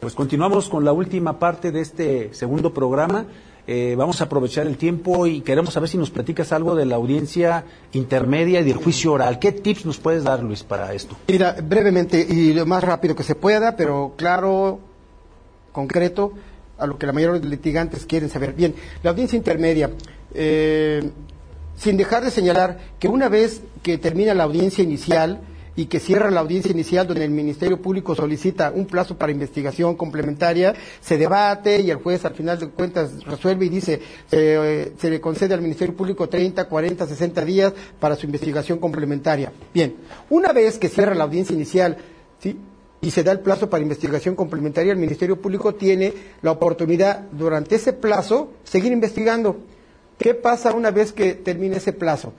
Pues 0.00 0.14
continuamos 0.14 0.68
con 0.68 0.84
la 0.84 0.92
última 0.92 1.38
parte 1.38 1.72
de 1.72 1.80
este 1.80 2.32
segundo 2.32 2.72
programa. 2.72 3.26
Eh, 3.68 3.94
vamos 3.96 4.20
a 4.20 4.24
aprovechar 4.24 4.66
el 4.66 4.76
tiempo 4.76 5.26
y 5.26 5.40
queremos 5.40 5.74
saber 5.74 5.88
si 5.88 5.98
nos 5.98 6.10
platicas 6.10 6.52
algo 6.52 6.76
de 6.76 6.86
la 6.86 6.96
audiencia 6.96 7.64
intermedia 7.92 8.60
y 8.60 8.64
del 8.64 8.76
juicio 8.76 9.12
oral. 9.12 9.40
¿Qué 9.40 9.50
tips 9.50 9.86
nos 9.86 9.98
puedes 9.98 10.22
dar, 10.22 10.42
Luis, 10.42 10.62
para 10.62 10.92
esto? 10.94 11.16
Mira, 11.26 11.56
brevemente 11.60 12.20
y 12.20 12.52
lo 12.52 12.64
más 12.64 12.84
rápido 12.84 13.16
que 13.16 13.24
se 13.24 13.34
pueda, 13.34 13.76
pero 13.76 14.14
claro, 14.16 14.78
concreto, 15.72 16.32
a 16.78 16.86
lo 16.86 16.96
que 16.96 17.06
la 17.06 17.12
mayoría 17.12 17.34
de 17.34 17.40
los 17.40 17.50
litigantes 17.50 18.06
quieren 18.06 18.28
saber. 18.28 18.52
Bien, 18.52 18.74
la 19.02 19.10
audiencia 19.10 19.36
intermedia. 19.36 19.90
Eh, 20.32 21.10
sin 21.76 21.96
dejar 21.96 22.24
de 22.24 22.30
señalar 22.30 22.78
que 22.98 23.08
una 23.08 23.28
vez 23.28 23.62
que 23.82 23.98
termina 23.98 24.34
la 24.34 24.44
audiencia 24.44 24.84
inicial, 24.84 25.40
y 25.76 25.86
que 25.86 26.00
cierra 26.00 26.30
la 26.30 26.40
audiencia 26.40 26.72
inicial 26.72 27.06
donde 27.06 27.24
el 27.24 27.30
Ministerio 27.30 27.80
Público 27.80 28.14
solicita 28.14 28.72
un 28.74 28.86
plazo 28.86 29.16
para 29.16 29.30
investigación 29.30 29.94
complementaria, 29.94 30.74
se 31.00 31.18
debate 31.18 31.80
y 31.80 31.90
el 31.90 31.98
juez 31.98 32.24
al 32.24 32.34
final 32.34 32.58
de 32.58 32.68
cuentas 32.68 33.22
resuelve 33.24 33.66
y 33.66 33.68
dice 33.68 34.00
eh, 34.32 34.92
se 34.98 35.10
le 35.10 35.20
concede 35.20 35.54
al 35.54 35.60
Ministerio 35.62 35.94
Público 35.94 36.28
30, 36.28 36.64
40, 36.66 37.06
60 37.06 37.44
días 37.44 37.72
para 38.00 38.16
su 38.16 38.26
investigación 38.26 38.78
complementaria. 38.78 39.52
Bien, 39.72 39.96
una 40.30 40.52
vez 40.52 40.78
que 40.78 40.88
cierra 40.88 41.14
la 41.14 41.24
audiencia 41.24 41.54
inicial, 41.54 41.96
y 43.00 43.10
se 43.10 43.22
da 43.22 43.32
el 43.32 43.40
plazo 43.40 43.68
para 43.70 43.82
investigación 43.82 44.34
complementaria, 44.34 44.92
el 44.92 44.98
Ministerio 44.98 45.40
Público 45.40 45.74
tiene 45.74 46.12
la 46.42 46.50
oportunidad 46.50 47.20
durante 47.30 47.76
ese 47.76 47.92
plazo 47.92 48.52
seguir 48.64 48.92
investigando. 48.92 49.58
¿Qué 50.18 50.34
pasa 50.34 50.72
una 50.72 50.90
vez 50.90 51.12
que 51.12 51.34
termine 51.34 51.76
ese 51.76 51.92
plazo? 51.92 52.32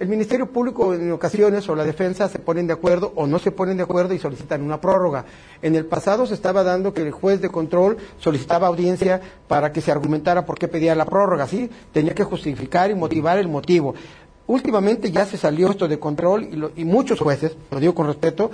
El 0.00 0.08
Ministerio 0.08 0.50
Público 0.50 0.94
en 0.94 1.12
ocasiones 1.12 1.68
o 1.68 1.76
la 1.76 1.84
defensa 1.84 2.26
se 2.30 2.38
ponen 2.38 2.66
de 2.66 2.72
acuerdo 2.72 3.12
o 3.16 3.26
no 3.26 3.38
se 3.38 3.50
ponen 3.50 3.76
de 3.76 3.82
acuerdo 3.82 4.14
y 4.14 4.18
solicitan 4.18 4.62
una 4.62 4.80
prórroga. 4.80 5.26
En 5.60 5.74
el 5.74 5.84
pasado 5.84 6.26
se 6.26 6.32
estaba 6.32 6.62
dando 6.62 6.94
que 6.94 7.02
el 7.02 7.10
juez 7.10 7.42
de 7.42 7.50
control 7.50 7.98
solicitaba 8.18 8.68
audiencia 8.68 9.20
para 9.46 9.72
que 9.72 9.82
se 9.82 9.92
argumentara 9.92 10.46
por 10.46 10.58
qué 10.58 10.68
pedía 10.68 10.94
la 10.94 11.04
prórroga, 11.04 11.46
¿sí? 11.46 11.68
Tenía 11.92 12.14
que 12.14 12.24
justificar 12.24 12.90
y 12.90 12.94
motivar 12.94 13.36
el 13.36 13.48
motivo. 13.48 13.94
Últimamente 14.46 15.12
ya 15.12 15.26
se 15.26 15.36
salió 15.36 15.68
esto 15.68 15.86
de 15.86 15.98
control 15.98 16.44
y, 16.44 16.80
y 16.80 16.84
muchos 16.86 17.20
jueces, 17.20 17.54
lo 17.70 17.78
digo 17.78 17.94
con 17.94 18.06
respeto, 18.06 18.50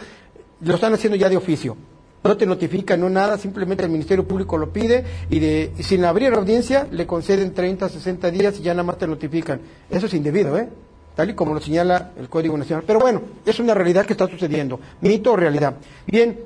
lo 0.63 0.75
están 0.75 0.95
haciendo 0.95 1.17
ya 1.17 1.29
de 1.29 1.37
oficio 1.37 1.77
no 2.25 2.37
te 2.37 2.45
notifican, 2.45 2.99
no 2.99 3.09
nada, 3.09 3.39
simplemente 3.39 3.85
el 3.85 3.91
Ministerio 3.91 4.27
Público 4.27 4.59
lo 4.59 4.73
pide 4.73 5.05
y, 5.31 5.39
de, 5.39 5.73
sin 5.79 6.05
abrir 6.05 6.33
audiencia 6.35 6.89
le 6.91 7.07
conceden 7.07 7.55
30, 7.55 7.89
60 7.89 8.33
días 8.33 8.59
y 8.59 8.63
ya 8.63 8.75
nada 8.75 8.83
más 8.83 8.99
te 8.99 9.07
notifican. 9.07 9.61
Eso 9.89 10.07
es 10.07 10.15
indebido, 10.15 10.59
¿eh? 10.59 10.69
Tal 11.17 11.31
y 11.31 11.35
como 11.35 11.55
lo 11.55 11.61
señala 11.61 12.13
el 12.17 12.29
Código 12.29 12.57
Nacional. 12.57 12.85
Pero 12.87 13.01
bueno, 13.01 13.23
es 13.45 13.59
una 13.59 13.75
realidad 13.75 14.07
que 14.07 14.13
está 14.13 14.29
sucediendo, 14.29 14.79
mito 15.01 15.33
o 15.33 15.37
realidad. 15.37 15.77
Bien, 16.07 16.39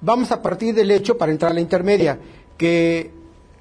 vamos 0.00 0.32
a 0.32 0.40
partir 0.40 0.74
del 0.74 0.90
hecho 0.90 1.18
para 1.18 1.32
entrar 1.32 1.52
a 1.52 1.54
la 1.54 1.60
intermedia, 1.60 2.18
que, 2.56 3.10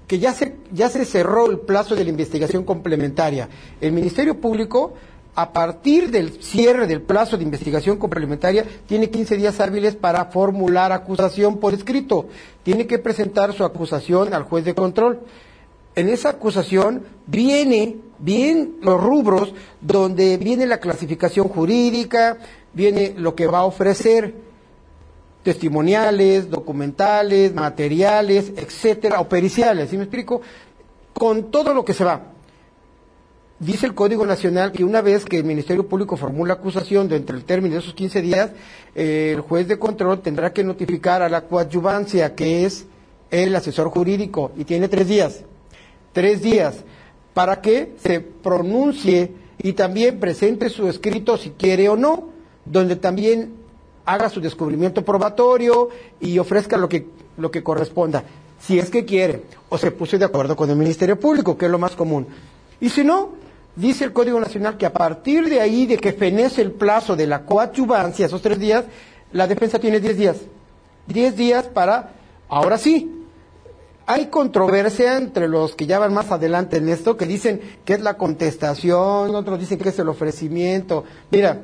que 0.08 0.20
ya, 0.20 0.34
se, 0.34 0.56
ya 0.72 0.90
se 0.90 1.04
cerró 1.04 1.50
el 1.50 1.60
plazo 1.60 1.96
de 1.96 2.06
la 2.06 2.12
investigación 2.12 2.64
complementaria. 2.64 3.50
El 3.82 3.92
Ministerio 3.92 4.40
Público 4.40 4.94
a 5.36 5.54
partir 5.54 6.12
del 6.12 6.44
cierre 6.44 6.86
del 6.86 7.02
plazo 7.02 7.38
de 7.38 7.44
investigación 7.44 7.98
complementaria, 7.98 8.66
tiene 8.88 9.10
15 9.10 9.38
días 9.38 9.62
hábiles 9.62 9.96
para 9.96 10.26
formular 10.26 10.92
acusación 10.92 11.60
por 11.60 11.74
escrito. 11.74 12.28
Tiene 12.64 12.88
que 12.88 13.00
presentar 13.00 13.54
su 13.54 13.64
acusación 13.64 14.34
al 14.34 14.44
juez 14.44 14.66
de 14.66 14.76
control 14.76 15.22
en 16.00 16.10
esa 16.10 16.30
acusación 16.30 17.04
viene, 17.28 17.98
bien 18.20 18.78
los 18.82 19.02
rubros 19.02 19.54
donde 19.82 20.38
viene 20.38 20.66
la 20.66 20.80
clasificación 20.80 21.48
jurídica, 21.48 22.38
viene 22.74 23.14
lo 23.18 23.36
que 23.36 23.48
va 23.48 23.60
a 23.60 23.66
ofrecer, 23.66 24.34
testimoniales, 25.44 26.50
documentales, 26.50 27.54
materiales, 27.54 28.52
etcétera, 28.56 29.20
o 29.22 29.30
periciales, 29.30 29.90
¿sí 29.90 29.98
me 29.98 30.04
explico? 30.04 30.42
Con 31.14 31.50
todo 31.50 31.74
lo 31.74 31.84
que 31.84 31.94
se 31.94 32.04
va. 32.04 32.34
Dice 33.60 33.86
el 33.86 33.94
Código 33.94 34.26
Nacional 34.26 34.72
que 34.72 34.86
una 34.86 35.02
vez 35.02 35.26
que 35.26 35.38
el 35.38 35.44
Ministerio 35.44 35.86
Público 35.88 36.16
formula 36.16 36.54
acusación 36.54 37.10
dentro 37.10 37.36
del 37.36 37.46
término 37.46 37.74
de 37.76 37.82
esos 37.82 37.94
15 37.94 38.22
días, 38.22 38.52
eh, 38.96 39.34
el 39.36 39.42
juez 39.42 39.68
de 39.68 39.78
control 39.78 40.22
tendrá 40.22 40.54
que 40.54 40.64
notificar 40.64 41.22
a 41.22 41.30
la 41.30 41.42
coadyuvancia, 41.42 42.36
que 42.36 42.66
es 42.66 42.86
el 43.32 43.54
asesor 43.56 43.90
jurídico, 43.90 44.52
y 44.56 44.64
tiene 44.64 44.88
tres 44.88 45.08
días 45.08 45.44
tres 46.14 46.42
días 46.42 46.84
para 47.34 47.62
que 47.62 47.96
se 48.02 48.20
pronuncie 48.20 49.32
y 49.62 49.74
también 49.74 50.20
presente 50.20 50.70
su 50.70 50.88
escrito 50.88 51.38
si 51.38 51.52
quiere 51.52 51.90
o 51.90 51.96
no, 51.96 52.30
donde 52.66 52.96
también 52.96 53.54
haga 54.06 54.30
su 54.30 54.42
descubrimiento 54.42 55.04
probatorio 55.04 55.90
y 56.20 56.40
ofrezca 56.40 56.78
lo 56.78 56.90
que, 56.90 57.08
lo 57.38 57.52
que 57.52 57.64
corresponda, 57.64 58.24
si 58.60 58.80
es 58.80 58.90
que 58.90 59.06
quiere, 59.06 59.44
o 59.70 59.78
se 59.78 59.92
puso 59.92 60.18
de 60.18 60.26
acuerdo 60.26 60.56
con 60.56 60.70
el 60.70 60.76
Ministerio 60.76 61.20
Público, 61.20 61.58
que 61.58 61.66
es 61.66 61.72
lo 61.72 61.80
más 61.80 61.96
común. 61.96 62.28
Y 62.80 62.90
si 62.90 63.04
no, 63.04 63.34
dice 63.76 64.06
el 64.06 64.14
Código 64.14 64.40
Nacional 64.40 64.78
que 64.78 64.86
a 64.86 64.94
partir 64.94 65.48
de 65.50 65.62
ahí, 65.62 65.86
de 65.86 65.98
que 65.98 66.14
fenece 66.14 66.62
el 66.62 66.72
plazo 66.72 67.16
de 67.16 67.28
la 67.28 67.46
coadyuvancia, 67.46 68.26
esos 68.26 68.42
tres 68.42 68.60
días, 68.60 68.86
la 69.32 69.48
defensa 69.48 69.80
tiene 69.80 70.00
diez 70.00 70.18
días. 70.18 70.38
Diez 71.06 71.36
días 71.36 71.68
para, 71.68 72.14
ahora 72.48 72.78
sí, 72.78 73.19
hay 74.10 74.26
controversia 74.26 75.18
entre 75.18 75.48
los 75.48 75.76
que 75.76 75.86
ya 75.86 76.00
van 76.00 76.16
más 76.16 76.32
adelante 76.32 76.78
en 76.78 76.90
esto, 76.90 77.16
que 77.16 77.28
dicen 77.28 77.62
que 77.86 77.94
es 77.94 78.02
la 78.02 78.16
contestación, 78.16 79.36
otros 79.36 79.60
dicen 79.60 79.78
que 79.78 79.90
es 79.90 80.00
el 80.00 80.10
ofrecimiento. 80.10 81.04
Mira, 81.30 81.62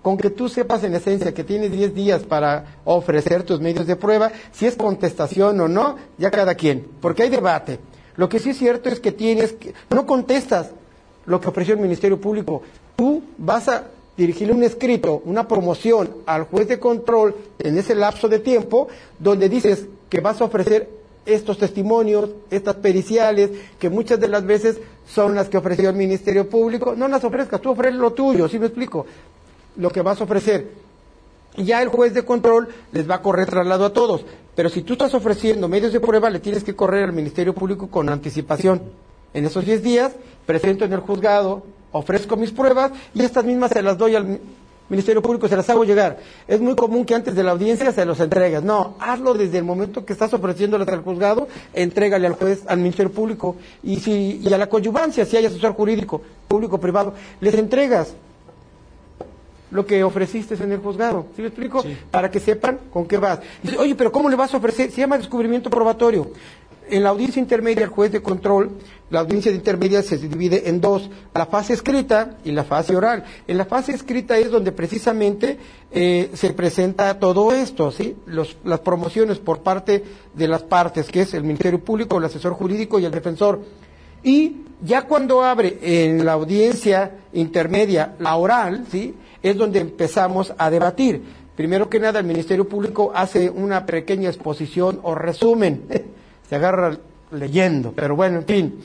con 0.00 0.16
que 0.16 0.30
tú 0.30 0.48
sepas 0.48 0.82
en 0.84 0.94
esencia 0.94 1.34
que 1.34 1.44
tienes 1.44 1.70
10 1.70 1.94
días 1.94 2.22
para 2.22 2.78
ofrecer 2.86 3.42
tus 3.42 3.60
medios 3.60 3.86
de 3.86 3.96
prueba, 3.96 4.32
si 4.52 4.64
es 4.64 4.74
contestación 4.74 5.60
o 5.60 5.68
no, 5.68 5.96
ya 6.16 6.30
cada 6.30 6.54
quien, 6.54 6.88
porque 7.02 7.24
hay 7.24 7.28
debate. 7.28 7.78
Lo 8.16 8.26
que 8.26 8.38
sí 8.38 8.50
es 8.50 8.56
cierto 8.56 8.88
es 8.88 8.98
que 8.98 9.12
tienes 9.12 9.52
que, 9.52 9.74
no 9.90 10.06
contestas 10.06 10.70
lo 11.26 11.42
que 11.42 11.48
ofreció 11.48 11.74
el 11.74 11.80
Ministerio 11.80 12.18
Público. 12.18 12.62
Tú 12.96 13.22
vas 13.36 13.68
a 13.68 13.84
dirigirle 14.16 14.54
un 14.54 14.62
escrito, 14.62 15.20
una 15.26 15.46
promoción 15.46 16.08
al 16.24 16.44
juez 16.44 16.68
de 16.68 16.78
control 16.78 17.36
en 17.58 17.76
ese 17.76 17.94
lapso 17.94 18.30
de 18.30 18.38
tiempo, 18.38 18.88
donde 19.18 19.50
dices 19.50 19.88
que 20.08 20.20
vas 20.20 20.40
a 20.40 20.44
ofrecer 20.44 21.01
estos 21.24 21.58
testimonios, 21.58 22.30
estas 22.50 22.76
periciales, 22.76 23.50
que 23.78 23.90
muchas 23.90 24.18
de 24.18 24.28
las 24.28 24.44
veces 24.44 24.80
son 25.06 25.34
las 25.34 25.48
que 25.48 25.58
ofreció 25.58 25.90
el 25.90 25.96
Ministerio 25.96 26.48
Público. 26.48 26.94
No 26.96 27.08
las 27.08 27.24
ofrezcas, 27.24 27.60
tú 27.60 27.70
ofreces 27.70 27.98
lo 27.98 28.12
tuyo, 28.12 28.48
¿sí 28.48 28.58
me 28.58 28.66
explico? 28.66 29.06
Lo 29.76 29.90
que 29.90 30.02
vas 30.02 30.20
a 30.20 30.24
ofrecer. 30.24 30.70
Ya 31.56 31.82
el 31.82 31.88
juez 31.88 32.14
de 32.14 32.24
control 32.24 32.68
les 32.92 33.08
va 33.08 33.16
a 33.16 33.22
correr 33.22 33.48
traslado 33.48 33.84
a 33.84 33.92
todos. 33.92 34.24
Pero 34.54 34.68
si 34.68 34.82
tú 34.82 34.94
estás 34.94 35.14
ofreciendo 35.14 35.68
medios 35.68 35.92
de 35.92 36.00
prueba, 36.00 36.30
le 36.30 36.40
tienes 36.40 36.64
que 36.64 36.74
correr 36.74 37.04
al 37.04 37.12
Ministerio 37.12 37.54
Público 37.54 37.88
con 37.88 38.08
anticipación. 38.08 38.82
En 39.34 39.44
esos 39.46 39.64
10 39.64 39.82
días, 39.82 40.12
presento 40.44 40.84
en 40.84 40.92
el 40.92 41.00
juzgado, 41.00 41.62
ofrezco 41.92 42.36
mis 42.36 42.50
pruebas 42.50 42.92
y 43.14 43.22
estas 43.22 43.44
mismas 43.44 43.70
se 43.70 43.82
las 43.82 43.96
doy 43.96 44.16
al 44.16 44.40
Ministerio 44.92 45.22
Público, 45.22 45.48
se 45.48 45.56
las 45.56 45.68
hago 45.70 45.84
llegar. 45.84 46.18
Es 46.46 46.60
muy 46.60 46.76
común 46.76 47.06
que 47.06 47.14
antes 47.14 47.34
de 47.34 47.42
la 47.42 47.52
audiencia 47.52 47.90
se 47.92 48.04
los 48.04 48.20
entregues. 48.20 48.62
No, 48.62 48.94
hazlo 49.00 49.32
desde 49.32 49.56
el 49.56 49.64
momento 49.64 50.04
que 50.04 50.12
estás 50.12 50.34
ofreciéndolas 50.34 50.86
al 50.88 51.00
juzgado, 51.00 51.48
entrégale 51.72 52.26
al 52.26 52.34
juez, 52.34 52.62
al 52.66 52.76
Ministerio 52.76 53.10
Público 53.10 53.56
y, 53.82 53.96
si, 54.00 54.42
y 54.44 54.52
a 54.52 54.58
la 54.58 54.68
coadyuvancia, 54.68 55.24
si 55.24 55.38
hay 55.38 55.46
asesor 55.46 55.72
jurídico, 55.72 56.20
público-privado, 56.46 57.14
les 57.40 57.54
entregas 57.54 58.14
lo 59.70 59.86
que 59.86 60.04
ofreciste 60.04 60.54
en 60.62 60.72
el 60.72 60.80
juzgado. 60.80 61.24
¿Sí 61.34 61.40
me 61.40 61.48
explico? 61.48 61.82
Para 62.10 62.30
que 62.30 62.38
sepan 62.38 62.78
con 62.92 63.06
qué 63.06 63.16
vas. 63.16 63.40
Dice, 63.62 63.78
oye, 63.78 63.94
pero 63.94 64.12
¿cómo 64.12 64.28
le 64.28 64.36
vas 64.36 64.52
a 64.52 64.58
ofrecer? 64.58 64.90
Se 64.90 65.00
llama 65.00 65.16
descubrimiento 65.16 65.70
probatorio. 65.70 66.32
En 66.88 67.02
la 67.02 67.10
audiencia 67.10 67.40
intermedia, 67.40 67.84
el 67.84 67.90
juez 67.90 68.12
de 68.12 68.22
control, 68.22 68.70
la 69.10 69.20
audiencia 69.20 69.52
intermedia 69.52 70.02
se 70.02 70.16
divide 70.16 70.68
en 70.68 70.80
dos, 70.80 71.10
la 71.34 71.46
fase 71.46 71.74
escrita 71.74 72.38
y 72.44 72.50
la 72.52 72.64
fase 72.64 72.96
oral. 72.96 73.24
En 73.46 73.58
la 73.58 73.66
fase 73.66 73.92
escrita 73.92 74.38
es 74.38 74.50
donde 74.50 74.72
precisamente 74.72 75.58
eh, 75.90 76.30
se 76.34 76.52
presenta 76.54 77.18
todo 77.18 77.52
esto, 77.52 77.90
¿sí? 77.90 78.16
las 78.26 78.80
promociones 78.80 79.38
por 79.38 79.60
parte 79.60 80.02
de 80.34 80.48
las 80.48 80.62
partes, 80.62 81.08
que 81.08 81.20
es 81.20 81.34
el 81.34 81.44
Ministerio 81.44 81.78
Público, 81.78 82.18
el 82.18 82.24
asesor 82.24 82.54
jurídico 82.54 82.98
y 82.98 83.04
el 83.04 83.12
defensor. 83.12 83.60
Y 84.22 84.62
ya 84.82 85.02
cuando 85.02 85.42
abre 85.42 85.78
en 85.82 86.24
la 86.24 86.32
audiencia 86.32 87.18
intermedia 87.32 88.14
la 88.18 88.36
oral, 88.36 88.86
¿sí? 88.90 89.14
es 89.42 89.56
donde 89.56 89.80
empezamos 89.80 90.52
a 90.56 90.70
debatir. 90.70 91.22
Primero 91.54 91.90
que 91.90 92.00
nada, 92.00 92.20
el 92.20 92.26
Ministerio 92.26 92.66
Público 92.66 93.12
hace 93.14 93.50
una 93.50 93.84
pequeña 93.84 94.30
exposición 94.30 95.00
o 95.02 95.14
resumen. 95.14 95.82
Se 96.52 96.56
agarra 96.56 96.94
leyendo, 97.30 97.94
pero 97.96 98.14
bueno, 98.14 98.40
en 98.40 98.44
fin, 98.44 98.78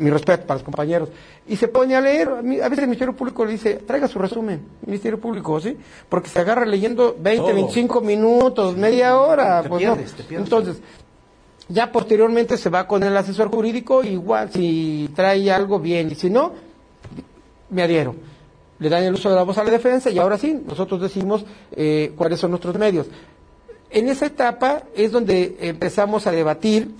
mi 0.00 0.10
respeto 0.10 0.44
para 0.44 0.56
los 0.56 0.64
compañeros. 0.64 1.08
Y 1.46 1.54
se 1.54 1.68
pone 1.68 1.94
a 1.94 2.00
leer. 2.00 2.28
A 2.30 2.42
veces 2.42 2.78
el 2.78 2.86
Ministerio 2.88 3.14
Público 3.14 3.44
le 3.44 3.52
dice, 3.52 3.74
traiga 3.86 4.08
su 4.08 4.18
resumen, 4.18 4.60
Ministerio 4.84 5.20
Público, 5.20 5.60
¿sí? 5.60 5.76
Porque 6.08 6.28
se 6.28 6.40
agarra 6.40 6.66
leyendo 6.66 7.14
20, 7.16 7.52
25 7.52 8.00
minutos, 8.00 8.76
media 8.76 9.16
hora. 9.16 9.62
pues 9.68 9.86
no. 9.86 9.96
Entonces, 10.30 10.82
ya 11.68 11.92
posteriormente 11.92 12.56
se 12.56 12.70
va 12.70 12.88
con 12.88 13.04
el 13.04 13.16
asesor 13.16 13.52
jurídico, 13.52 14.02
igual 14.02 14.50
si 14.50 15.08
trae 15.14 15.48
algo 15.52 15.78
bien, 15.78 16.10
y 16.10 16.16
si 16.16 16.28
no, 16.28 16.52
me 17.70 17.84
adhiero 17.84 18.16
le 18.80 18.88
dan 18.88 19.04
el 19.04 19.14
uso 19.14 19.30
de 19.30 19.36
la 19.36 19.44
voz 19.44 19.56
a 19.58 19.62
la 19.62 19.70
defensa 19.70 20.10
y 20.10 20.18
ahora 20.18 20.36
sí, 20.36 20.60
nosotros 20.66 21.00
decimos 21.00 21.44
eh, 21.70 22.14
cuáles 22.16 22.40
son 22.40 22.50
nuestros 22.50 22.76
medios. 22.76 23.06
En 23.90 24.08
esa 24.08 24.26
etapa 24.26 24.82
es 24.96 25.12
donde 25.12 25.56
empezamos 25.60 26.26
a 26.26 26.32
debatir 26.32 26.90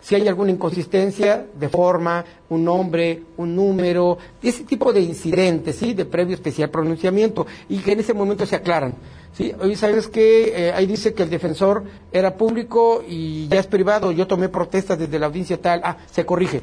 si 0.00 0.14
hay 0.14 0.28
alguna 0.28 0.52
inconsistencia 0.52 1.46
de 1.58 1.68
forma, 1.68 2.24
un 2.48 2.64
nombre, 2.64 3.22
un 3.36 3.56
número, 3.56 4.18
ese 4.42 4.64
tipo 4.64 4.92
de 4.92 5.00
incidentes, 5.00 5.76
¿sí? 5.76 5.94
De 5.94 6.04
previo 6.04 6.34
especial 6.34 6.70
pronunciamiento 6.70 7.46
y 7.68 7.78
que 7.78 7.92
en 7.92 8.00
ese 8.00 8.14
momento 8.14 8.46
se 8.46 8.56
aclaran. 8.56 8.94
¿sí? 9.36 9.52
Hoy 9.60 9.76
sabes 9.76 10.08
que 10.08 10.68
eh, 10.68 10.72
ahí 10.72 10.86
dice 10.86 11.12
que 11.12 11.22
el 11.22 11.30
defensor 11.30 11.84
era 12.12 12.36
público 12.36 13.02
y 13.06 13.48
ya 13.48 13.60
es 13.60 13.66
privado, 13.66 14.12
yo 14.12 14.26
tomé 14.26 14.48
protestas 14.48 14.98
desde 14.98 15.18
la 15.18 15.26
audiencia 15.26 15.60
tal, 15.60 15.80
ah, 15.84 15.96
se 16.10 16.24
corrige. 16.24 16.62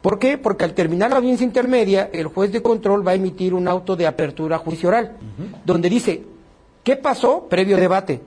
¿Por 0.00 0.18
qué? 0.18 0.36
Porque 0.36 0.64
al 0.64 0.74
terminar 0.74 1.10
la 1.10 1.16
audiencia 1.16 1.46
intermedia, 1.46 2.10
el 2.12 2.26
juez 2.26 2.52
de 2.52 2.60
control 2.60 3.06
va 3.06 3.12
a 3.12 3.14
emitir 3.14 3.54
un 3.54 3.66
auto 3.66 3.96
de 3.96 4.06
apertura 4.06 4.58
juicio 4.58 4.90
oral, 4.90 5.16
donde 5.64 5.88
dice, 5.88 6.22
¿qué 6.82 6.96
pasó? 6.96 7.46
Previo 7.48 7.78
debate. 7.78 8.20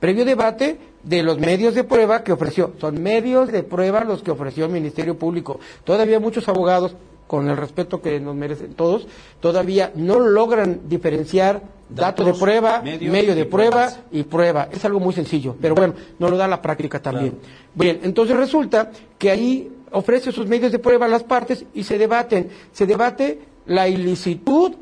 Previo 0.00 0.24
debate 0.24 0.76
de 1.04 1.22
los 1.22 1.38
medios 1.38 1.74
de 1.74 1.84
prueba 1.84 2.22
que 2.24 2.32
ofreció. 2.32 2.72
Son 2.80 3.02
medios 3.02 3.52
de 3.52 3.62
prueba 3.62 4.04
los 4.04 4.22
que 4.22 4.30
ofreció 4.30 4.64
el 4.66 4.72
Ministerio 4.72 5.18
Público. 5.18 5.60
Todavía 5.84 6.20
muchos 6.20 6.48
abogados, 6.48 6.96
con 7.26 7.48
el 7.48 7.56
respeto 7.56 8.02
que 8.02 8.20
nos 8.20 8.34
merecen 8.34 8.74
todos, 8.74 9.06
todavía 9.40 9.92
no 9.94 10.18
logran 10.18 10.80
diferenciar 10.88 11.62
datos, 11.88 12.26
de 12.26 12.34
prueba, 12.34 12.82
medio 12.82 13.34
de 13.34 13.44
prueba 13.44 13.90
y 14.10 14.24
prueba. 14.24 14.68
Es 14.70 14.84
algo 14.84 15.00
muy 15.00 15.14
sencillo, 15.14 15.56
pero 15.60 15.74
bueno, 15.74 15.94
no 16.18 16.28
lo 16.28 16.36
da 16.36 16.48
la 16.48 16.60
práctica 16.60 17.00
también. 17.00 17.38
Bien, 17.74 18.00
entonces 18.02 18.36
resulta 18.36 18.90
que 19.18 19.30
ahí 19.30 19.72
ofrece 19.90 20.32
sus 20.32 20.46
medios 20.46 20.72
de 20.72 20.78
prueba 20.78 21.06
a 21.06 21.08
las 21.08 21.22
partes 21.22 21.64
y 21.72 21.84
se 21.84 21.98
debaten. 21.98 22.50
Se 22.72 22.86
debate 22.86 23.40
la 23.66 23.88
ilicitud, 23.88 24.72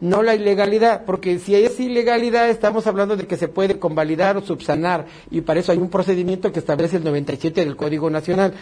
no 0.00 0.22
la 0.22 0.34
ilegalidad, 0.34 1.04
porque 1.04 1.38
si 1.38 1.54
es 1.54 1.78
ilegalidad 1.80 2.48
estamos 2.48 2.86
hablando 2.86 3.16
de 3.16 3.26
que 3.26 3.36
se 3.36 3.48
puede 3.48 3.78
convalidar 3.78 4.36
o 4.36 4.42
subsanar 4.42 5.06
y 5.30 5.40
para 5.40 5.60
eso 5.60 5.72
hay 5.72 5.78
un 5.78 5.90
procedimiento 5.90 6.52
que 6.52 6.60
establece 6.60 6.98
el 6.98 7.04
97 7.04 7.64
del 7.64 7.76
Código 7.76 8.08
Nacional. 8.10 8.54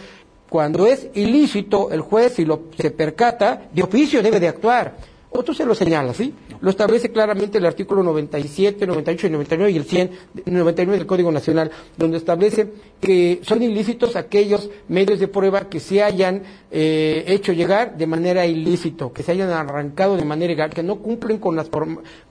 Cuando 0.49 0.87
es 0.87 1.09
ilícito, 1.13 1.91
el 1.91 2.01
juez, 2.01 2.35
si 2.35 2.45
lo 2.45 2.63
se 2.77 2.91
percata, 2.91 3.63
de 3.73 3.83
oficio 3.83 4.23
debe 4.23 4.39
de 4.39 4.47
actuar. 4.47 4.95
Otro 5.29 5.53
se 5.53 5.65
lo 5.65 5.75
señala, 5.75 6.13
¿sí? 6.13 6.33
Lo 6.61 6.69
establece 6.69 7.11
claramente 7.11 7.57
el 7.57 7.65
artículo 7.65 8.03
97, 8.03 8.85
98 8.87 9.27
y 9.27 9.29
99 9.29 9.71
y 9.71 9.77
el 9.77 9.85
100, 9.85 10.11
99 10.45 10.97
del 10.97 11.07
Código 11.07 11.31
Nacional, 11.31 11.71
donde 11.97 12.17
establece 12.17 12.71
que 12.99 13.41
son 13.43 13.61
ilícitos 13.61 14.15
aquellos 14.15 14.69
medios 14.87 15.19
de 15.19 15.27
prueba 15.27 15.69
que 15.69 15.79
se 15.79 16.01
hayan 16.01 16.43
eh, 16.71 17.23
hecho 17.27 17.53
llegar 17.53 17.97
de 17.97 18.07
manera 18.07 18.45
ilícito, 18.45 19.13
que 19.13 19.23
se 19.23 19.31
hayan 19.31 19.49
arrancado 19.49 20.17
de 20.17 20.25
manera 20.25 20.51
ilegal, 20.51 20.71
que 20.71 20.83
no 20.83 20.97
cumplen 20.97 21.37
con 21.37 21.55
las, 21.55 21.69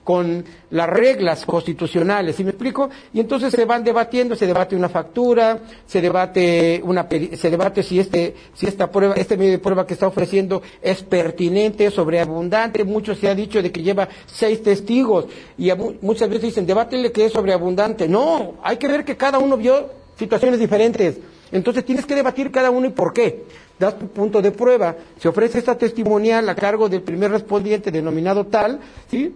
con 0.03 0.45
las 0.69 0.89
reglas 0.89 1.45
constitucionales, 1.45 2.35
¿sí 2.35 2.43
me 2.43 2.51
explico? 2.51 2.89
Y 3.13 3.19
entonces 3.19 3.51
se 3.51 3.65
van 3.65 3.83
debatiendo, 3.83 4.35
se 4.35 4.45
debate 4.45 4.75
una 4.75 4.89
factura, 4.89 5.59
se 5.85 6.01
debate 6.01 6.81
una 6.83 7.07
se 7.09 7.49
debate 7.49 7.83
si 7.83 7.99
este 7.99 8.35
si 8.53 8.67
esta 8.67 8.91
prueba, 8.91 9.15
este 9.15 9.37
medio 9.37 9.51
de 9.51 9.59
prueba 9.59 9.87
que 9.87 9.93
está 9.93 10.07
ofreciendo 10.07 10.61
es 10.81 11.03
pertinente, 11.03 11.89
sobreabundante, 11.91 12.83
mucho 12.83 13.15
se 13.15 13.29
ha 13.29 13.35
dicho 13.35 13.61
de 13.61 13.71
que 13.71 13.81
lleva 13.81 14.07
seis 14.25 14.61
testigos 14.63 15.25
y 15.57 15.71
muchas 16.01 16.29
veces 16.29 16.43
dicen, 16.43 16.65
debátele 16.65 17.11
que 17.11 17.25
es 17.25 17.33
sobreabundante. 17.33 18.07
No, 18.07 18.55
hay 18.63 18.77
que 18.77 18.87
ver 18.87 19.05
que 19.05 19.15
cada 19.15 19.39
uno 19.39 19.57
vio 19.57 19.89
situaciones 20.17 20.59
diferentes. 20.59 21.17
Entonces 21.51 21.85
tienes 21.85 22.05
que 22.05 22.15
debatir 22.15 22.51
cada 22.51 22.71
uno 22.71 22.87
y 22.87 22.91
por 22.91 23.13
qué. 23.13 23.45
Das 23.79 23.97
tu 23.97 24.07
punto 24.07 24.41
de 24.41 24.51
prueba. 24.51 24.95
Se 25.19 25.27
ofrece 25.27 25.59
esta 25.59 25.77
testimonial 25.77 26.49
a 26.49 26.55
cargo 26.55 26.89
del 26.89 27.01
primer 27.01 27.31
respondiente 27.31 27.91
denominado 27.91 28.47
tal, 28.47 28.79
¿sí? 29.09 29.35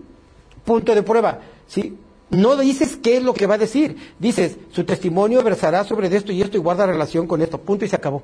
Punto 0.65 0.95
de 0.95 1.03
prueba, 1.03 1.39
¿sí? 1.67 1.95
No 2.31 2.55
dices 2.55 2.97
qué 2.97 3.17
es 3.17 3.23
lo 3.23 3.33
que 3.33 3.45
va 3.45 3.55
a 3.55 3.59
decir. 3.59 3.95
Dices, 4.17 4.57
su 4.71 4.83
testimonio 4.83 5.43
versará 5.43 5.83
sobre 5.83 6.07
esto 6.15 6.31
y 6.31 6.41
esto 6.41 6.57
y 6.57 6.61
guarda 6.61 6.85
relación 6.85 7.27
con 7.27 7.41
esto. 7.41 7.59
Punto 7.59 7.85
y 7.85 7.87
se 7.87 7.95
acabó. 7.95 8.23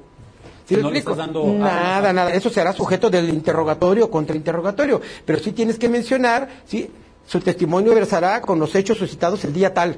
¿Sí 0.67 0.75
no 0.75 0.91
le 0.91 0.99
estás 0.99 1.17
dando 1.17 1.45
nada, 1.45 2.11
nada. 2.11 2.33
Eso 2.33 2.49
será 2.49 2.73
sujeto 2.73 3.09
del 3.09 3.29
interrogatorio 3.29 4.05
o 4.05 4.11
contrainterrogatorio. 4.11 5.01
Pero 5.25 5.39
sí 5.39 5.53
tienes 5.53 5.79
que 5.79 5.87
mencionar, 5.87 6.49
¿sí? 6.65 6.89
Su 7.25 7.39
testimonio 7.39 7.95
versará 7.95 8.41
con 8.41 8.59
los 8.59 8.75
hechos 8.75 8.97
suscitados 8.97 9.43
el 9.45 9.53
día 9.53 9.73
tal 9.73 9.97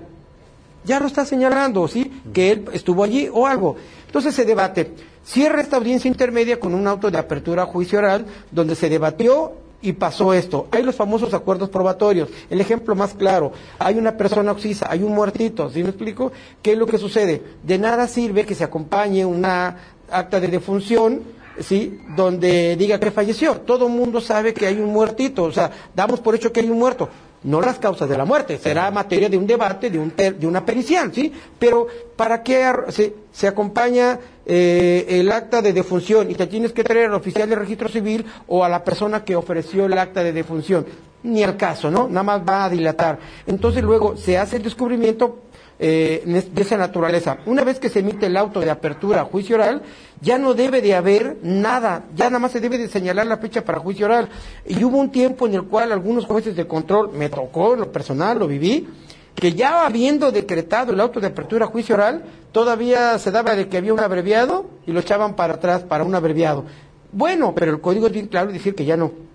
ya 0.84 1.00
lo 1.00 1.08
está 1.08 1.26
señalando, 1.26 1.88
¿sí? 1.88 2.12
Que 2.34 2.52
él 2.52 2.66
estuvo 2.74 3.04
allí 3.04 3.30
o 3.32 3.48
algo. 3.48 3.76
Entonces 4.06 4.34
se 4.34 4.46
debate. 4.46 4.94
Cierra 5.24 5.62
esta 5.62 5.78
audiencia 5.78 6.08
intermedia 6.08 6.60
con 6.60 6.74
un 6.74 6.88
auto 6.88 7.12
de 7.12 7.18
apertura 7.18 7.64
a 7.64 7.66
juicio 7.68 8.00
oral 8.00 8.26
donde 8.52 8.76
se 8.76 8.90
debatió 8.90 9.54
y 9.82 9.94
pasó 9.94 10.34
esto. 10.34 10.68
Hay 10.72 10.84
los 10.84 10.96
famosos 10.96 11.34
acuerdos 11.34 11.70
probatorios. 11.70 12.30
El 12.50 12.60
ejemplo 12.60 12.96
más 12.96 13.14
claro, 13.14 13.52
hay 13.78 13.98
una 13.98 14.18
persona 14.18 14.52
oxisa, 14.52 14.88
hay 14.90 15.04
un 15.04 15.14
muertito, 15.14 15.70
¿sí 15.70 15.84
me 15.84 15.90
explico? 15.90 16.32
¿Qué 16.62 16.74
es 16.74 16.78
lo 16.78 16.86
que 16.86 16.98
sucede? 16.98 17.42
De 17.64 17.78
nada 17.78 18.08
sirve 18.08 18.46
que 18.46 18.56
se 18.56 18.64
acompañe 18.64 19.26
una 19.26 19.78
acta 20.12 20.40
de 20.40 20.48
defunción, 20.48 21.24
¿sí? 21.60 22.00
Donde 22.16 22.76
diga 22.76 23.00
que 23.00 23.12
falleció. 23.12 23.62
Todo 23.62 23.88
el 23.88 23.94
mundo 23.94 24.22
sabe 24.22 24.54
que 24.54 24.68
hay 24.68 24.80
un 24.80 24.92
muertito, 24.92 25.44
o 25.44 25.52
sea, 25.52 25.72
damos 25.96 26.20
por 26.20 26.36
hecho 26.36 26.52
que 26.52 26.62
hay 26.62 26.70
un 26.70 26.80
muerto 26.80 27.10
no 27.44 27.62
las 27.62 27.80
causas 27.80 28.10
de 28.10 28.18
la 28.18 28.26
muerte, 28.26 28.58
será 28.58 28.92
materia 28.92 29.30
de 29.30 29.38
un 29.38 29.48
debate, 29.48 29.90
de, 29.90 30.00
un 30.00 30.14
de 30.16 30.48
una 30.48 30.66
pericial, 30.66 31.14
¿sí? 31.14 31.32
Pero 31.58 31.88
¿para 32.16 32.44
qué 32.44 32.70
se, 32.90 33.14
se 33.32 33.48
acompaña 33.48 34.20
eh, 34.46 35.06
el 35.08 35.32
acta 35.32 35.62
de 35.62 35.72
defunción 35.72 36.30
y 36.30 36.36
te 36.36 36.48
tienes 36.48 36.74
que 36.74 36.84
traer 36.84 37.06
al 37.06 37.14
oficial 37.14 37.48
de 37.48 37.56
registro 37.56 37.88
civil 37.88 38.26
o 38.48 38.64
a 38.64 38.70
la 38.70 38.84
persona 38.84 39.24
que 39.24 39.36
ofreció 39.36 39.86
el 39.86 39.98
acta 39.98 40.24
de 40.24 40.34
defunción? 40.34 40.86
Ni 41.24 41.44
al 41.44 41.58
caso, 41.58 41.92
¿no? 41.92 42.08
Nada 42.08 42.24
más 42.24 42.42
va 42.48 42.66
a 42.66 42.70
dilatar. 42.70 43.20
Entonces 43.46 43.84
luego 43.84 44.16
se 44.18 44.38
hace 44.38 44.58
el 44.58 44.64
descubrimiento 44.64 45.40
eh, 45.80 46.44
de 46.52 46.62
esa 46.62 46.76
naturaleza. 46.78 47.38
Una 47.46 47.64
vez 47.64 47.80
que 47.80 47.90
se 47.90 48.00
emite 48.00 48.26
el 48.26 48.36
auto 48.36 48.60
de 48.60 48.70
apertura 48.70 49.22
a 49.22 49.26
juicio 49.26 49.56
oral, 49.56 49.82
ya 50.22 50.38
no 50.38 50.54
debe 50.54 50.82
de 50.82 50.94
haber 50.94 51.38
nada, 51.42 52.04
ya 52.16 52.26
nada 52.26 52.40
más 52.40 52.52
se 52.52 52.60
debe 52.60 52.78
de 52.78 52.90
señalar 52.90 53.26
la 53.28 53.38
fecha 53.38 53.64
para 53.64 53.80
juicio 53.80 54.06
oral. 54.06 54.28
Y 54.68 54.84
hubo 54.84 54.98
un 54.98 55.10
tiempo 55.10 55.48
en 55.48 55.54
el 55.54 55.64
cual 55.64 55.92
algunos 55.92 56.26
jueces 56.26 56.56
de 56.56 56.68
control, 56.68 57.12
me 57.14 57.30
tocó 57.30 57.76
lo 57.78 57.92
personal, 57.92 58.38
lo 58.38 58.48
viví, 58.48 58.90
que 59.36 59.54
ya 59.54 59.86
habiendo 59.86 60.32
decretado 60.32 60.92
el 60.92 61.00
auto 61.00 61.22
de 61.22 61.28
apertura 61.28 61.66
a 61.66 61.70
juicio 61.70 61.96
oral, 61.96 62.24
todavía 62.52 63.18
se 63.18 63.32
daba 63.32 63.56
de 63.56 63.70
que 63.70 63.78
había 63.78 63.94
un 63.94 64.02
abreviado 64.02 64.66
y 64.86 64.92
lo 64.92 65.00
echaban 65.00 65.36
para 65.36 65.54
atrás 65.54 65.84
para 65.84 66.04
un 66.04 66.14
abreviado. 66.14 66.66
Bueno, 67.14 67.56
pero 67.56 67.72
el 67.72 67.80
código 67.80 68.08
es 68.08 68.14
bien 68.14 68.28
claro 68.28 68.52
decir 68.52 68.76
que 68.76 68.84
ya 68.84 68.98
no. 68.98 69.29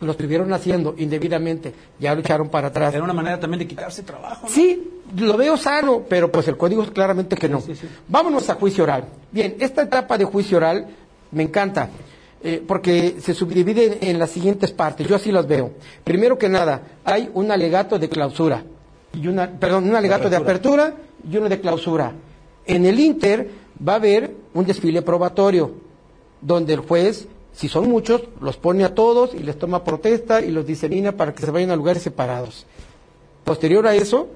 Lo 0.00 0.12
estuvieron 0.12 0.52
haciendo 0.52 0.94
indebidamente, 0.98 1.72
ya 1.98 2.14
lo 2.14 2.20
echaron 2.20 2.48
para 2.48 2.68
atrás. 2.68 2.94
Era 2.94 3.02
una 3.02 3.14
manera 3.14 3.40
también 3.40 3.60
de 3.60 3.66
quitarse 3.66 4.02
trabajo. 4.02 4.46
Sí, 4.48 4.90
lo 5.16 5.36
veo 5.36 5.56
sano, 5.56 6.02
pero 6.08 6.30
pues 6.30 6.46
el 6.48 6.56
código 6.56 6.82
es 6.82 6.90
claramente 6.90 7.36
que 7.36 7.48
no. 7.48 7.62
Vámonos 8.08 8.50
a 8.50 8.54
juicio 8.54 8.84
oral. 8.84 9.04
Bien, 9.32 9.56
esta 9.58 9.82
etapa 9.82 10.18
de 10.18 10.24
juicio 10.24 10.58
oral 10.58 10.86
me 11.30 11.44
encanta. 11.44 11.88
Eh, 12.42 12.62
porque 12.64 13.16
se 13.20 13.34
subdivide 13.34 13.98
en 14.08 14.18
las 14.18 14.30
siguientes 14.30 14.70
partes, 14.70 15.08
yo 15.08 15.16
así 15.16 15.32
las 15.32 15.48
veo. 15.48 15.72
Primero 16.04 16.36
que 16.36 16.48
nada, 16.48 16.82
hay 17.02 17.30
un 17.32 17.50
alegato 17.50 17.98
de 17.98 18.08
clausura, 18.08 18.62
y 19.14 19.26
una, 19.26 19.50
perdón, 19.50 19.88
un 19.88 19.96
alegato 19.96 20.28
de 20.28 20.36
apertura 20.36 20.94
y 21.28 21.36
uno 21.36 21.48
de 21.48 21.60
clausura. 21.60 22.12
En 22.66 22.84
el 22.84 23.00
Inter 23.00 23.50
va 23.86 23.94
a 23.94 23.96
haber 23.96 24.34
un 24.52 24.64
desfile 24.64 25.02
probatorio, 25.02 25.72
donde 26.40 26.74
el 26.74 26.80
juez, 26.80 27.26
si 27.56 27.68
son 27.68 27.88
muchos, 27.88 28.22
los 28.42 28.58
pone 28.58 28.84
a 28.84 28.94
todos 28.94 29.32
y 29.32 29.38
les 29.38 29.58
toma 29.58 29.82
protesta 29.82 30.42
y 30.42 30.50
los 30.50 30.66
disemina 30.66 31.12
para 31.12 31.32
que 31.32 31.42
se 31.42 31.50
vayan 31.50 31.70
a 31.70 31.76
lugares 31.76 32.02
separados. 32.02 32.66
Posterior 33.44 33.86
a 33.86 33.94
eso, 33.94 34.28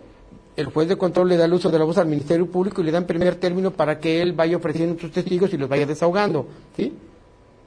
el 0.57 0.66
juez 0.66 0.89
de 0.89 0.97
control 0.97 1.29
le 1.29 1.37
da 1.37 1.45
el 1.45 1.53
uso 1.53 1.71
de 1.71 1.79
la 1.79 1.85
voz 1.85 1.99
al 1.99 2.07
Ministerio 2.07 2.47
Público 2.47 2.81
y 2.81 2.85
le 2.85 2.93
dan 2.93 3.07
primer 3.07 3.35
término 3.35 3.73
para 3.73 4.01
que 4.01 4.23
él 4.23 4.33
vaya 4.33 4.57
ofreciendo 4.57 4.99
sus 4.99 5.12
testigos 5.12 5.53
y 5.53 5.59
los 5.59 5.68
vaya 5.68 5.85
desahogando. 5.85 6.47
¿sí? 6.75 6.95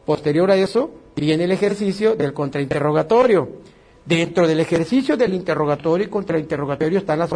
Posterior 0.08 0.50
a 0.50 0.56
eso, 0.56 0.90
viene 1.16 1.44
el 1.44 1.52
ejercicio 1.52 2.16
del 2.16 2.34
contrainterrogatorio 2.34 3.50
Dentro 4.06 4.48
del 4.48 4.60
ejercicio 4.60 5.16
del 5.16 5.34
interrogatorio 5.34 6.08
y 6.08 6.10
contrainterrogatorio 6.10 7.00
están 7.00 7.20
las 7.20 7.30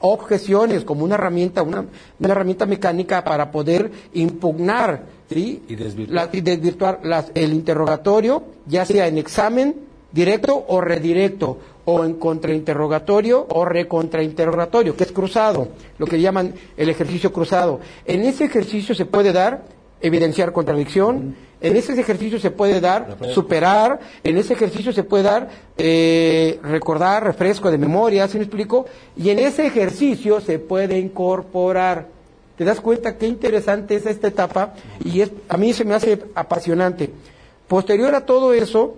objeciones 0.00 0.84
como 0.84 1.02
una 1.02 1.14
herramienta, 1.14 1.62
una, 1.62 1.86
herramienta 2.20 2.66
mecánica 2.66 3.24
para 3.24 3.50
poder 3.50 3.90
impugnar 4.12 5.04
¿sí? 5.30 5.62
y 5.66 6.40
desvirtuar, 6.42 7.00
el 7.34 7.54
interrogatorio, 7.54 8.42
ya 8.66 8.84
sea 8.84 9.08
en 9.08 9.16
examen 9.16 9.76
directo 10.12 10.62
o 10.68 10.80
redirecto, 10.82 11.58
o 11.90 12.04
en 12.04 12.14
contrainterrogatorio 12.14 13.46
o 13.48 13.64
recontrainterrogatorio, 13.64 14.94
que 14.94 15.04
es 15.04 15.12
cruzado, 15.12 15.68
lo 15.96 16.06
que 16.06 16.20
llaman 16.20 16.52
el 16.76 16.90
ejercicio 16.90 17.32
cruzado. 17.32 17.80
En 18.04 18.24
ese 18.24 18.44
ejercicio 18.44 18.94
se 18.94 19.06
puede 19.06 19.32
dar 19.32 19.64
evidenciar 20.00 20.52
contradicción, 20.52 21.34
en 21.60 21.76
ese 21.76 21.98
ejercicio 22.00 22.38
se 22.38 22.50
puede 22.50 22.80
dar 22.80 23.16
superar, 23.32 23.98
en 24.22 24.36
ese 24.36 24.54
ejercicio 24.54 24.92
se 24.92 25.02
puede 25.02 25.24
dar 25.24 25.48
eh, 25.76 26.60
recordar, 26.62 27.24
refresco 27.24 27.70
de 27.70 27.78
memoria, 27.78 28.28
¿sí 28.28 28.38
me 28.38 28.44
explico? 28.44 28.86
Y 29.16 29.30
en 29.30 29.40
ese 29.40 29.66
ejercicio 29.66 30.40
se 30.40 30.58
puede 30.60 30.98
incorporar. 30.98 32.06
¿Te 32.56 32.64
das 32.64 32.80
cuenta 32.80 33.16
qué 33.16 33.26
interesante 33.26 33.96
es 33.96 34.06
esta 34.06 34.28
etapa? 34.28 34.74
Y 35.04 35.20
es, 35.20 35.30
a 35.48 35.56
mí 35.56 35.72
se 35.72 35.84
me 35.84 35.94
hace 35.94 36.20
apasionante. 36.34 37.10
Posterior 37.66 38.14
a 38.14 38.24
todo 38.24 38.52
eso, 38.52 38.94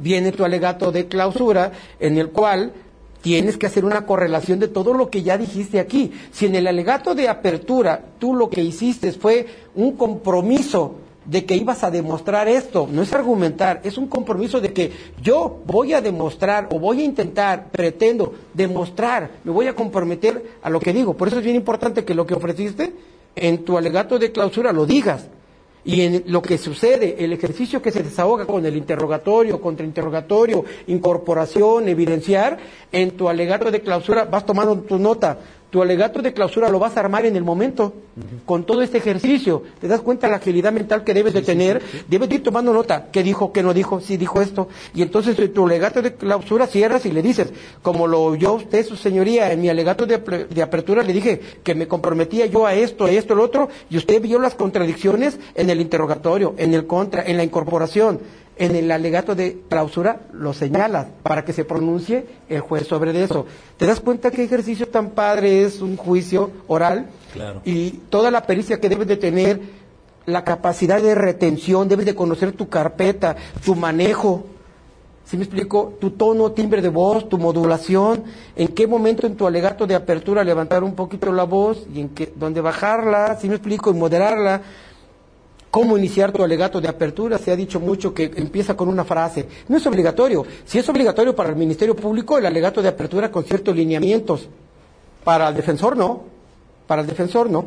viene 0.00 0.32
tu 0.32 0.44
alegato 0.44 0.90
de 0.90 1.06
clausura, 1.06 1.72
en 2.00 2.18
el 2.18 2.30
cual 2.30 2.72
tienes 3.20 3.56
que 3.56 3.66
hacer 3.66 3.84
una 3.84 4.06
correlación 4.06 4.58
de 4.58 4.68
todo 4.68 4.94
lo 4.94 5.10
que 5.10 5.22
ya 5.22 5.38
dijiste 5.38 5.80
aquí. 5.80 6.12
Si 6.30 6.46
en 6.46 6.54
el 6.54 6.66
alegato 6.66 7.14
de 7.14 7.28
apertura 7.28 8.02
tú 8.18 8.34
lo 8.34 8.48
que 8.48 8.62
hiciste 8.62 9.12
fue 9.12 9.46
un 9.74 9.96
compromiso 9.96 10.94
de 11.24 11.44
que 11.44 11.56
ibas 11.56 11.84
a 11.84 11.90
demostrar 11.90 12.48
esto, 12.48 12.88
no 12.90 13.02
es 13.02 13.12
argumentar, 13.12 13.82
es 13.84 13.98
un 13.98 14.06
compromiso 14.08 14.60
de 14.60 14.72
que 14.72 14.92
yo 15.22 15.60
voy 15.66 15.92
a 15.92 16.00
demostrar 16.00 16.68
o 16.72 16.78
voy 16.78 17.02
a 17.02 17.04
intentar, 17.04 17.68
pretendo 17.70 18.32
demostrar, 18.54 19.30
me 19.44 19.52
voy 19.52 19.66
a 19.66 19.74
comprometer 19.74 20.52
a 20.62 20.70
lo 20.70 20.80
que 20.80 20.94
digo. 20.94 21.14
Por 21.14 21.28
eso 21.28 21.38
es 21.38 21.44
bien 21.44 21.56
importante 21.56 22.04
que 22.04 22.14
lo 22.14 22.26
que 22.26 22.34
ofreciste 22.34 22.94
en 23.36 23.64
tu 23.64 23.76
alegato 23.76 24.18
de 24.18 24.32
clausura 24.32 24.72
lo 24.72 24.86
digas. 24.86 25.26
Y 25.84 26.02
en 26.02 26.24
lo 26.26 26.42
que 26.42 26.58
sucede, 26.58 27.16
el 27.24 27.32
ejercicio 27.32 27.80
que 27.80 27.90
se 27.90 28.02
desahoga 28.02 28.46
con 28.46 28.64
el 28.66 28.76
interrogatorio, 28.76 29.60
contrainterrogatorio, 29.60 30.64
incorporación, 30.86 31.88
evidenciar, 31.88 32.58
en 32.92 33.12
tu 33.12 33.28
alegato 33.28 33.70
de 33.70 33.80
clausura 33.80 34.24
vas 34.24 34.44
tomando 34.44 34.78
tu 34.80 34.98
nota 34.98 35.38
tu 35.70 35.82
alegato 35.82 36.22
de 36.22 36.32
clausura 36.32 36.68
lo 36.68 36.78
vas 36.78 36.96
a 36.96 37.00
armar 37.00 37.26
en 37.26 37.36
el 37.36 37.44
momento, 37.44 37.92
con 38.46 38.64
todo 38.64 38.82
este 38.82 38.98
ejercicio. 38.98 39.62
¿Te 39.80 39.88
das 39.88 40.00
cuenta 40.00 40.26
de 40.26 40.32
la 40.32 40.36
agilidad 40.38 40.72
mental 40.72 41.04
que 41.04 41.14
debes 41.14 41.34
de 41.34 41.42
tener? 41.42 41.82
debes 42.08 42.30
ir 42.30 42.42
tomando 42.42 42.72
nota. 42.72 43.08
¿Qué 43.12 43.22
dijo, 43.22 43.52
qué 43.52 43.62
no 43.62 43.74
dijo? 43.74 44.00
Sí 44.00 44.16
dijo 44.16 44.40
esto. 44.40 44.68
Y 44.94 45.02
entonces 45.02 45.36
tu 45.52 45.66
alegato 45.66 46.00
de 46.00 46.14
clausura 46.14 46.66
cierras 46.66 47.04
y 47.06 47.12
le 47.12 47.22
dices, 47.22 47.52
como 47.82 48.06
lo 48.06 48.22
oyó 48.22 48.54
usted, 48.54 48.84
su 48.86 48.96
señoría, 48.96 49.52
en 49.52 49.60
mi 49.60 49.68
alegato 49.68 50.06
de, 50.06 50.18
de 50.18 50.62
apertura 50.62 51.02
le 51.02 51.12
dije 51.12 51.40
que 51.62 51.74
me 51.74 51.86
comprometía 51.86 52.46
yo 52.46 52.66
a 52.66 52.74
esto, 52.74 53.04
a 53.04 53.10
esto, 53.10 53.34
a 53.34 53.36
lo 53.36 53.42
otro, 53.44 53.68
y 53.90 53.98
usted 53.98 54.22
vio 54.22 54.38
las 54.38 54.54
contradicciones 54.54 55.38
en 55.54 55.70
el 55.70 55.80
interrogatorio, 55.80 56.54
en 56.56 56.74
el 56.74 56.86
contra, 56.86 57.24
en 57.24 57.36
la 57.36 57.44
incorporación 57.44 58.20
en 58.58 58.74
el 58.74 58.90
alegato 58.90 59.34
de 59.34 59.62
clausura 59.68 60.20
lo 60.32 60.52
señalas 60.52 61.06
para 61.22 61.44
que 61.44 61.52
se 61.52 61.64
pronuncie 61.64 62.26
el 62.48 62.60
juez 62.60 62.86
sobre 62.86 63.22
eso. 63.22 63.46
¿Te 63.76 63.86
das 63.86 64.00
cuenta 64.00 64.30
qué 64.30 64.44
ejercicio 64.44 64.88
tan 64.88 65.10
padre 65.10 65.64
es 65.64 65.80
un 65.80 65.96
juicio 65.96 66.50
oral? 66.66 67.06
Claro. 67.32 67.62
Y 67.64 67.90
toda 68.10 68.30
la 68.30 68.42
pericia 68.42 68.80
que 68.80 68.88
debes 68.88 69.06
de 69.06 69.16
tener, 69.16 69.60
la 70.26 70.44
capacidad 70.44 71.00
de 71.00 71.14
retención, 71.14 71.88
debes 71.88 72.04
de 72.04 72.14
conocer 72.14 72.52
tu 72.52 72.68
carpeta, 72.68 73.36
tu 73.64 73.74
manejo. 73.74 74.44
¿Sí 75.24 75.36
me 75.36 75.44
explico? 75.44 75.94
Tu 76.00 76.12
tono, 76.12 76.52
timbre 76.52 76.82
de 76.82 76.88
voz, 76.88 77.28
tu 77.28 77.38
modulación, 77.38 78.24
en 78.56 78.68
qué 78.68 78.86
momento 78.86 79.26
en 79.26 79.36
tu 79.36 79.46
alegato 79.46 79.86
de 79.86 79.94
apertura 79.94 80.42
levantar 80.42 80.82
un 80.82 80.94
poquito 80.94 81.32
la 81.32 81.44
voz 81.44 81.86
y 81.94 82.00
en 82.00 82.08
qué, 82.10 82.32
dónde 82.34 82.62
bajarla, 82.62 83.36
¿sí 83.38 83.48
me 83.48 83.56
explico? 83.56 83.90
Y 83.90 83.94
moderarla 83.94 84.62
cómo 85.70 85.96
iniciar 85.98 86.32
tu 86.32 86.42
alegato 86.42 86.80
de 86.80 86.88
apertura. 86.88 87.38
Se 87.38 87.50
ha 87.50 87.56
dicho 87.56 87.80
mucho 87.80 88.14
que 88.14 88.30
empieza 88.36 88.76
con 88.76 88.88
una 88.88 89.04
frase. 89.04 89.46
No 89.68 89.76
es 89.76 89.86
obligatorio. 89.86 90.46
Si 90.64 90.78
es 90.78 90.88
obligatorio 90.88 91.34
para 91.34 91.50
el 91.50 91.56
Ministerio 91.56 91.94
Público, 91.94 92.38
el 92.38 92.46
alegato 92.46 92.82
de 92.82 92.88
apertura 92.88 93.30
con 93.30 93.44
ciertos 93.44 93.74
lineamientos. 93.74 94.48
Para 95.24 95.48
el 95.48 95.54
defensor 95.54 95.96
no. 95.96 96.24
Para 96.86 97.02
el 97.02 97.08
defensor 97.08 97.50
no. 97.50 97.66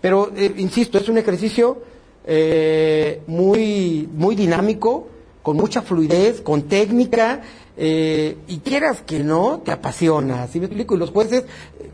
Pero, 0.00 0.32
eh, 0.36 0.54
insisto, 0.56 0.98
es 0.98 1.08
un 1.08 1.18
ejercicio 1.18 1.82
eh, 2.26 3.22
muy, 3.26 4.08
muy 4.12 4.34
dinámico, 4.34 5.08
con 5.42 5.56
mucha 5.56 5.82
fluidez, 5.82 6.40
con 6.40 6.62
técnica, 6.62 7.42
eh, 7.76 8.36
y 8.48 8.58
quieras 8.58 9.02
que 9.02 9.20
no, 9.20 9.60
te 9.64 9.72
apasiona. 9.72 10.46
¿Sí 10.48 10.60
me 10.60 10.66
explico? 10.66 10.94
Y 10.94 10.98
los 10.98 11.10
jueces, 11.10 11.44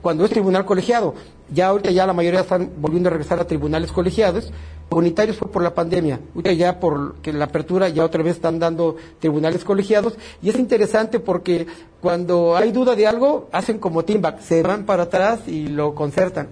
cuando 0.03 0.25
es 0.25 0.31
tribunal 0.31 0.65
colegiado, 0.65 1.15
ya 1.53 1.69
ahorita 1.69 1.91
ya 1.91 2.07
la 2.07 2.13
mayoría 2.13 2.41
están 2.41 2.71
volviendo 2.79 3.09
a 3.09 3.13
regresar 3.13 3.41
a 3.41 3.47
tribunales 3.47 3.93
colegiados, 3.93 4.53
unitarios 4.91 5.37
fue 5.37 5.51
por 5.51 5.63
la 5.63 5.75
pandemia, 5.75 6.21
ahorita 6.35 6.53
ya 6.53 6.81
por 6.81 7.17
que 7.17 7.33
la 7.33 7.47
apertura 7.47 7.89
ya 7.89 8.05
otra 8.05 8.23
vez 8.23 8.37
están 8.37 8.59
dando 8.59 8.97
tribunales 9.19 9.65
colegiados, 9.65 10.15
y 10.43 10.49
es 10.49 10.59
interesante 10.59 11.21
porque 11.21 11.67
cuando 12.01 12.57
hay 12.57 12.73
duda 12.73 12.95
de 12.95 13.07
algo, 13.07 13.49
hacen 13.53 13.79
como 13.79 14.05
teamback, 14.05 14.41
se 14.41 14.63
van 14.63 14.85
para 14.85 15.05
atrás 15.05 15.41
y 15.47 15.69
lo 15.69 15.95
concertan 15.95 16.49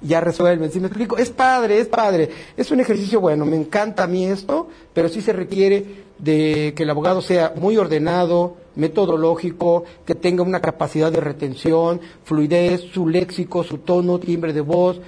ya 0.00 0.20
resuelven. 0.20 0.70
¿Sí 0.70 0.80
me 0.80 0.86
explico? 0.86 1.16
Es 1.16 1.30
padre, 1.30 1.78
es 1.80 1.88
padre. 1.88 2.30
Es 2.56 2.70
un 2.70 2.80
ejercicio 2.80 3.20
bueno, 3.20 3.44
me 3.44 3.56
encanta 3.56 4.04
a 4.04 4.06
mí 4.06 4.26
esto, 4.26 4.68
pero 4.92 5.08
sí 5.08 5.20
se 5.20 5.32
requiere 5.32 6.06
de 6.18 6.72
que 6.76 6.82
el 6.84 6.90
abogado 6.90 7.20
sea 7.20 7.52
muy 7.56 7.76
ordenado, 7.76 8.56
metodológico, 8.74 9.84
que 10.04 10.14
tenga 10.14 10.42
una 10.42 10.60
capacidad 10.60 11.10
de 11.10 11.20
retención, 11.20 12.00
fluidez, 12.24 12.82
su 12.92 13.08
léxico, 13.08 13.64
su 13.64 13.78
tono, 13.78 14.18
timbre 14.18 14.52
de 14.52 14.60
voz. 14.60 15.00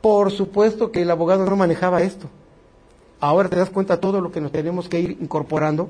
Por 0.00 0.30
supuesto 0.30 0.92
que 0.92 1.02
el 1.02 1.10
abogado 1.10 1.44
no 1.44 1.56
manejaba 1.56 2.02
esto. 2.02 2.28
Ahora 3.20 3.48
te 3.48 3.56
das 3.56 3.70
cuenta 3.70 4.00
todo 4.00 4.20
lo 4.20 4.30
que 4.30 4.40
nos 4.40 4.52
tenemos 4.52 4.88
que 4.88 5.00
ir 5.00 5.10
incorporando. 5.20 5.88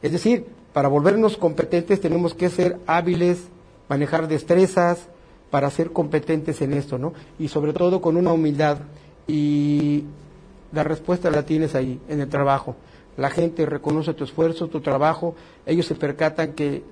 Es 0.00 0.12
decir, 0.12 0.46
para 0.72 0.88
volvernos 0.88 1.36
competentes 1.36 2.00
tenemos 2.00 2.34
que 2.34 2.48
ser 2.48 2.78
hábiles, 2.86 3.44
manejar 3.88 4.26
destrezas, 4.26 5.06
para 5.52 5.70
ser 5.70 5.92
competentes 5.92 6.62
en 6.62 6.72
esto, 6.72 6.96
¿no? 6.96 7.12
Y 7.38 7.48
sobre 7.48 7.74
todo 7.74 8.00
con 8.00 8.16
una 8.16 8.32
humildad. 8.32 8.78
Y 9.28 10.04
la 10.72 10.82
respuesta 10.82 11.30
la 11.30 11.44
tienes 11.44 11.74
ahí, 11.74 12.00
en 12.08 12.22
el 12.22 12.28
trabajo. 12.30 12.74
La 13.18 13.28
gente 13.28 13.66
reconoce 13.66 14.14
tu 14.14 14.24
esfuerzo, 14.24 14.68
tu 14.68 14.80
trabajo, 14.80 15.34
ellos 15.66 15.84
se 15.84 15.94
percatan 15.94 16.54
que 16.54 16.82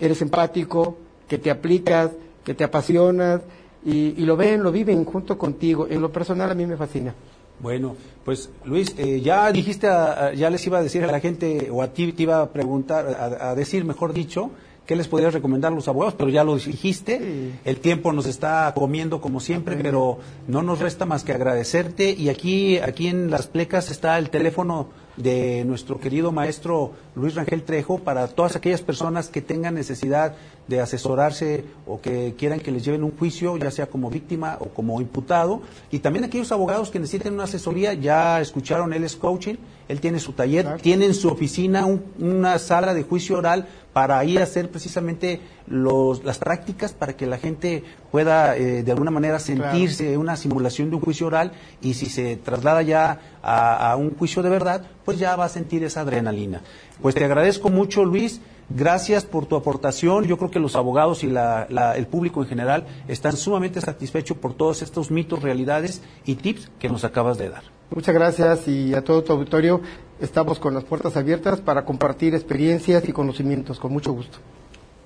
eres 0.00 0.20
empático, 0.20 0.98
que 1.28 1.38
te 1.38 1.48
aplicas, 1.48 2.10
que 2.42 2.54
te 2.54 2.64
apasionas 2.64 3.42
y, 3.84 4.16
lo 4.24 4.36
ven, 4.36 4.64
lo 4.64 4.72
viven 4.72 5.04
junto 5.04 5.38
contigo. 5.38 5.86
En 5.88 6.00
lo 6.00 6.10
personal 6.10 6.50
a 6.50 6.54
mí 6.54 6.66
me 6.66 6.76
fascina. 6.76 7.14
Bueno, 7.60 7.94
pues 8.24 8.50
Luis, 8.64 8.96
eh, 8.98 9.20
ya 9.20 9.52
dijiste, 9.52 9.86
ya 9.86 10.50
les 10.50 10.66
iba 10.66 10.78
a 10.78 10.82
decir 10.82 11.04
a 11.04 11.06
la 11.06 11.20
gente, 11.20 11.68
o 11.70 11.82
a 11.82 11.92
ti 11.92 12.12
te 12.12 12.24
iba 12.24 12.42
a 12.42 12.50
preguntar, 12.50 13.38
a 13.40 13.54
decir, 13.54 13.84
mejor 13.84 14.12
dicho, 14.12 14.50
¿Qué 14.86 14.94
les 14.94 15.08
podrías 15.08 15.34
recomendar 15.34 15.72
a 15.72 15.74
los 15.74 15.88
abogados? 15.88 16.14
Pero 16.14 16.30
ya 16.30 16.44
lo 16.44 16.56
dijiste, 16.56 17.52
el 17.64 17.76
tiempo 17.78 18.12
nos 18.12 18.26
está 18.26 18.72
comiendo 18.74 19.20
como 19.20 19.40
siempre, 19.40 19.76
pero 19.76 20.18
no 20.46 20.62
nos 20.62 20.78
resta 20.78 21.04
más 21.04 21.24
que 21.24 21.32
agradecerte. 21.32 22.10
Y 22.10 22.28
aquí, 22.28 22.78
aquí 22.78 23.08
en 23.08 23.28
las 23.30 23.48
plecas 23.48 23.90
está 23.90 24.16
el 24.16 24.30
teléfono 24.30 24.88
de 25.16 25.64
nuestro 25.64 25.98
querido 25.98 26.30
maestro 26.30 26.92
Luis 27.14 27.34
Rangel 27.34 27.62
Trejo 27.62 27.98
para 27.98 28.28
todas 28.28 28.54
aquellas 28.54 28.82
personas 28.82 29.28
que 29.28 29.40
tengan 29.40 29.74
necesidad 29.74 30.34
de 30.68 30.80
asesorarse 30.80 31.64
o 31.86 32.00
que 32.00 32.34
quieran 32.36 32.60
que 32.60 32.70
les 32.70 32.84
lleven 32.84 33.02
un 33.02 33.16
juicio, 33.16 33.56
ya 33.56 33.70
sea 33.70 33.86
como 33.86 34.10
víctima 34.10 34.58
o 34.60 34.66
como 34.66 35.00
imputado. 35.00 35.62
Y 35.90 36.00
también 36.00 36.24
aquellos 36.24 36.52
abogados 36.52 36.90
que 36.90 36.98
necesiten 36.98 37.34
una 37.34 37.44
asesoría, 37.44 37.94
ya 37.94 38.40
escucharon, 38.40 38.92
él 38.92 39.04
es 39.04 39.16
coaching, 39.16 39.54
él 39.88 40.00
tiene 40.00 40.18
su 40.18 40.32
taller, 40.32 40.80
tiene 40.80 41.06
en 41.06 41.14
su 41.14 41.28
oficina 41.28 41.86
una 42.18 42.58
sala 42.58 42.92
de 42.94 43.04
juicio 43.04 43.38
oral 43.38 43.66
para 43.96 44.22
ir 44.26 44.40
a 44.40 44.42
hacer 44.42 44.70
precisamente 44.70 45.40
los, 45.66 46.22
las 46.22 46.36
prácticas 46.36 46.92
para 46.92 47.16
que 47.16 47.24
la 47.24 47.38
gente 47.38 47.82
pueda 48.12 48.54
eh, 48.54 48.82
de 48.82 48.92
alguna 48.92 49.10
manera 49.10 49.38
sentirse 49.38 50.18
una 50.18 50.36
simulación 50.36 50.90
de 50.90 50.96
un 50.96 51.00
juicio 51.00 51.28
oral 51.28 51.52
y 51.80 51.94
si 51.94 52.04
se 52.04 52.36
traslada 52.36 52.82
ya 52.82 53.38
a, 53.42 53.96
un 53.96 54.14
juicio 54.14 54.42
de 54.42 54.50
verdad, 54.50 54.82
pues 55.06 55.18
ya 55.18 55.34
va 55.34 55.46
a 55.46 55.48
sentir 55.48 55.82
esa 55.82 56.02
adrenalina. 56.02 56.60
Pues 57.00 57.14
te 57.14 57.24
agradezco 57.24 57.70
mucho, 57.70 58.04
Luis. 58.04 58.42
Gracias 58.68 59.24
por 59.24 59.46
tu 59.46 59.56
aportación. 59.56 60.24
Yo 60.24 60.36
creo 60.36 60.50
que 60.50 60.58
los 60.58 60.76
abogados 60.76 61.24
y 61.24 61.32
el 61.34 62.06
público 62.06 62.42
en 62.42 62.48
general 62.50 62.86
están 63.08 63.34
sumamente 63.34 63.80
satisfechos 63.80 64.36
por 64.36 64.52
todos 64.52 64.82
estos 64.82 65.10
mitos, 65.10 65.42
realidades 65.42 66.02
y 66.26 66.34
tips 66.34 66.70
que 66.78 66.90
nos 66.90 67.04
acabas 67.04 67.38
de 67.38 67.48
dar. 67.48 67.62
Muchas 67.90 68.14
gracias 68.14 68.68
y 68.68 68.94
a 68.94 69.02
todo 69.02 69.22
tu 69.22 69.32
auditorio 69.32 69.80
estamos 70.20 70.58
con 70.58 70.74
las 70.74 70.84
puertas 70.84 71.16
abiertas 71.16 71.60
para 71.60 71.84
compartir 71.84 72.34
experiencias 72.34 73.08
y 73.08 73.12
conocimientos 73.12 73.78
con 73.78 73.92
mucho 73.92 74.12
gusto. 74.12 74.38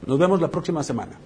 Nos 0.06 0.18
vemos 0.18 0.40
la 0.40 0.48
próxima 0.48 0.82
semana. 0.82 1.18